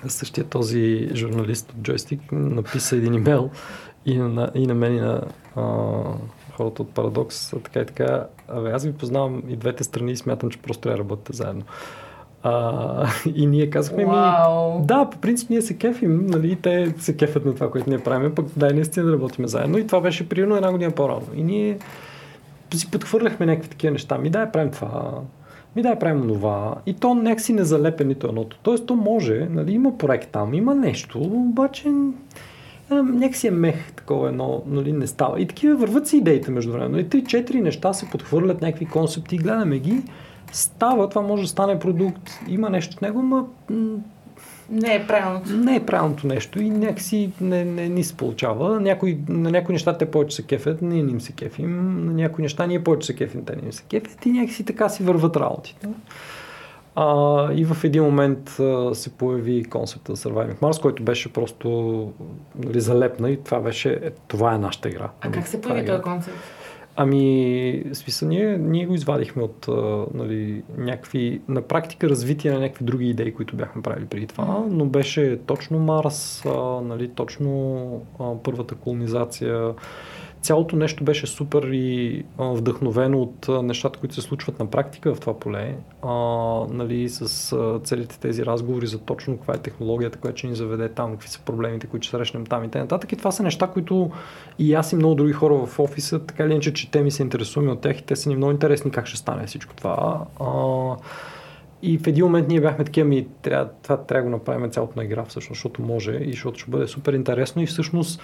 Същия 0.08 0.43
този 0.43 1.10
журналист 1.14 1.72
от 1.72 1.78
Joystick 1.78 2.32
написа 2.32 2.95
един 2.95 3.14
имейл 3.14 3.49
и 4.06 4.18
на, 4.18 4.51
и 4.56 4.68
на 4.68 4.74
мен 4.74 4.95
и 4.95 4.99
на 4.99 5.22
а, 5.56 5.64
хората 6.58 6.82
от 6.82 6.89
Парадокс, 6.89 7.54
така 7.64 7.80
и 7.80 7.86
така. 7.86 8.26
Абе, 8.47 8.72
аз 8.72 8.86
ви 8.86 8.93
познавам 8.93 9.43
и 9.47 9.56
двете 9.56 9.84
страни 9.84 10.12
и 10.12 10.18
смятам, 10.18 10.49
че 10.49 10.60
просто 10.60 10.82
трябва 10.82 10.97
да 10.97 11.04
работите 11.04 11.34
заедно. 11.34 11.64
А, 12.43 13.08
и 13.36 13.45
ние 13.45 13.70
казахме 13.70 14.06
wow. 14.06 14.80
ми, 14.80 14.86
да, 14.86 15.10
по 15.10 15.18
принцип 15.18 15.49
ние 15.49 15.62
се 15.62 15.78
кефим, 15.78 16.26
нали, 16.26 16.56
те 16.56 16.93
се 16.99 17.18
кефят 17.18 17.45
на 17.45 17.56
това, 17.56 17.72
което 17.72 17.89
ние 17.89 17.99
правим, 17.99 18.36
пък 18.36 18.45
дай 18.58 18.74
наистина 18.74 19.06
да 19.06 19.14
работим 19.14 19.47
заедно 19.47 19.78
и 19.78 19.88
това 19.88 20.01
беше 20.01 20.30
примерно 20.30 20.56
една 20.56 20.72
година 20.72 20.91
по-рано. 20.91 21.28
И 21.36 21.43
ние 21.43 21.78
си 22.74 22.91
подхвърляхме 22.91 23.45
някакви 23.45 23.70
такива 23.70 23.91
неща. 23.91 24.18
Ми 24.18 24.30
дай 24.30 24.51
правим 24.51 24.72
това, 24.72 25.12
ми 25.76 25.82
дай 25.82 25.99
правим 25.99 26.28
това. 26.28 26.76
И 26.86 26.93
то 26.93 27.15
някакси 27.15 27.53
не 27.53 27.63
залепе 27.63 28.03
нито 28.03 28.28
едното. 28.28 28.59
Тоест 28.63 28.86
то 28.86 28.95
може, 28.95 29.47
нали, 29.51 29.74
има 29.74 29.97
проект 29.97 30.30
там, 30.32 30.53
има 30.53 30.76
нещо, 30.76 31.19
обаче 31.21 31.91
някакси 32.91 33.47
е 33.47 33.51
мех, 33.51 33.91
такова 33.91 34.30
едно, 34.30 34.63
нали, 34.67 34.93
не 34.93 35.07
става. 35.07 35.41
И 35.41 35.47
такива 35.47 35.76
върват 35.76 36.07
си 36.07 36.17
идеите 36.17 36.51
между 36.51 36.71
време. 36.71 36.99
И 36.99 37.09
три-четири 37.09 37.61
неща 37.61 37.93
се 37.93 38.09
подхвърлят, 38.09 38.61
някакви 38.61 38.86
концепти, 38.86 39.38
гледаме 39.38 39.80
ги, 39.80 40.01
става, 40.51 41.09
това 41.09 41.21
може 41.21 41.41
да 41.41 41.47
стане 41.47 41.80
продукт, 41.80 42.30
има 42.47 42.69
нещо 42.69 42.97
в 42.97 43.01
него, 43.01 43.21
но 43.21 43.47
не 44.74 44.95
е 44.95 45.07
правилното. 45.07 45.49
Не 45.49 45.76
е 45.76 45.86
правилното 45.86 46.28
нещо 46.28 46.61
и 46.61 46.69
някакси 46.69 47.32
не, 47.41 47.65
не 47.65 47.89
ни 47.89 48.03
се 48.03 48.17
получава. 48.17 48.80
Някои, 48.80 49.19
на 49.28 49.51
някои 49.51 49.74
неща 49.74 49.97
те 49.97 50.11
повече 50.11 50.36
се 50.36 50.43
кефят, 50.43 50.82
ние 50.82 51.03
не 51.03 51.11
им 51.11 51.21
се 51.21 51.32
кефим. 51.32 52.05
На 52.05 52.13
някои 52.13 52.41
неща 52.41 52.65
ние 52.65 52.84
повече 52.84 53.07
се 53.07 53.15
кефим, 53.15 53.45
те 53.45 53.55
не 53.55 53.61
им 53.65 53.74
се 53.74 53.84
кефят 53.84 54.26
и 54.26 54.32
някакси 54.32 54.65
така 54.65 54.89
си 54.89 55.03
върват 55.03 55.36
работите. 55.36 55.88
А, 56.95 57.47
и 57.53 57.65
в 57.65 57.84
един 57.84 58.03
момент 58.03 58.59
а, 58.59 58.95
се 58.95 59.09
появи 59.09 59.63
концепта 59.63 60.15
Surviving 60.15 60.59
Mars, 60.59 60.82
който 60.82 61.03
беше 61.03 61.34
просто 61.34 62.11
нали, 62.55 62.82
залепна 62.82 63.30
и 63.30 63.43
това 63.43 63.59
беше, 63.59 63.91
е, 63.91 64.09
това 64.28 64.53
е 64.53 64.57
нашата 64.57 64.89
игра. 64.89 65.09
А 65.21 65.32
как 65.32 65.47
се 65.47 65.61
появи 65.61 65.82
е 65.82 65.86
този 65.86 66.01
концепт? 66.01 66.38
Ами, 66.96 67.84
смисъл, 67.94 68.30
ние, 68.30 68.58
ние 68.58 68.86
го 68.86 68.96
извадихме 68.96 69.44
от 69.44 69.68
а, 69.68 70.06
нали, 70.14 70.64
някакви, 70.78 71.41
на 71.48 71.62
практика 71.62 72.10
развитие 72.10 72.52
на 72.52 72.60
някакви 72.60 72.86
други 72.86 73.10
идеи, 73.10 73.34
които 73.34 73.56
бяхме 73.56 73.82
правили 73.82 74.06
преди 74.06 74.28
това, 74.28 74.64
но 74.70 74.86
беше 74.86 75.39
точно 75.46 75.80
Марс, 75.80 76.46
а, 76.46 76.82
нали, 76.82 77.10
точно 77.10 77.86
а, 78.20 78.32
първата 78.44 78.76
колонизация, 78.76 79.74
цялото 80.44 80.76
нещо 80.76 81.04
беше 81.04 81.28
супер 81.28 81.64
и 81.64 82.24
а, 82.38 82.44
вдъхновено 82.44 83.22
от 83.22 83.50
а, 83.50 83.62
нещата, 83.62 84.00
които 84.00 84.16
се 84.16 84.22
случват 84.22 84.60
на 84.60 84.66
практика 84.66 85.16
в 85.16 85.20
това 85.20 85.39
поле, 85.39 85.76
а, 86.02 86.14
нали, 86.70 87.10
с 87.10 87.52
а, 87.54 87.80
целите 87.84 88.20
тези 88.20 88.46
разговори 88.46 88.88
за 88.88 89.00
точно 89.00 89.38
каква 89.38 89.54
е 89.54 89.58
технологията, 89.58 90.20
която 90.20 90.38
ще 90.38 90.48
ни 90.48 90.56
заведе 90.56 90.89
там, 90.89 91.12
какви 91.12 91.30
са 91.30 91.39
проблемите, 91.39 91.88
които 91.88 92.08
ще 92.08 92.18
срещнем 92.18 92.46
там 92.46 92.64
и 92.64 92.70
т.н. 92.70 93.00
И 93.12 93.16
това 93.16 93.32
са 93.32 93.44
неща, 93.44 93.68
които 93.68 94.12
и 94.60 94.74
аз 94.74 94.91
и 94.91 94.96
много 94.96 95.16
други 95.16 95.34
хора 95.34 95.66
в 95.66 95.80
офиса, 95.80 96.20
така 96.20 96.44
или 96.44 96.52
иначе, 96.52 96.74
че 96.74 96.91
те 96.91 97.02
ми 97.02 97.12
се 97.12 97.24
интересуваме 97.24 97.72
от 97.72 97.82
тях 97.82 98.00
и 98.00 98.04
те 98.04 98.16
са 98.16 98.30
ни 98.30 98.36
много 98.36 98.52
интересни 98.52 98.91
как 98.91 99.08
ще 99.08 99.18
стане 99.18 99.48
всичко 99.48 99.74
това. 99.76 100.26
А, 100.39 100.48
и 101.82 101.98
в 101.98 102.08
един 102.08 102.26
момент 102.26 102.48
ние 102.48 102.62
бяхме 102.62 102.86
такива, 102.86 103.08
ми 103.08 103.28
трябва, 103.41 103.70
това 103.84 103.98
трябва 103.98 104.24
да 104.24 104.30
го 104.30 104.38
направим 104.38 104.72
цялото 104.72 104.94
на 104.96 105.04
игра 105.04 105.26
всъщност, 105.26 105.58
защото 105.58 105.82
може 105.82 106.12
и 106.12 106.32
защото 106.32 106.60
ще 106.60 106.72
бъде 106.72 106.88
супер 106.88 107.14
интересно 107.14 107.62
и 107.62 107.66
всъщност 107.66 108.22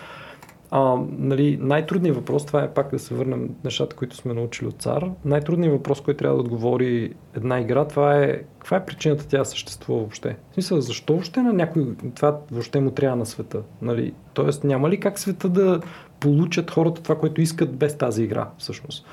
а, 0.71 0.95
нали, 1.09 1.57
най-трудният 1.61 2.17
въпрос, 2.17 2.45
това 2.45 2.63
е 2.63 2.73
пак 2.73 2.91
да 2.91 2.99
се 2.99 3.15
върнем 3.15 3.49
нещата, 3.63 3.95
които 3.95 4.15
сме 4.15 4.33
научили 4.33 4.67
от 4.67 4.81
цар. 4.81 5.05
Най-трудният 5.25 5.73
въпрос, 5.73 6.01
който 6.01 6.17
трябва 6.17 6.37
да 6.37 6.41
отговори 6.41 7.13
една 7.35 7.59
игра, 7.59 7.85
това 7.85 8.15
е 8.15 8.41
каква 8.59 8.77
е 8.77 8.85
причината 8.85 9.27
тя 9.27 9.45
съществува 9.45 9.99
въобще. 9.99 10.37
В 10.51 10.53
смисъл, 10.53 10.81
защо 10.81 11.13
въобще 11.13 11.41
на 11.41 11.53
някой 11.53 11.95
това 12.15 12.39
въобще 12.51 12.79
му 12.79 12.91
трябва 12.91 13.17
на 13.17 13.25
света? 13.25 13.61
Нали? 13.81 14.13
Тоест, 14.33 14.63
няма 14.63 14.89
ли 14.89 14.99
как 14.99 15.19
света 15.19 15.49
да 15.49 15.81
получат 16.19 16.71
хората 16.71 17.03
това, 17.03 17.19
което 17.19 17.41
искат 17.41 17.75
без 17.75 17.97
тази 17.97 18.23
игра, 18.23 18.49
всъщност? 18.57 19.05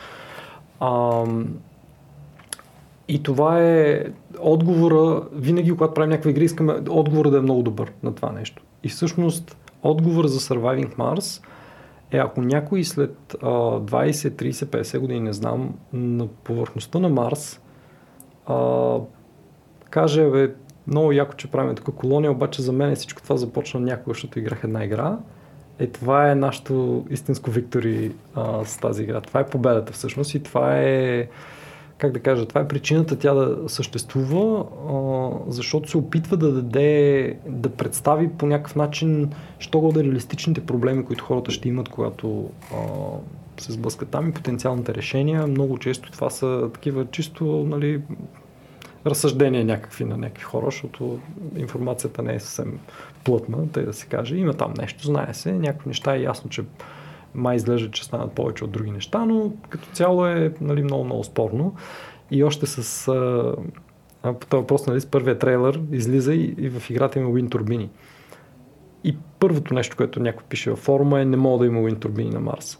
А, 0.80 1.24
и 3.08 3.22
това 3.22 3.60
е 3.60 4.04
отговора, 4.40 5.22
винаги 5.32 5.70
когато 5.70 5.94
правим 5.94 6.10
някаква 6.10 6.30
игра, 6.30 6.44
искаме 6.44 6.72
отговора 6.88 7.30
да 7.30 7.38
е 7.38 7.40
много 7.40 7.62
добър 7.62 7.92
на 8.02 8.14
това 8.14 8.32
нещо. 8.32 8.62
И 8.82 8.88
всъщност 8.88 9.56
отговор 9.88 10.26
за 10.26 10.40
Surviving 10.40 10.96
Mars 10.96 11.44
е 12.10 12.18
ако 12.18 12.40
някой 12.40 12.84
след 12.84 13.36
а, 13.42 13.46
20, 13.46 14.12
30, 14.12 14.50
50 14.50 14.98
години, 14.98 15.20
не 15.20 15.32
знам, 15.32 15.74
на 15.92 16.26
повърхността 16.26 16.98
на 16.98 17.08
Марс 17.08 17.60
а, 18.46 18.98
каже, 19.90 20.30
бе, 20.30 20.54
много 20.86 21.12
яко, 21.12 21.34
че 21.36 21.50
правим 21.50 21.74
тук 21.74 21.94
колония, 21.94 22.30
обаче 22.30 22.62
за 22.62 22.72
мен 22.72 22.94
всичко 22.94 23.22
това 23.22 23.36
започна 23.36 23.80
някога, 23.80 24.14
защото 24.14 24.38
играх 24.38 24.64
една 24.64 24.84
игра. 24.84 25.18
Е, 25.78 25.86
това 25.86 26.30
е 26.30 26.34
нашето 26.34 27.04
истинско 27.10 27.50
виктори 27.50 28.12
а, 28.34 28.64
с 28.64 28.78
тази 28.78 29.02
игра. 29.02 29.20
Това 29.20 29.40
е 29.40 29.46
победата 29.46 29.92
всъщност 29.92 30.34
и 30.34 30.42
това 30.42 30.78
е 30.78 31.28
как 31.98 32.12
да 32.12 32.20
кажа, 32.20 32.46
това 32.46 32.60
е 32.60 32.68
причината 32.68 33.18
тя 33.18 33.34
да 33.34 33.68
съществува, 33.68 34.64
защото 35.48 35.90
се 35.90 35.98
опитва 35.98 36.36
да 36.36 36.52
даде, 36.52 37.38
да 37.46 37.70
представи 37.70 38.28
по 38.28 38.46
някакъв 38.46 38.76
начин, 38.76 39.32
що 39.58 39.80
го 39.80 39.92
да 39.92 40.04
реалистичните 40.04 40.66
проблеми, 40.66 41.04
които 41.04 41.24
хората 41.24 41.50
ще 41.50 41.68
имат, 41.68 41.88
когато 41.88 42.50
се 43.60 43.72
сблъскат 43.72 44.08
там 44.08 44.28
и 44.28 44.32
потенциалните 44.32 44.94
решения. 44.94 45.46
Много 45.46 45.78
често 45.78 46.12
това 46.12 46.30
са 46.30 46.70
такива 46.74 47.06
чисто, 47.06 47.44
нали, 47.44 48.02
разсъждения 49.06 49.64
някакви 49.64 50.04
на 50.04 50.16
някакви 50.16 50.44
хора, 50.44 50.66
защото 50.66 51.18
информацията 51.56 52.22
не 52.22 52.34
е 52.34 52.40
съвсем 52.40 52.78
плътна, 53.24 53.68
тъй 53.72 53.84
да 53.84 53.92
се 53.92 54.06
каже. 54.06 54.36
Има 54.36 54.54
там 54.54 54.74
нещо, 54.78 55.06
знае 55.06 55.34
се, 55.34 55.52
някакви 55.52 55.88
неща 55.88 56.16
е 56.16 56.22
ясно, 56.22 56.50
че 56.50 56.62
май 57.36 57.56
изглежда, 57.56 57.90
че 57.90 58.04
станат 58.04 58.32
повече 58.32 58.64
от 58.64 58.70
други 58.70 58.90
неща, 58.90 59.24
но 59.24 59.52
като 59.68 59.88
цяло 59.92 60.26
е 60.26 60.54
нали, 60.60 60.82
много, 60.82 61.04
много 61.04 61.24
спорно. 61.24 61.74
И 62.30 62.44
още 62.44 62.66
с 62.66 63.08
а, 63.08 63.54
по 64.22 64.46
този 64.46 64.60
въпрос, 64.60 64.86
нали, 64.86 65.00
с 65.00 65.06
първия 65.06 65.38
трейлер 65.38 65.80
излиза 65.92 66.34
и, 66.34 66.54
и 66.58 66.70
в 66.70 66.90
играта 66.90 67.18
има 67.18 67.30
Wind 67.30 67.50
турбини. 67.50 67.90
И 69.04 69.16
първото 69.38 69.74
нещо, 69.74 69.96
което 69.96 70.20
някой 70.20 70.44
пише 70.48 70.70
във 70.70 70.78
форума 70.78 71.20
е 71.20 71.24
не 71.24 71.36
мога 71.36 71.58
да 71.58 71.66
има 71.66 71.80
Wind 71.80 72.00
турбини 72.00 72.30
на 72.30 72.40
Марс 72.40 72.78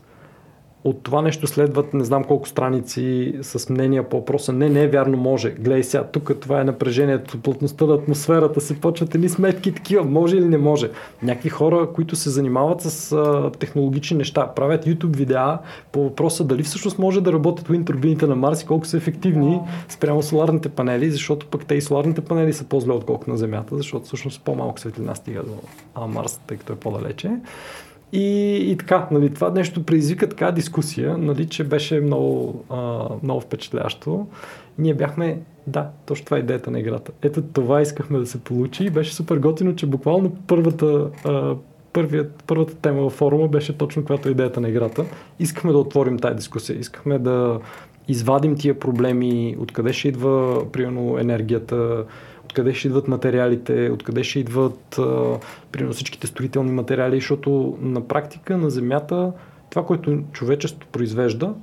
от 0.87 1.03
това 1.03 1.22
нещо 1.22 1.47
следват 1.47 1.95
не 1.95 2.05
знам 2.05 2.24
колко 2.24 2.49
страници 2.49 3.34
с 3.43 3.70
мнения 3.70 4.09
по 4.09 4.16
въпроса. 4.16 4.53
Не, 4.53 4.68
не 4.68 4.82
е 4.82 4.89
вярно, 4.89 5.16
може. 5.16 5.51
Гледай 5.51 5.82
сега, 5.82 6.05
тук 6.05 6.32
това 6.41 6.61
е 6.61 6.64
напрежението, 6.64 7.41
плътността 7.43 7.87
на 7.87 7.95
атмосферата, 7.95 8.61
се 8.61 8.80
почват 8.80 9.14
едни 9.14 9.28
сметки 9.28 9.74
такива, 9.74 10.05
може 10.05 10.37
или 10.37 10.45
не 10.45 10.59
може. 10.59 10.91
Някакви 11.22 11.49
хора, 11.49 11.89
които 11.95 12.16
се 12.16 12.30
занимават 12.30 12.80
с 12.80 13.12
а, 13.12 13.51
технологични 13.59 14.16
неща, 14.16 14.53
правят 14.57 14.87
YouTube 14.87 15.16
видеа 15.16 15.59
по 15.93 16.03
въпроса 16.03 16.45
дали 16.45 16.62
всъщност 16.62 16.99
може 16.99 17.20
да 17.20 17.32
работят 17.32 17.68
уин 17.68 17.84
турбините 17.84 18.26
на 18.26 18.37
Марс 18.37 18.62
и 18.62 18.66
колко 18.66 18.87
са 18.87 18.97
ефективни 18.97 19.61
спрямо 19.89 20.22
соларните 20.22 20.68
панели, 20.68 21.11
защото 21.11 21.47
пък 21.47 21.66
те 21.66 21.74
и 21.74 21.80
соларните 21.80 22.20
панели 22.20 22.53
са 22.53 22.64
по-зле 22.64 22.93
отколкото 22.93 23.30
на 23.30 23.37
Земята, 23.37 23.76
защото 23.76 24.07
всъщност 24.07 24.43
по-малко 24.45 24.80
светлина 24.80 25.14
стига 25.14 25.43
до 25.43 26.07
Марс, 26.07 26.41
тъй 26.47 26.57
като 26.57 26.72
е 26.72 26.76
по-далече. 26.76 27.30
И, 28.12 28.57
и 28.70 28.76
така, 28.76 29.09
нали, 29.11 29.34
това 29.34 29.50
нещо 29.50 29.84
предизвика 29.84 30.28
така 30.28 30.50
дискусия, 30.50 31.18
нали, 31.18 31.46
че 31.46 31.64
беше 31.64 32.00
много, 32.00 32.64
а, 32.70 33.09
много 33.22 33.40
впечатляващо. 33.40 34.26
Ние 34.78 34.94
бяхме, 34.94 35.40
да, 35.66 35.90
точно 36.07 36.24
това 36.24 36.36
е 36.36 36.40
идеята 36.40 36.70
на 36.70 36.80
играта. 36.80 37.12
Ето 37.22 37.42
това 37.42 37.82
искахме 37.82 38.18
да 38.18 38.26
се 38.26 38.38
получи 38.38 38.84
и 38.84 38.90
беше 38.90 39.14
супер 39.14 39.36
готино, 39.36 39.76
че 39.76 39.86
буквално 39.86 40.36
първата, 40.46 41.11
а, 41.24 41.54
първият, 41.92 42.44
първата 42.46 42.74
тема 42.74 43.02
във 43.02 43.12
форума 43.12 43.48
беше 43.48 43.78
точно 43.78 44.02
каквато 44.02 44.28
е 44.28 44.32
идеята 44.32 44.61
на 44.61 44.68
играта. 44.68 45.04
Искахме 45.38 45.72
да 45.72 45.78
отворим 45.78 46.18
тази 46.18 46.36
дискусия. 46.36 46.78
Искахме 46.78 47.18
да 47.18 47.61
извадим 48.09 48.57
тия 48.57 48.78
проблеми, 48.78 49.57
откъде 49.61 49.92
ще 49.92 50.09
идва, 50.09 50.64
примерно, 50.72 51.18
енергията, 51.18 52.04
откъде 52.57 52.74
ще 52.74 52.88
идват 52.88 53.09
материалите, 53.09 53.90
откъде 53.90 54.24
ще 54.24 54.38
идват, 54.38 54.98
а, 54.98 55.38
примерно, 55.72 55.92
всичките 55.92 56.26
строителни 56.26 56.70
материали, 56.70 57.16
защото 57.16 57.78
на 57.80 58.09
практика 58.09 58.59
на 58.59 58.70
Земята 58.70 59.32
това, 59.70 59.86
което 59.86 60.22
човечеството 60.32 60.86
произвежда, 60.86 61.54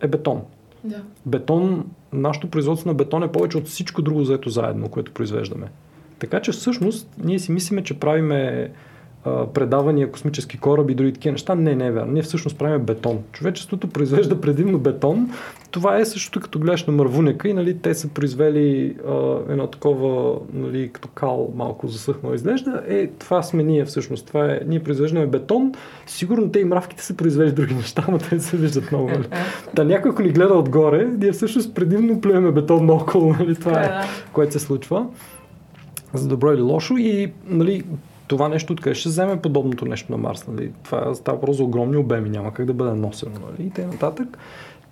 е 0.00 0.08
бетон. 0.08 0.42
Да. 0.84 1.02
Бетон, 1.26 1.86
нашето 2.12 2.50
производство 2.50 2.88
на 2.88 2.94
бетон 2.94 3.22
е 3.22 3.32
повече 3.32 3.58
от 3.58 3.66
всичко 3.66 4.02
друго 4.02 4.24
заето 4.24 4.50
заедно, 4.50 4.88
което 4.88 5.12
произвеждаме. 5.12 5.66
Така 6.18 6.40
че 6.40 6.52
всъщност 6.52 7.10
ние 7.24 7.38
си 7.38 7.52
мислиме, 7.52 7.84
че 7.84 8.00
правиме 8.00 8.70
предавания, 9.54 10.10
космически 10.10 10.58
кораби 10.58 10.92
и 10.92 10.96
други 10.96 11.12
такива 11.12 11.32
неща. 11.32 11.54
Не, 11.54 11.74
не 11.74 11.86
е 11.86 11.90
вярно. 11.90 12.12
Ние 12.12 12.22
всъщност 12.22 12.58
правим 12.58 12.82
бетон. 12.82 13.18
Човечеството 13.32 13.88
произвежда 13.88 14.40
предимно 14.40 14.78
бетон. 14.78 15.30
Това 15.70 15.98
е 15.98 16.04
същото 16.04 16.40
като 16.40 16.58
гледаш 16.58 16.84
на 16.84 16.92
мървунека 16.92 17.48
и 17.48 17.52
нали, 17.52 17.78
те 17.78 17.94
са 17.94 18.08
произвели 18.08 18.96
а, 19.08 19.38
едно 19.48 19.66
такова, 19.66 20.38
нали, 20.52 20.90
като 20.92 21.08
кал 21.08 21.52
малко 21.54 21.88
засъхнало 21.88 22.34
изглежда. 22.34 22.82
Е, 22.88 23.06
това 23.06 23.42
сме 23.42 23.62
ние 23.62 23.84
всъщност. 23.84 24.26
Това 24.26 24.52
е, 24.52 24.60
ние 24.66 24.82
произвеждаме 24.82 25.26
бетон. 25.26 25.72
Сигурно 26.06 26.50
те 26.50 26.60
и 26.60 26.64
мравките 26.64 27.04
са 27.04 27.16
произвели 27.16 27.52
други 27.52 27.74
неща, 27.74 28.04
но 28.10 28.18
те 28.18 28.40
се 28.40 28.56
виждат 28.56 28.92
много. 28.92 29.08
Нали. 29.08 29.28
Та 29.74 29.84
някой, 29.84 30.10
ако 30.10 30.22
ни 30.22 30.28
гледа 30.28 30.54
отгоре, 30.54 31.08
ние 31.18 31.32
всъщност 31.32 31.74
предимно 31.74 32.20
плюеме 32.20 32.52
бетон 32.52 32.86
наоколо. 32.86 33.34
Нали, 33.38 33.54
това 33.54 33.80
е, 33.82 33.90
което 34.32 34.52
се 34.52 34.58
случва 34.58 35.06
за 36.14 36.28
добро 36.28 36.52
или 36.52 36.62
лошо 36.62 36.96
и 36.96 37.32
нали, 37.46 37.84
това 38.28 38.48
нещо 38.48 38.72
откъде 38.72 38.94
ще 38.94 39.08
вземе 39.08 39.40
подобното 39.40 39.84
нещо 39.84 40.12
на 40.12 40.18
Марс. 40.18 40.46
Нали? 40.46 40.72
Това 40.82 41.14
става 41.14 41.40
просто 41.40 41.56
за 41.56 41.64
огромни 41.64 41.96
обеми, 41.96 42.30
няма 42.30 42.54
как 42.54 42.66
да 42.66 42.74
бъде 42.74 42.92
носено. 42.92 43.32
Нали? 43.50 43.66
И 43.66 43.70
т.н. 43.70 44.26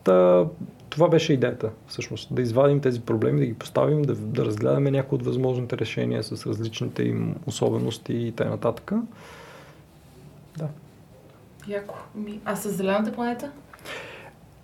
Та, 0.05 0.45
това 0.91 1.09
беше 1.09 1.33
идеята, 1.33 1.71
всъщност. 1.87 2.35
Да 2.35 2.43
извадим 2.43 2.81
тези 2.81 3.01
проблеми, 3.01 3.41
да 3.41 3.47
ги 3.47 3.55
поставим, 3.55 4.03
да, 4.03 4.15
да 4.15 4.45
разгледаме 4.45 4.91
някои 4.91 5.17
от 5.17 5.25
възможните 5.25 5.79
решения 5.79 6.23
с 6.23 6.47
различните 6.47 7.03
им 7.03 7.35
особености 7.47 8.13
и 8.13 8.33
т.н. 8.33 8.73
Да. 10.59 10.69
Яко. 11.69 11.95
А 12.45 12.57
с 12.57 12.71
зелената 12.71 13.13
планета? 13.13 13.51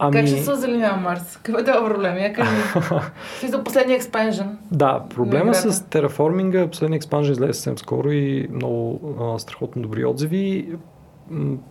Ами... 0.04 0.12
Как 0.12 0.26
ще 0.26 0.42
се 0.42 0.52
озеленява 0.52 0.96
Марс? 0.96 1.36
Какъв 1.42 1.60
е 1.60 1.64
това 1.64 1.88
проблем? 1.88 2.18
Я 2.18 2.32
кажи. 2.32 2.50
Смисъл 3.38 3.64
последния 3.64 3.96
експанжен. 3.96 4.58
Да, 4.72 5.04
проблема 5.14 5.54
с 5.54 5.84
тераформинга, 5.84 6.66
последния 6.66 6.96
експанжен 6.96 7.32
излезе 7.32 7.52
съвсем 7.52 7.78
скоро 7.78 8.10
и 8.10 8.48
много 8.52 9.00
а, 9.20 9.38
страхотно 9.38 9.82
добри 9.82 10.04
отзиви. 10.04 10.76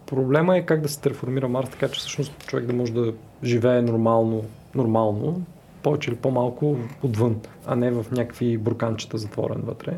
Проблема 0.05 0.57
е 0.57 0.61
как 0.61 0.82
да 0.82 0.89
се 0.89 1.01
тераформира 1.01 1.47
Марс, 1.47 1.69
така 1.69 1.88
че 1.88 1.99
всъщност 1.99 2.47
човек 2.47 2.65
да 2.65 2.73
може 2.73 2.93
да 2.93 3.13
живее 3.43 3.82
нормално, 3.82 4.43
нормално 4.75 5.41
повече 5.84 6.09
или 6.09 6.17
по-малко 6.17 6.75
отвън, 7.03 7.36
а 7.67 7.75
не 7.75 7.91
в 7.91 8.05
някакви 8.11 8.57
бурканчета 8.57 9.17
затворен 9.17 9.61
вътре. 9.63 9.93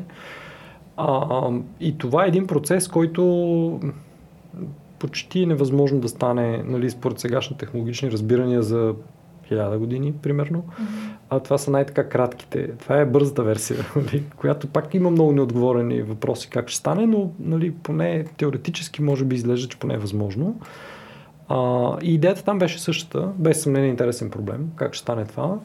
А, 0.97 1.49
и 1.79 1.97
това 1.97 2.25
е 2.25 2.27
един 2.27 2.47
процес, 2.47 2.87
който 2.87 3.79
почти 5.03 5.45
невъзможно 5.45 5.99
да 5.99 6.09
стане, 6.09 6.63
нали, 6.65 6.89
според 6.89 7.19
сегашни 7.19 7.57
технологични 7.57 8.11
разбирания 8.11 8.63
за 8.63 8.93
хиляда 9.47 9.77
години, 9.77 10.13
примерно. 10.13 10.59
Mm-hmm. 10.59 11.15
А 11.29 11.39
това 11.39 11.57
са 11.57 11.71
най-така 11.71 12.09
кратките. 12.09 12.67
Това 12.67 12.97
е 12.97 13.05
бързата 13.05 13.43
версия, 13.43 13.77
нали, 13.95 14.23
която 14.37 14.67
пак 14.67 14.93
има 14.93 15.11
много 15.11 15.31
неотговорени 15.31 16.01
въпроси 16.01 16.49
как 16.49 16.69
ще 16.69 16.79
стане, 16.79 17.05
но 17.05 17.31
нали, 17.39 17.71
поне 17.71 18.25
теоретически 18.37 19.01
може 19.01 19.25
би 19.25 19.35
изглежда, 19.35 19.69
че 19.69 19.79
поне 19.79 19.93
е 19.93 19.97
възможно. 19.97 20.59
А, 21.47 21.91
и 22.01 22.13
идеята 22.13 22.43
там 22.43 22.59
беше 22.59 22.81
същата, 22.81 23.29
без 23.35 23.61
съмнение 23.61 23.89
интересен 23.89 24.29
проблем, 24.29 24.69
как 24.75 24.93
ще 24.93 25.01
стане 25.01 25.25
това. 25.25 25.59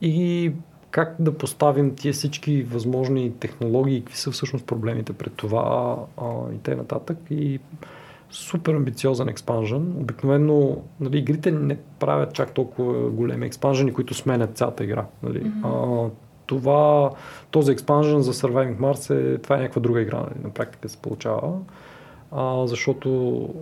И 0.00 0.52
как 0.90 1.16
да 1.18 1.38
поставим 1.38 1.94
тия 1.94 2.12
всички 2.12 2.62
възможни 2.62 3.32
технологии, 3.40 4.00
какви 4.00 4.16
са 4.16 4.30
всъщност 4.30 4.66
проблемите 4.66 5.12
пред 5.12 5.32
това 5.32 5.96
а, 6.16 6.24
и 6.54 6.58
т.н. 6.58 6.76
нататък. 6.76 7.18
И 7.30 7.60
супер 8.34 8.74
амбициозен 8.74 9.28
експанжен. 9.28 9.94
Обикновено 9.98 10.76
нали, 11.00 11.18
игрите 11.18 11.50
не 11.50 11.76
правят 11.98 12.34
чак 12.34 12.52
толкова 12.52 13.10
големи 13.10 13.46
експанжени, 13.46 13.92
които 13.92 14.14
сменят 14.14 14.56
цялата 14.56 14.84
игра. 14.84 15.04
Нали. 15.22 15.42
Mm-hmm. 15.42 16.06
А, 16.06 16.10
това, 16.46 17.10
този 17.50 17.72
експанжен 17.72 18.20
за 18.20 18.32
Surviving 18.32 18.76
Mars 18.76 19.14
е, 19.14 19.38
това 19.38 19.56
е 19.56 19.58
някаква 19.58 19.82
друга 19.82 20.00
игра, 20.00 20.16
нали, 20.16 20.44
на 20.44 20.50
практика 20.50 20.88
се 20.88 20.96
получава. 20.96 21.52
А, 22.36 22.66
защото 22.66 23.08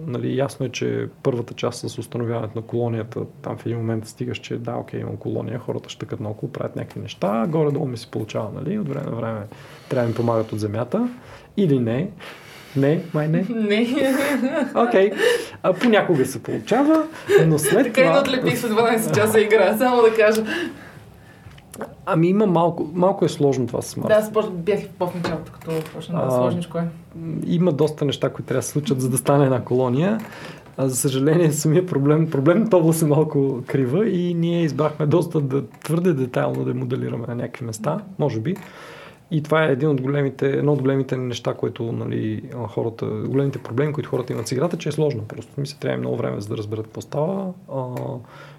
нали, 0.07 0.37
ясно 0.37 0.67
е, 0.67 0.69
че 0.69 1.09
първата 1.23 1.55
част 1.55 1.89
с 1.89 1.99
установяването 1.99 2.59
на 2.59 2.63
колонията, 2.63 3.21
там 3.43 3.57
в 3.57 3.67
един 3.67 3.79
момент 3.79 4.07
стигаш, 4.07 4.39
че 4.39 4.59
да, 4.59 4.75
окей, 4.75 5.01
имам 5.01 5.17
колония, 5.17 5.59
хората 5.59 5.89
ще 5.89 5.99
тъкат 5.99 6.21
наоколо, 6.21 6.53
правят 6.53 6.77
някакви 6.77 7.01
неща, 7.01 7.47
горе-долу 7.49 7.87
ми 7.87 7.97
се 7.97 8.11
получава, 8.11 8.51
нали, 8.55 8.79
от 8.79 8.89
време 8.89 9.11
на 9.11 9.17
време 9.17 9.41
трябва 9.89 10.07
да 10.07 10.11
им 10.11 10.17
помагат 10.17 10.53
от 10.53 10.61
земята 10.61 11.09
или 11.57 11.79
не. 11.79 12.11
Не, 12.77 13.01
май 13.15 13.29
не. 13.29 13.47
Не. 13.49 13.83
Окей. 14.75 15.11
Okay. 15.11 15.15
А, 15.63 15.73
понякога 15.73 16.27
се 16.27 16.43
получава, 16.43 17.03
но 17.47 17.59
след 17.59 17.85
така 17.85 18.03
това... 18.03 18.23
Така 18.23 18.31
и 18.31 18.39
отлепих 18.39 18.59
след 18.59 18.73
12 18.73 19.15
часа 19.15 19.41
игра, 19.41 19.79
само 19.79 20.03
да 20.03 20.15
кажа. 20.15 20.45
Ами 22.07 22.29
има 22.29 22.47
малко, 22.47 22.91
малко 22.95 23.25
е 23.25 23.29
сложно 23.29 23.67
това 23.67 23.83
с 23.83 23.97
Марс. 23.97 24.09
Да, 24.09 24.23
спорт 24.23 24.53
бях 24.53 24.81
в 25.01 25.11
началото, 25.15 25.53
като 25.53 25.71
почна 25.95 26.25
да 26.25 26.31
сложничко 26.31 26.79
е. 26.79 26.85
Има 27.47 27.73
доста 27.73 28.05
неща, 28.05 28.31
които 28.31 28.49
трябва 28.49 28.59
да 28.59 28.63
се 28.63 28.73
случат, 28.73 29.01
за 29.01 29.09
да 29.09 29.19
стане 29.19 29.45
една 29.45 29.65
колония. 29.65 30.19
А, 30.77 30.89
за 30.89 30.97
съжаление, 30.97 31.53
самия 31.53 31.87
проблем, 31.87 32.31
проблемната 32.31 32.77
област 32.77 33.03
е 33.03 33.07
малко 33.07 33.63
крива 33.67 34.09
и 34.09 34.35
ние 34.35 34.63
избрахме 34.63 35.07
доста 35.07 35.41
да, 35.41 35.67
твърде 35.67 36.13
детайлно 36.13 36.65
да 36.65 36.75
моделираме 36.75 37.27
на 37.29 37.35
някакви 37.35 37.65
места, 37.65 37.99
може 38.19 38.41
би. 38.41 38.57
И 39.33 39.43
това 39.43 39.65
е 39.65 39.73
един 39.73 39.89
от 39.89 40.01
големите, 40.01 40.51
едно 40.51 40.73
от 40.73 40.83
големите 40.83 41.17
неща, 41.17 41.55
които 41.55 41.93
нали, 41.93 42.51
хората, 42.69 43.07
големите 43.07 43.63
проблеми, 43.63 43.93
които 43.93 44.11
хората 44.11 44.33
имат 44.33 44.49
с 44.49 44.53
играта, 44.53 44.79
че 44.79 44.89
е 44.89 44.93
сложно. 44.93 45.25
Просто 45.25 45.61
ми 45.61 45.67
се 45.67 45.79
трябва 45.79 45.99
много 45.99 46.17
време 46.17 46.41
за 46.41 46.49
да 46.49 46.57
разберат 46.57 46.85
какво 46.85 47.01
става. 47.01 47.53
А, 47.73 47.83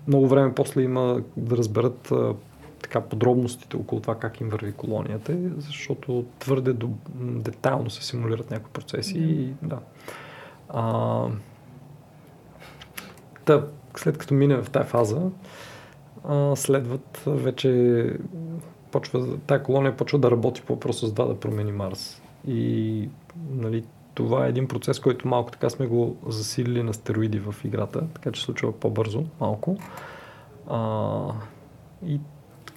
много 0.07 0.27
време 0.27 0.53
после 0.55 0.81
има 0.81 1.21
да 1.37 1.57
разберат 1.57 2.11
а, 2.11 2.33
така 2.81 3.01
подробностите 3.01 3.77
около 3.77 4.01
това 4.01 4.15
как 4.15 4.41
им 4.41 4.49
върви 4.49 4.71
колонията, 4.71 5.37
защото 5.57 6.25
твърде 6.39 6.73
до, 6.73 6.89
детайлно 7.19 7.89
се 7.89 8.05
симулират 8.05 8.51
някои 8.51 8.71
процеси. 8.71 9.17
Mm. 9.17 9.25
И, 9.25 9.53
да. 9.61 9.79
А, 10.69 11.25
та, 13.45 13.65
след 13.97 14.17
като 14.17 14.33
мине 14.33 14.55
в 14.55 14.69
тази 14.69 14.89
фаза, 14.89 15.21
а, 16.23 16.55
следват 16.55 17.21
вече 17.27 18.09
почва, 18.93 19.37
тая 19.37 19.63
колония 19.63 19.97
почва 19.97 20.19
да 20.19 20.31
работи 20.31 20.61
по 20.61 20.73
въпроса 20.73 21.07
с 21.07 21.13
това 21.13 21.25
да 21.25 21.39
промени 21.39 21.71
Марс. 21.71 22.21
И 22.47 23.09
нали, 23.51 23.83
това 24.13 24.45
е 24.45 24.49
един 24.49 24.67
процес, 24.67 24.99
който 24.99 25.27
малко 25.27 25.51
така 25.51 25.69
сме 25.69 25.85
го 25.87 26.17
засилили 26.27 26.83
на 26.83 26.93
стероиди 26.93 27.39
в 27.39 27.55
играта, 27.65 28.07
така 28.13 28.31
че 28.31 28.41
случва 28.41 28.71
по-бързо, 28.71 29.23
малко. 29.39 29.77
А, 30.69 31.27
и 32.05 32.19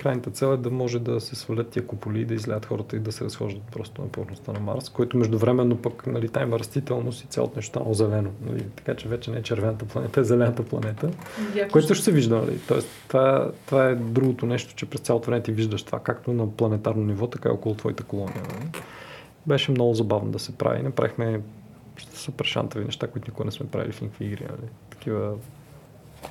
крайната 0.06 0.30
цел 0.30 0.46
е 0.46 0.56
да 0.56 0.70
може 0.70 0.98
да 0.98 1.20
се 1.20 1.36
свалят 1.36 1.68
тия 1.68 1.86
куполи, 1.86 2.24
да 2.24 2.34
излядат 2.34 2.66
хората 2.66 2.96
и 2.96 2.98
да 2.98 3.12
се 3.12 3.24
разхождат 3.24 3.62
просто 3.62 4.02
на 4.02 4.08
повърхността 4.08 4.52
на 4.52 4.60
Марс, 4.60 4.88
което 4.88 5.16
междувременно 5.16 5.76
пък 5.76 6.06
нали, 6.06 6.28
там 6.28 6.42
има 6.42 6.58
растителност 6.58 7.24
и 7.24 7.26
цялото 7.26 7.56
нещо 7.56 7.68
става 7.68 7.94
зелено. 7.94 8.30
Нали, 8.46 8.64
така 8.76 8.94
че 8.94 9.08
вече 9.08 9.30
не 9.30 9.38
е 9.38 9.42
червената 9.42 9.84
планета, 9.84 10.20
е 10.20 10.24
зелената 10.24 10.62
планета, 10.62 11.10
Яко 11.54 11.72
което 11.72 11.94
ще 11.94 12.04
се 12.04 12.12
вижда. 12.12 12.36
Нали. 12.36 12.58
Тоест, 12.68 12.88
това, 13.08 13.52
това 13.66 13.88
е 13.88 13.94
другото 13.94 14.46
нещо, 14.46 14.74
че 14.74 14.86
през 14.86 15.00
цялото 15.00 15.26
време 15.26 15.42
ти 15.42 15.52
виждаш 15.52 15.82
това, 15.82 15.98
както 15.98 16.32
на 16.32 16.50
планетарно 16.50 17.04
ниво, 17.04 17.26
така 17.26 17.48
и 17.48 17.52
около 17.52 17.74
твоята 17.74 18.04
колония. 18.04 18.42
Нали. 18.42 18.70
Беше 19.46 19.70
много 19.70 19.94
забавно 19.94 20.30
да 20.30 20.38
се 20.38 20.58
прави. 20.58 20.82
Направихме 20.82 21.40
супер 22.14 22.44
шантави 22.44 22.84
неща, 22.84 23.06
които 23.06 23.30
никога 23.30 23.44
не 23.44 23.50
сме 23.50 23.66
правили 23.66 23.92
в 23.92 24.00
никакви 24.00 24.24
игри. 24.24 24.44
Нали. 24.50 24.70
Такива 24.90 25.34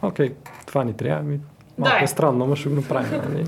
окей, 0.02 0.36
това 0.66 0.84
ни 0.84 0.94
трябва, 0.94 1.24
ми 1.24 1.40
Малко 1.78 1.98
да. 2.00 2.04
е 2.04 2.08
странно, 2.08 2.48
но 2.48 2.56
ще 2.56 2.70
го 2.70 2.76
направим. 2.76 3.22
Нали? 3.30 3.46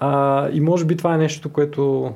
А, 0.00 0.48
и 0.50 0.60
може 0.60 0.84
би 0.84 0.96
това 0.96 1.14
е 1.14 1.18
нещо, 1.18 1.52
което, 1.52 2.12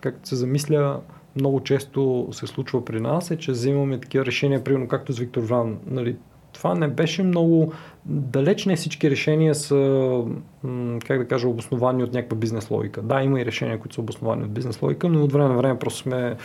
както 0.00 0.28
се 0.28 0.36
замисля, 0.36 1.00
много 1.36 1.60
често 1.60 2.28
се 2.32 2.46
случва 2.46 2.84
при 2.84 3.00
нас, 3.00 3.30
е, 3.30 3.36
че 3.36 3.52
взимаме 3.52 4.00
такива 4.00 4.26
решения, 4.26 4.64
примерно 4.64 4.88
както 4.88 5.12
с 5.12 5.18
Виктор 5.18 5.42
Вран. 5.42 5.76
Нали, 5.86 6.16
това 6.52 6.74
не 6.74 6.88
беше 6.88 7.22
много... 7.22 7.72
Далеч 8.06 8.66
не 8.66 8.76
всички 8.76 9.10
решения 9.10 9.54
са, 9.54 10.22
как 11.06 11.18
да 11.18 11.28
кажа, 11.28 11.48
обосновани 11.48 12.04
от 12.04 12.12
някаква 12.12 12.36
бизнес 12.36 12.70
логика. 12.70 13.02
Да, 13.02 13.22
има 13.22 13.40
и 13.40 13.46
решения, 13.46 13.78
които 13.78 13.94
са 13.94 14.00
обосновани 14.00 14.44
от 14.44 14.50
бизнес 14.50 14.82
логика, 14.82 15.08
но 15.08 15.24
от 15.24 15.32
време 15.32 15.48
на 15.48 15.56
време 15.56 15.78
просто 15.78 15.98
сме 15.98 16.36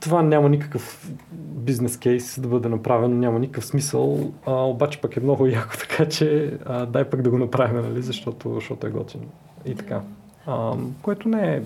това 0.00 0.22
няма 0.22 0.48
никакъв 0.48 1.10
бизнес 1.32 1.96
кейс 1.96 2.40
да 2.40 2.48
бъде 2.48 2.68
направено, 2.68 3.16
няма 3.16 3.38
никакъв 3.38 3.66
смисъл, 3.66 4.32
а, 4.46 4.52
обаче 4.52 5.00
пък 5.00 5.16
е 5.16 5.20
много 5.20 5.46
яко, 5.46 5.76
така 5.78 6.08
че 6.08 6.58
а, 6.66 6.86
дай 6.86 7.04
пък 7.04 7.22
да 7.22 7.30
го 7.30 7.38
направим, 7.38 7.82
нали, 7.82 8.02
защото, 8.02 8.54
защото 8.54 8.86
е 8.86 8.90
готино. 8.90 9.24
И 9.66 9.74
така. 9.74 10.00
А, 10.46 10.72
което 11.02 11.28
не 11.28 11.56
е... 11.56 11.62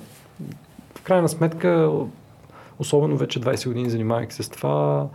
В 0.94 1.02
крайна 1.02 1.28
сметка, 1.28 1.90
особено 2.78 3.16
вече 3.16 3.40
20 3.40 3.68
години 3.68 3.90
занимавайки 3.90 4.34
се 4.34 4.42
с 4.42 4.48
това, 4.48 5.08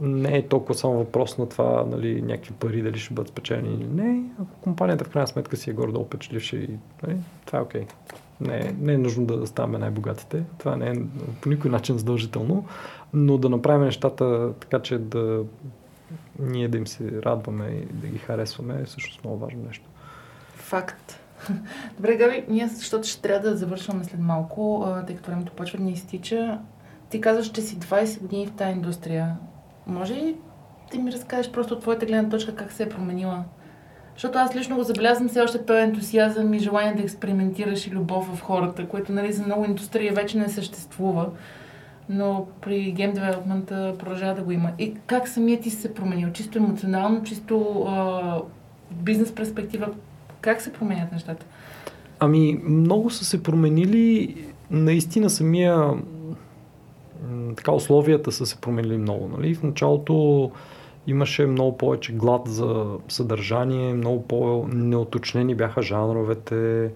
не 0.00 0.36
е 0.36 0.48
толкова 0.48 0.74
само 0.74 0.94
въпрос 0.94 1.38
на 1.38 1.48
това, 1.48 1.84
нали, 1.90 2.22
някакви 2.22 2.54
пари 2.54 2.82
дали 2.82 2.98
ще 2.98 3.14
бъдат 3.14 3.28
спечелени 3.28 3.74
или 3.74 3.86
не. 3.86 4.22
Ако 4.42 4.60
компанията 4.60 5.04
в 5.04 5.08
крайна 5.08 5.26
сметка 5.26 5.56
си 5.56 5.70
е 5.70 5.72
горе-долу 5.72 6.04
печеливша 6.04 6.56
и 6.56 6.68
нали, 7.02 7.16
това 7.46 7.58
е 7.58 7.62
окей. 7.62 7.82
Okay. 7.82 7.92
Не, 8.40 8.74
не 8.80 8.92
е 8.92 8.98
нужно 8.98 9.26
да 9.26 9.46
ставаме 9.46 9.78
най-богатите. 9.78 10.44
Това 10.58 10.76
не 10.76 10.90
е 10.90 10.94
по 11.40 11.48
никой 11.48 11.70
начин 11.70 11.98
задължително, 11.98 12.64
но 13.12 13.38
да 13.38 13.48
направим 13.48 13.84
нещата 13.84 14.52
така, 14.60 14.78
че 14.78 14.98
да 14.98 15.44
ние 16.38 16.68
да 16.68 16.78
им 16.78 16.86
се 16.86 17.22
радваме 17.22 17.66
и 17.66 17.92
да 17.92 18.06
ги 18.06 18.18
харесваме 18.18 18.80
е 18.82 18.86
също 18.86 19.20
много 19.24 19.38
важно 19.38 19.62
нещо. 19.66 19.84
Факт. 20.54 21.20
Добре, 21.96 22.16
Габи, 22.16 22.44
ние, 22.48 22.68
защото 22.68 23.08
ще 23.08 23.22
трябва 23.22 23.50
да 23.50 23.56
завършваме 23.56 24.04
след 24.04 24.20
малко, 24.20 24.86
тъй 25.06 25.16
като 25.16 25.30
времето 25.30 25.52
почва 25.52 25.78
да 25.78 25.84
ни 25.84 25.92
изтича. 25.92 26.58
Ти 27.10 27.20
казваш, 27.20 27.50
че 27.50 27.60
си 27.60 27.78
20 27.78 28.20
години 28.20 28.46
в 28.46 28.52
тази 28.52 28.72
индустрия. 28.72 29.36
Може 29.86 30.14
ли 30.14 30.36
да 30.92 30.98
ми 30.98 31.12
разкажеш 31.12 31.52
просто 31.52 31.74
от 31.74 31.80
твоята 31.80 32.06
гледна 32.06 32.30
точка 32.30 32.54
как 32.54 32.72
се 32.72 32.82
е 32.82 32.88
променила? 32.88 33.44
Защото 34.20 34.38
аз 34.38 34.56
лично 34.56 34.76
го 34.76 34.82
забелязвам 34.82 35.28
все 35.28 35.40
още 35.40 35.58
този 35.64 35.82
ентусиазъм 35.82 36.54
и 36.54 36.58
желание 36.58 36.94
да 36.94 37.02
експериментираш 37.02 37.86
и 37.86 37.90
любов 37.90 38.36
в 38.36 38.40
хората, 38.40 38.86
което 38.86 39.12
нали, 39.12 39.32
за 39.32 39.42
много 39.42 39.64
индустрия 39.64 40.12
вече 40.12 40.38
не 40.38 40.48
съществува. 40.48 41.26
Но 42.08 42.46
при 42.60 42.92
гейм 42.92 43.12
девелопмента 43.12 43.94
продължава 43.98 44.34
да 44.34 44.42
го 44.42 44.52
има. 44.52 44.70
И 44.78 44.94
как 45.06 45.28
самият 45.28 45.62
ти 45.62 45.70
се 45.70 45.94
променил? 45.94 46.30
Чисто 46.32 46.58
емоционално, 46.58 47.22
чисто 47.22 47.84
а, 47.88 48.40
бизнес 48.90 49.34
перспектива, 49.34 49.88
как 50.40 50.60
се 50.60 50.72
променят 50.72 51.12
нещата? 51.12 51.46
Ами, 52.18 52.60
много 52.64 53.10
са 53.10 53.24
се 53.24 53.42
променили. 53.42 54.36
Наистина 54.70 55.30
самия 55.30 55.90
така 57.56 57.72
условията 57.72 58.32
са 58.32 58.46
се 58.46 58.56
променили 58.56 58.98
много. 58.98 59.28
Нали? 59.28 59.54
В 59.54 59.62
началото 59.62 60.50
имаше 61.06 61.46
много 61.46 61.78
повече 61.78 62.12
глад 62.12 62.42
за 62.48 62.86
съдържание, 63.08 63.94
много 63.94 64.22
по-неоточнени 64.22 65.54
бяха 65.54 65.82
жанровете. 65.82 66.90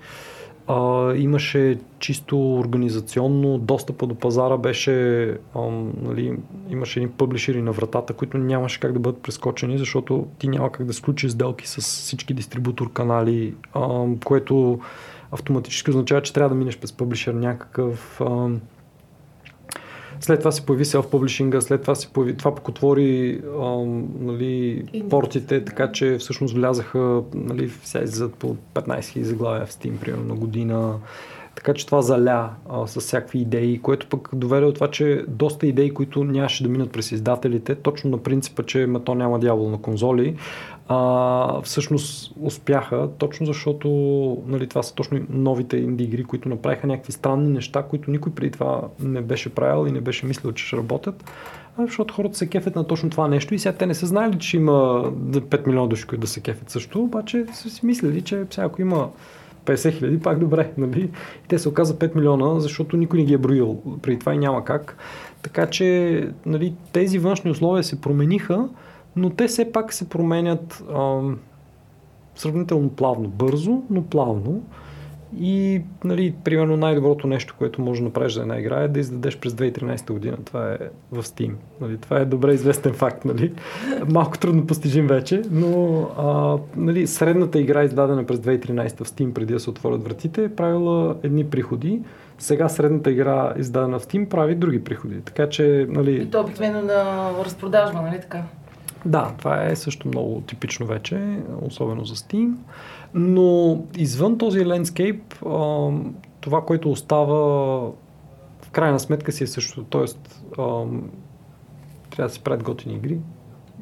А, 0.67 1.15
имаше 1.15 1.79
чисто 1.99 2.55
организационно, 2.55 3.59
достъпа 3.59 4.07
до 4.07 4.15
пазара 4.15 4.57
беше, 4.57 5.27
а, 5.55 5.61
нали, 6.03 6.37
имаше 6.71 7.01
едни 7.01 7.11
публишери 7.13 7.63
на 7.63 7.73
вратата, 7.73 8.13
които 8.13 8.39
нямаше 8.39 8.81
как 8.81 8.93
да 8.93 8.99
бъдат 8.99 9.23
прескочени, 9.23 9.79
защото 9.79 10.27
ти 10.39 10.49
няма 10.49 10.73
как 10.73 10.87
да 10.87 10.93
сключиш 10.93 11.31
сделки 11.31 11.69
с 11.69 11.81
всички 11.81 12.35
дистрибутор 12.35 12.93
канали, 12.93 13.55
а, 13.75 14.07
което 14.25 14.81
автоматически 15.33 15.91
означава, 15.91 16.23
че 16.23 16.33
трябва 16.33 16.49
да 16.49 16.55
минеш 16.55 16.79
през 16.79 16.93
публишер 16.93 17.35
някакъв. 17.35 18.21
А, 18.21 18.49
след 20.21 20.39
това 20.39 20.53
се 20.53 20.67
появи 20.67 20.85
в 20.85 21.11
публишинга, 21.11 21.61
след 21.61 21.83
това 21.83 21.95
се 21.95 22.09
появи, 22.09 22.37
това 22.37 22.55
пък 22.55 22.69
отвори 22.69 23.41
ам, 23.63 24.09
нали, 24.21 24.85
портите, 25.11 25.65
така 25.65 25.93
че 25.93 26.17
всъщност 26.19 26.55
влязаха, 26.55 27.23
нали, 27.35 27.65
излизат 27.95 28.35
по 28.35 28.57
15 28.75 29.01
000 29.01 29.23
заглавия 29.23 29.67
в 29.67 29.71
Steam, 29.71 29.99
примерно 29.99 30.25
на 30.25 30.35
година. 30.35 30.95
Така 31.55 31.75
че 31.75 31.87
това 31.87 32.03
заля 32.03 32.51
а, 32.71 32.87
с 32.87 33.01
всякакви 33.01 33.39
идеи, 33.39 33.79
което 33.83 34.07
пък 34.07 34.29
доведе 34.33 34.67
от 34.67 34.75
това, 34.75 34.91
че 34.91 35.25
доста 35.29 35.67
идеи, 35.67 35.95
които 35.95 36.25
нямаше 36.25 36.63
да 36.63 36.69
минат 36.69 36.93
през 36.93 37.13
издателите, 37.13 37.75
точно 37.75 38.11
на 38.11 38.19
принципа, 38.19 38.63
че 38.63 38.89
то 39.05 39.15
няма 39.15 39.39
дявол 39.39 39.71
на 39.71 39.79
конзоли, 39.79 40.37
а, 40.89 41.63
всъщност 41.63 42.33
успяха, 42.41 43.09
точно 43.19 43.47
защото 43.47 43.89
нали, 44.47 44.67
това 44.67 44.83
са 44.83 44.95
точно 44.95 45.21
новите 45.29 45.77
инди 45.77 46.05
игри, 46.05 46.25
които 46.25 46.49
направиха 46.49 46.87
някакви 46.87 47.13
странни 47.13 47.49
неща, 47.49 47.83
които 47.83 48.11
никой 48.11 48.33
преди 48.33 48.51
това 48.51 48.83
не 49.01 49.21
беше 49.21 49.55
правил 49.55 49.89
и 49.89 49.93
не 49.93 50.01
беше 50.01 50.27
мислил, 50.27 50.53
че 50.53 50.67
ще 50.67 50.77
работят. 50.77 51.25
Защото 51.79 52.15
хората 52.15 52.39
се 52.39 52.47
кефят 52.47 52.77
на 52.77 52.87
точно 52.87 53.11
това 53.11 53.29
нещо 53.29 53.55
и 53.55 53.59
сега 53.59 53.73
те 53.73 53.87
не 53.87 53.95
са 53.95 54.07
знали, 54.07 54.39
че 54.39 54.57
има 54.57 54.73
5 54.73 55.67
милиона 55.67 55.87
души, 55.87 56.07
които 56.07 56.21
да 56.21 56.27
се 56.27 56.41
кефят 56.41 56.71
също, 56.71 57.03
обаче 57.03 57.47
са 57.53 57.71
си 57.71 57.87
мислили, 57.87 58.23
че 58.23 58.45
сега 58.51 58.67
ако 58.67 58.83
има 58.83 59.09
50 59.65 59.93
хиляди, 59.93 60.21
пак 60.21 60.39
добре. 60.39 60.73
Нали? 60.79 61.11
И 61.45 61.49
те 61.49 61.59
се 61.59 61.69
оказа 61.69 61.95
5 61.95 62.17
милиона, 62.17 62.61
защото 62.61 62.97
никой 62.97 63.19
не 63.19 63.25
ги 63.25 63.35
е 63.35 63.39
броил 63.39 63.83
преди 64.03 64.19
това 64.19 64.35
и 64.35 64.39
няма 64.39 64.65
как. 64.65 64.97
Така 65.43 65.67
че 65.67 66.29
нали, 66.47 66.75
тези 66.93 67.19
външни 67.19 67.51
условия 67.51 67.85
се 67.85 68.01
промениха, 68.01 68.69
но 69.17 69.31
те 69.31 69.47
все 69.47 69.73
пак 69.73 69.93
се 69.93 70.09
променят 70.09 70.85
ам, 70.95 71.39
сравнително 72.35 72.91
плавно, 72.91 73.29
бързо, 73.29 73.83
но 73.91 74.03
плавно. 74.03 74.63
И, 75.41 75.83
нали, 76.05 76.35
примерно 76.45 76.77
най-доброто 76.77 77.27
нещо, 77.27 77.55
което 77.59 77.83
може 77.83 78.01
да 78.01 78.05
направиш 78.05 78.33
за 78.33 78.41
една 78.41 78.59
игра 78.59 78.81
е 78.81 78.89
да 78.89 79.01
издадеш 79.01 79.39
през 79.39 79.53
2013 79.53 80.13
година. 80.13 80.37
Това 80.45 80.73
е 80.73 80.79
в 81.13 81.23
Steam. 81.23 81.53
Нали, 81.81 81.99
това 81.99 82.17
е 82.17 82.25
добре 82.25 82.53
известен 82.53 82.93
факт. 82.93 83.25
Нали. 83.25 83.53
Малко 84.09 84.39
трудно 84.39 84.67
постижим 84.67 85.07
вече, 85.07 85.43
но 85.51 86.03
а, 86.19 86.59
нали, 86.77 87.07
средната 87.07 87.61
игра, 87.61 87.85
издадена 87.85 88.27
през 88.27 88.39
2013 88.39 89.05
в 89.05 89.11
Steam, 89.11 89.33
преди 89.33 89.53
да 89.53 89.61
се 89.61 89.71
отворят 89.71 90.05
вратите, 90.05 90.45
е 90.45 90.55
правила 90.55 91.17
едни 91.23 91.45
приходи. 91.45 92.01
Сега 92.39 92.69
средната 92.69 93.11
игра, 93.11 93.55
издадена 93.59 93.99
в 93.99 94.07
Steam, 94.07 94.29
прави 94.29 94.55
други 94.55 94.85
приходи. 94.85 95.21
Така 95.21 95.49
че, 95.49 95.87
нали... 95.89 96.23
И 96.23 96.31
то 96.31 96.41
обикновено 96.41 96.83
на 96.83 97.31
разпродажба, 97.45 98.03
нали 98.03 98.21
така? 98.21 98.43
Да, 99.07 99.35
това 99.39 99.67
е 99.67 99.77
също 99.77 100.09
много 100.09 100.41
типично 100.41 100.87
вече, 100.87 101.39
особено 101.63 102.05
за 102.05 102.15
Steam. 102.15 102.55
Но 103.15 103.79
извън 103.97 104.39
този 104.39 104.67
лендскейп, 104.67 105.35
това, 106.41 106.65
което 106.67 106.91
остава 106.91 107.37
в 108.63 108.71
крайна 108.73 109.01
сметка 109.01 109.33
си 109.33 109.45
е 109.45 109.47
също. 109.47 109.85
Тоест, 109.85 110.45
трябва 112.11 112.29
да 112.29 112.31
се 112.31 112.41
правят 112.41 112.63
готини 112.63 112.95
игри. 112.95 113.19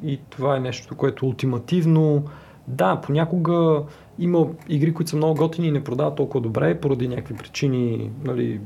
И 0.05 0.20
това 0.31 0.57
е 0.57 0.61
нещо, 0.61 0.97
което 0.97 1.27
ултимативно 1.27 2.25
да, 2.68 3.01
понякога 3.01 3.83
има 4.18 4.47
игри, 4.68 4.95
които 4.95 5.11
са 5.11 5.16
много 5.16 5.35
готини 5.35 5.68
и 5.68 5.73
не 5.73 5.85
продават 5.85 6.16
толкова 6.16 6.41
добре, 6.41 6.81
поради 6.81 7.09
някакви 7.09 7.35
причини, 7.35 8.11
нали, 8.25 8.61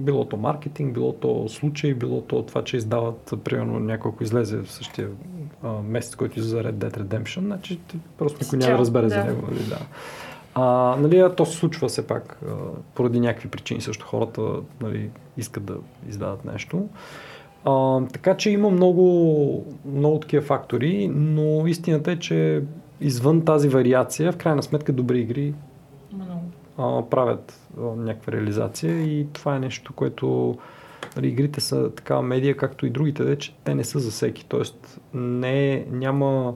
било 0.00 0.24
то 0.24 0.36
маркетинг, 0.36 0.94
било 0.94 1.12
то 1.12 1.48
случай, 1.48 1.94
било 1.94 2.20
то 2.20 2.42
това, 2.42 2.64
че 2.64 2.76
издават, 2.76 3.34
примерно, 3.44 3.80
няколко 3.80 4.24
излезе 4.24 4.56
в 4.56 4.72
същия 4.72 5.08
а, 5.62 5.72
месец, 5.88 6.14
който 6.14 6.38
излезе 6.38 6.56
Red 6.56 6.72
Dead 6.72 6.98
Redemption, 6.98 7.40
значи 7.40 7.80
просто 8.18 8.38
никой 8.42 8.58
няма 8.58 8.72
да 8.72 8.78
разбере 8.78 9.02
да. 9.02 9.08
за 9.08 9.24
него. 9.24 9.42
Нали, 9.50 9.64
да. 9.68 9.78
А, 10.54 10.96
нали, 11.00 11.24
то 11.36 11.46
се 11.46 11.56
случва 11.56 11.88
все 11.88 12.06
пак, 12.06 12.40
а, 12.48 12.54
поради 12.94 13.20
някакви 13.20 13.48
причини 13.48 13.80
също 13.80 14.06
хората 14.06 14.42
нали, 14.82 15.10
искат 15.36 15.64
да 15.64 15.76
издадат 16.08 16.44
нещо. 16.44 16.88
А, 17.64 18.00
така 18.12 18.36
че 18.36 18.50
има 18.50 18.70
много, 18.70 19.66
много 19.84 20.20
такива 20.20 20.42
фактори, 20.42 21.10
но 21.14 21.66
истината 21.66 22.12
е, 22.12 22.16
че 22.16 22.62
извън 23.00 23.44
тази 23.44 23.68
вариация, 23.68 24.32
в 24.32 24.36
крайна 24.36 24.62
сметка 24.62 24.92
добри 24.92 25.20
игри 25.20 25.54
а, 26.80 27.02
правят 27.10 27.68
някаква 27.78 28.32
реализация 28.32 29.02
и 29.02 29.26
това 29.32 29.56
е 29.56 29.60
нещо, 29.60 29.92
което 29.92 30.58
нали, 31.16 31.28
игрите 31.28 31.60
са 31.60 31.90
такава 31.90 32.22
медия, 32.22 32.56
както 32.56 32.86
и 32.86 32.90
другите, 32.90 33.36
че 33.36 33.54
те 33.64 33.74
не 33.74 33.84
са 33.84 33.98
за 33.98 34.10
всеки. 34.10 34.46
Тоест 34.46 35.00
не, 35.14 35.86
няма 35.90 36.54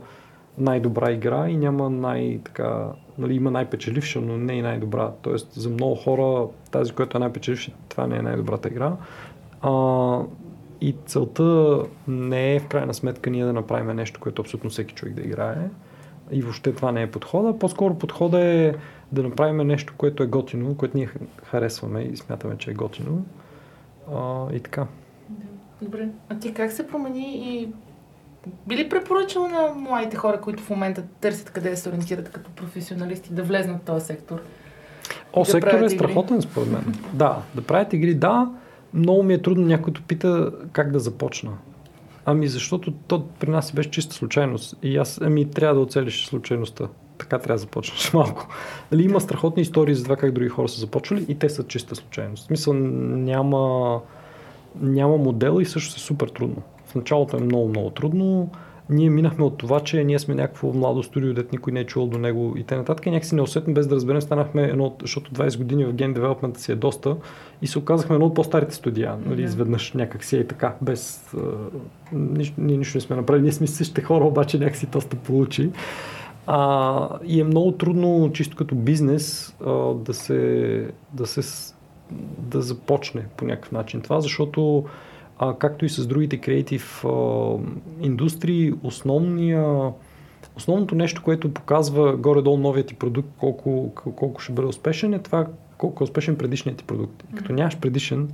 най-добра 0.58 1.10
игра 1.10 1.48
и 1.48 1.56
няма 1.56 1.90
най-така, 1.90 2.88
нали, 3.18 3.34
има 3.34 3.50
най-печеливша, 3.50 4.20
но 4.20 4.36
не 4.36 4.52
и 4.52 4.62
най-добра. 4.62 5.10
Тоест 5.22 5.52
за 5.52 5.70
много 5.70 5.94
хора 5.94 6.48
тази, 6.70 6.92
която 6.92 7.16
е 7.16 7.20
най-печеливша, 7.20 7.72
това 7.88 8.06
не 8.06 8.16
е 8.16 8.22
най-добрата 8.22 8.68
игра. 8.68 8.96
А, 9.62 10.20
и 10.80 10.96
целта 11.06 11.82
не 12.08 12.54
е 12.54 12.60
в 12.60 12.68
крайна 12.68 12.94
сметка 12.94 13.30
ние 13.30 13.44
да 13.44 13.52
направим 13.52 13.96
нещо, 13.96 14.20
което 14.20 14.42
абсолютно 14.42 14.70
всеки 14.70 14.94
човек 14.94 15.14
да 15.14 15.22
играе. 15.22 15.68
И 16.30 16.42
въобще 16.42 16.72
това 16.74 16.92
не 16.92 17.02
е 17.02 17.10
подхода. 17.10 17.58
По-скоро 17.58 17.94
подхода 17.94 18.40
е 18.40 18.74
да 19.12 19.22
направим 19.22 19.66
нещо, 19.66 19.94
което 19.96 20.22
е 20.22 20.26
готино, 20.26 20.76
което 20.76 20.96
ние 20.96 21.10
харесваме 21.44 22.02
и 22.02 22.16
смятаме, 22.16 22.58
че 22.58 22.70
е 22.70 22.74
готино. 22.74 23.24
А, 24.14 24.46
и 24.52 24.60
така. 24.60 24.86
Добре. 25.82 26.08
А 26.28 26.38
ти 26.38 26.54
как 26.54 26.72
се 26.72 26.86
промени 26.86 27.52
и 27.52 27.68
би 28.66 28.76
ли 28.76 28.88
препоръчал 28.88 29.48
на 29.48 29.74
младите 29.74 30.16
хора, 30.16 30.40
които 30.40 30.62
в 30.62 30.70
момента 30.70 31.02
търсят 31.20 31.50
къде 31.50 31.70
да 31.70 31.76
се 31.76 31.88
ориентират 31.88 32.28
като 32.28 32.50
професионалисти, 32.50 33.32
да 33.32 33.42
влезнат 33.42 33.82
в 33.82 33.84
този 33.84 34.06
сектор? 34.06 34.40
О, 35.32 35.44
да 35.44 35.50
сектор 35.50 35.80
е 35.80 35.90
страхотен 35.90 36.42
според 36.42 36.72
мен. 36.72 36.94
да, 37.12 37.42
да 37.54 37.62
правят 37.62 37.92
игри, 37.92 38.14
да. 38.14 38.50
Много 38.94 39.22
ми 39.22 39.34
е 39.34 39.42
трудно 39.42 39.66
някой 39.66 39.92
да 39.92 40.00
пита 40.00 40.52
как 40.72 40.90
да 40.90 40.98
започна. 40.98 41.50
Ами 42.26 42.48
защото 42.48 42.92
то 42.92 43.26
при 43.40 43.50
нас 43.50 43.72
беше 43.72 43.90
чиста 43.90 44.14
случайност. 44.14 44.76
И 44.82 44.96
аз, 44.96 45.20
ами 45.22 45.50
трябва 45.50 45.74
да 45.74 45.80
оцелиш 45.80 46.26
случайността. 46.26 46.88
Така 47.18 47.38
трябва 47.38 47.54
да 47.54 47.58
започнеш 47.58 48.12
малко. 48.14 48.48
Нали, 48.92 49.02
има 49.02 49.20
страхотни 49.20 49.62
истории 49.62 49.94
за 49.94 50.04
това 50.04 50.16
как 50.16 50.32
други 50.32 50.48
хора 50.48 50.68
са 50.68 50.80
започвали 50.80 51.26
и 51.28 51.34
те 51.34 51.48
са 51.48 51.64
чиста 51.66 51.94
случайност. 51.96 52.42
В 52.42 52.46
смисъл 52.46 52.74
няма, 52.74 54.00
няма 54.80 55.16
модел 55.16 55.58
и 55.60 55.64
също 55.64 55.94
е 55.96 56.00
супер 56.00 56.28
трудно. 56.28 56.62
В 56.86 56.94
началото 56.94 57.36
е 57.36 57.40
много, 57.40 57.68
много 57.68 57.90
трудно. 57.90 58.50
Ние 58.90 59.10
минахме 59.10 59.44
от 59.44 59.58
това, 59.58 59.80
че 59.80 60.04
ние 60.04 60.18
сме 60.18 60.34
някакво 60.34 60.72
младо 60.72 61.02
студио, 61.02 61.34
дет 61.34 61.52
никой 61.52 61.72
не 61.72 61.80
е 61.80 61.86
чувал 61.86 62.08
до 62.08 62.18
него 62.18 62.54
и 62.56 62.74
нататък. 62.74 63.06
И 63.06 63.10
някакси 63.10 63.34
неусетно, 63.34 63.74
без 63.74 63.86
да 63.86 63.94
разберем, 63.94 64.20
станахме 64.20 64.62
едно, 64.62 64.96
защото 65.00 65.30
20 65.30 65.58
години 65.58 65.84
в 65.84 65.92
ген 65.92 66.12
девелопмента 66.12 66.60
си 66.60 66.72
е 66.72 66.74
доста 66.74 67.16
и 67.62 67.66
се 67.66 67.78
оказахме 67.78 68.14
едно 68.14 68.26
от 68.26 68.34
по-старите 68.34 68.74
студия, 68.74 69.16
нали, 69.26 69.42
mm-hmm. 69.42 69.44
изведнъж 69.44 69.92
някак 69.92 70.24
си 70.24 70.36
е 70.36 70.46
така, 70.46 70.74
без... 70.82 71.30
Uh, 71.36 71.54
нищо, 72.12 72.54
ние 72.58 72.76
нищо 72.76 72.96
не 72.96 73.00
сме 73.00 73.16
направили, 73.16 73.42
ние 73.42 73.52
сме 73.52 73.66
същите 73.66 74.02
хора, 74.02 74.24
обаче 74.24 74.58
някакси 74.58 74.86
доста 74.86 75.16
получи. 75.16 75.70
А, 76.46 77.08
и 77.24 77.40
е 77.40 77.44
много 77.44 77.72
трудно, 77.72 78.30
чисто 78.32 78.56
като 78.56 78.74
бизнес, 78.74 79.56
а, 79.66 79.72
да, 79.94 80.14
се, 80.14 80.90
да 81.12 81.26
се 81.26 81.72
да 82.38 82.62
започне 82.62 83.26
по 83.36 83.44
някакъв 83.44 83.72
начин 83.72 84.00
това, 84.00 84.20
защото 84.20 84.84
а, 85.38 85.54
както 85.54 85.84
и 85.84 85.88
с 85.88 86.06
другите 86.06 86.36
креатив 86.36 87.04
индустрии, 88.00 88.72
основния, 88.82 89.92
основното 90.56 90.94
нещо, 90.94 91.22
което 91.22 91.54
показва 91.54 92.16
горе-долу 92.16 92.56
новият 92.56 92.86
ти 92.86 92.94
продукт, 92.94 93.28
колко, 93.38 93.92
колко 93.94 94.40
ще 94.40 94.52
бъде 94.52 94.68
успешен, 94.68 95.14
е 95.14 95.18
това 95.18 95.46
колко 95.78 96.04
е 96.04 96.08
успешен 96.08 96.36
предишният 96.36 96.78
ти 96.78 96.84
продукт. 96.84 97.22
Mm-hmm. 97.22 97.36
Като 97.36 97.52
нямаш 97.52 97.78
предишен, 97.78 98.28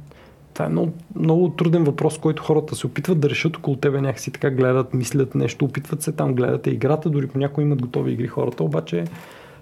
това 0.55 0.66
е 0.66 0.68
много, 0.68 0.92
много 1.16 1.48
труден 1.48 1.84
въпрос, 1.84 2.18
който 2.18 2.42
хората 2.42 2.76
се 2.76 2.86
опитват 2.86 3.20
да 3.20 3.30
решат 3.30 3.57
около 3.57 3.76
тебе 3.76 4.01
някакси 4.01 4.30
така 4.30 4.51
гледат, 4.51 4.94
мислят 4.94 5.34
нещо, 5.34 5.64
опитват 5.64 6.03
се 6.03 6.12
там, 6.12 6.34
гледат 6.34 6.66
играта, 6.66 7.11
дори 7.11 7.26
по 7.26 7.38
някои 7.38 7.64
имат 7.64 7.82
готови 7.82 8.12
игри 8.12 8.26
хората, 8.26 8.64
обаче 8.64 9.05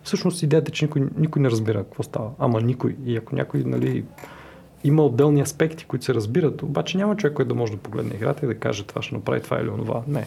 всъщност 0.02 0.42
идеята 0.42 0.70
е, 0.70 0.72
че 0.72 0.84
никой, 0.84 1.02
никой 1.16 1.42
не 1.42 1.50
разбира 1.50 1.78
какво 1.78 2.02
става. 2.02 2.30
Ама 2.38 2.60
никой. 2.60 2.96
И 3.06 3.16
ако 3.16 3.36
някой 3.36 3.62
нали, 3.66 4.04
има 4.84 5.04
отделни 5.04 5.40
аспекти, 5.40 5.84
които 5.84 6.04
се 6.04 6.14
разбират, 6.14 6.62
обаче 6.62 6.98
няма 6.98 7.16
човек, 7.16 7.34
който 7.34 7.48
да 7.48 7.54
може 7.54 7.72
да 7.72 7.78
погледне 7.78 8.14
играта 8.14 8.44
и 8.46 8.48
да 8.48 8.58
каже 8.58 8.84
това 8.84 9.02
ще 9.02 9.14
направи 9.14 9.40
това 9.42 9.60
или 9.60 9.68
онова. 9.68 10.02
Не. 10.06 10.26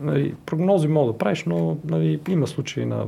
Нали, 0.00 0.34
прогнози 0.46 0.88
мога 0.88 1.12
да 1.12 1.18
правиш, 1.18 1.44
но 1.44 1.76
нали, 1.84 2.20
има 2.28 2.46
случаи 2.46 2.84
на 2.84 3.06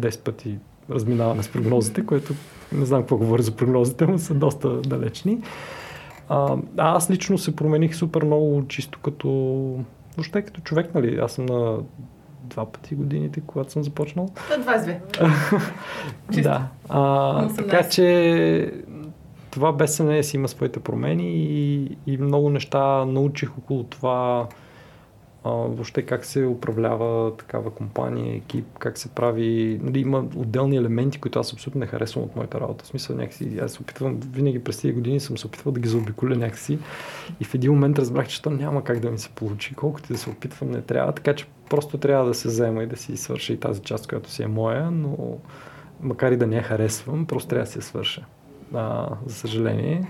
10 0.00 0.20
пъти 0.20 0.58
разминаване 0.90 1.42
с 1.42 1.48
прогнозите, 1.48 2.06
което 2.06 2.34
не 2.72 2.84
знам 2.86 3.00
какво 3.00 3.16
говори 3.16 3.42
за 3.42 3.56
прогнозите, 3.56 4.06
но 4.06 4.18
са 4.18 4.34
доста 4.34 4.80
далечни. 4.80 5.38
А, 6.28 6.56
аз 6.76 7.10
лично 7.10 7.38
се 7.38 7.56
промених 7.56 7.94
супер 7.94 8.22
много, 8.22 8.66
чисто 8.68 8.98
като 8.98 9.28
въобще 10.16 10.42
като 10.42 10.60
човек, 10.60 10.94
нали? 10.94 11.18
Аз 11.22 11.32
съм 11.32 11.46
на 11.46 11.78
два 12.44 12.72
пъти 12.72 12.94
годините, 12.94 13.42
когато 13.46 13.72
съм 13.72 13.82
започнал. 13.82 14.28
22. 14.50 15.00
да. 16.42 16.66
А, 16.88 17.48
така 17.48 17.88
че 17.88 18.72
това 19.54 19.72
без 19.72 19.96
съмнение 19.96 20.22
си 20.22 20.36
има 20.36 20.48
своите 20.48 20.80
промени 20.80 21.32
и, 21.34 21.96
и 22.06 22.16
много 22.16 22.50
неща 22.50 23.04
научих 23.04 23.58
около 23.58 23.84
това 23.84 24.48
а, 25.44 25.50
въобще 25.50 26.02
как 26.02 26.24
се 26.24 26.44
управлява 26.44 27.36
такава 27.36 27.70
компания, 27.70 28.36
екип, 28.36 28.78
как 28.78 28.98
се 28.98 29.08
прави. 29.08 29.80
Нали, 29.82 30.00
има 30.00 30.24
отделни 30.36 30.76
елементи, 30.76 31.20
които 31.20 31.38
аз 31.38 31.52
абсолютно 31.52 31.78
не 31.78 31.86
харесвам 31.86 32.24
от 32.24 32.36
моята 32.36 32.60
работа. 32.60 32.84
В 32.84 32.86
смисъл 32.86 33.16
някакси, 33.16 33.58
аз 33.62 33.72
се 33.72 33.82
опитвам, 33.82 34.20
винаги 34.20 34.64
през 34.64 34.80
тези 34.80 34.94
години 34.94 35.20
съм 35.20 35.38
се 35.38 35.46
опитвал 35.46 35.72
да 35.72 35.80
ги 35.80 35.88
заобиколя 35.88 36.36
някакси 36.36 36.78
и 37.40 37.44
в 37.44 37.54
един 37.54 37.72
момент 37.72 37.98
разбрах, 37.98 38.28
че 38.28 38.42
то 38.42 38.50
няма 38.50 38.84
как 38.84 39.00
да 39.00 39.10
ми 39.10 39.18
се 39.18 39.28
получи. 39.28 39.74
Колкото 39.74 40.12
да 40.12 40.18
се 40.18 40.30
опитвам, 40.30 40.70
не 40.70 40.82
трябва. 40.82 41.12
Така 41.12 41.34
че 41.34 41.46
просто 41.70 41.98
трябва 41.98 42.26
да 42.26 42.34
се 42.34 42.48
взема 42.48 42.82
и 42.82 42.86
да 42.86 42.96
си 42.96 43.16
свърша 43.16 43.52
и 43.52 43.60
тази 43.60 43.80
част, 43.80 44.08
която 44.08 44.30
си 44.30 44.42
е 44.42 44.46
моя, 44.46 44.90
но 44.90 45.38
макар 46.00 46.32
и 46.32 46.36
да 46.36 46.46
не 46.46 46.56
я 46.56 46.62
харесвам, 46.62 47.26
просто 47.26 47.48
трябва 47.48 47.72
да 47.72 47.78
я 47.78 47.82
свърша 47.82 48.26
а, 48.74 49.08
за 49.26 49.34
съжаление, 49.34 50.06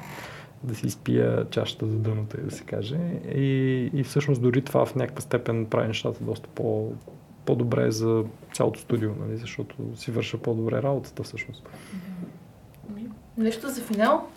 да 0.63 0.75
си 0.75 0.87
изпия 0.87 1.47
чашата 1.51 1.87
до 1.87 1.99
дъното, 1.99 2.37
да 2.45 2.51
се 2.51 2.65
каже. 2.65 2.99
И, 3.35 3.91
и 3.95 4.05
всъщност 4.05 4.43
дори 4.43 4.63
това 4.63 4.87
в 4.87 4.95
някаква 4.95 5.21
степен 5.21 5.67
прави 5.67 5.89
нещата 5.89 6.25
доста 6.25 6.49
по, 6.49 6.93
по-добре 7.47 7.91
за 7.91 8.25
цялото 8.53 8.81
студио, 8.81 9.11
нали? 9.21 9.37
защото 9.37 9.77
си 9.97 10.11
върша 10.11 10.39
по-добре 10.39 10.83
работата 10.83 11.23
всъщност. 11.23 11.69
Нещо 13.39 13.69
за 13.69 13.83
финал? 13.83 14.29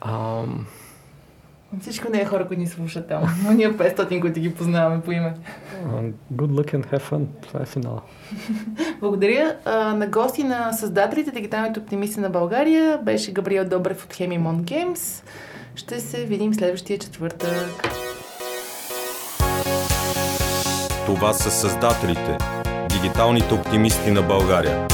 Ам... 0.00 0.66
Всичко 1.80 2.10
не 2.12 2.20
е 2.20 2.24
хора, 2.24 2.46
които 2.46 2.60
ни 2.60 2.66
слушат 2.66 3.08
там. 3.08 3.22
Но 3.44 3.52
ние 3.52 3.72
500, 3.72 4.20
които 4.20 4.40
ги 4.40 4.54
познаваме 4.54 5.02
по 5.02 5.12
име. 5.12 5.34
Good 6.34 6.50
luck 6.50 6.74
and 6.74 6.86
have 6.86 7.02
fun. 7.02 7.24
Това 7.42 7.62
е 7.62 7.66
финала. 7.66 8.00
Благодаря. 9.00 9.56
на 9.96 10.06
гости 10.06 10.44
на 10.44 10.72
създателите, 10.72 11.30
дигиталните 11.30 11.80
оптимисти 11.80 12.20
на 12.20 12.30
България 12.30 12.98
беше 13.02 13.32
Габриел 13.32 13.64
Добрев 13.64 14.04
от 14.04 14.14
Hemimon 14.14 14.60
Games. 14.60 15.24
Ще 15.74 16.00
се 16.00 16.24
видим 16.24 16.54
следващия 16.54 16.98
четвъртък. 16.98 17.88
Това 21.06 21.32
са 21.32 21.50
създателите, 21.50 22.38
дигиталните 22.88 23.54
оптимисти 23.54 24.10
на 24.10 24.22
България. 24.22 24.88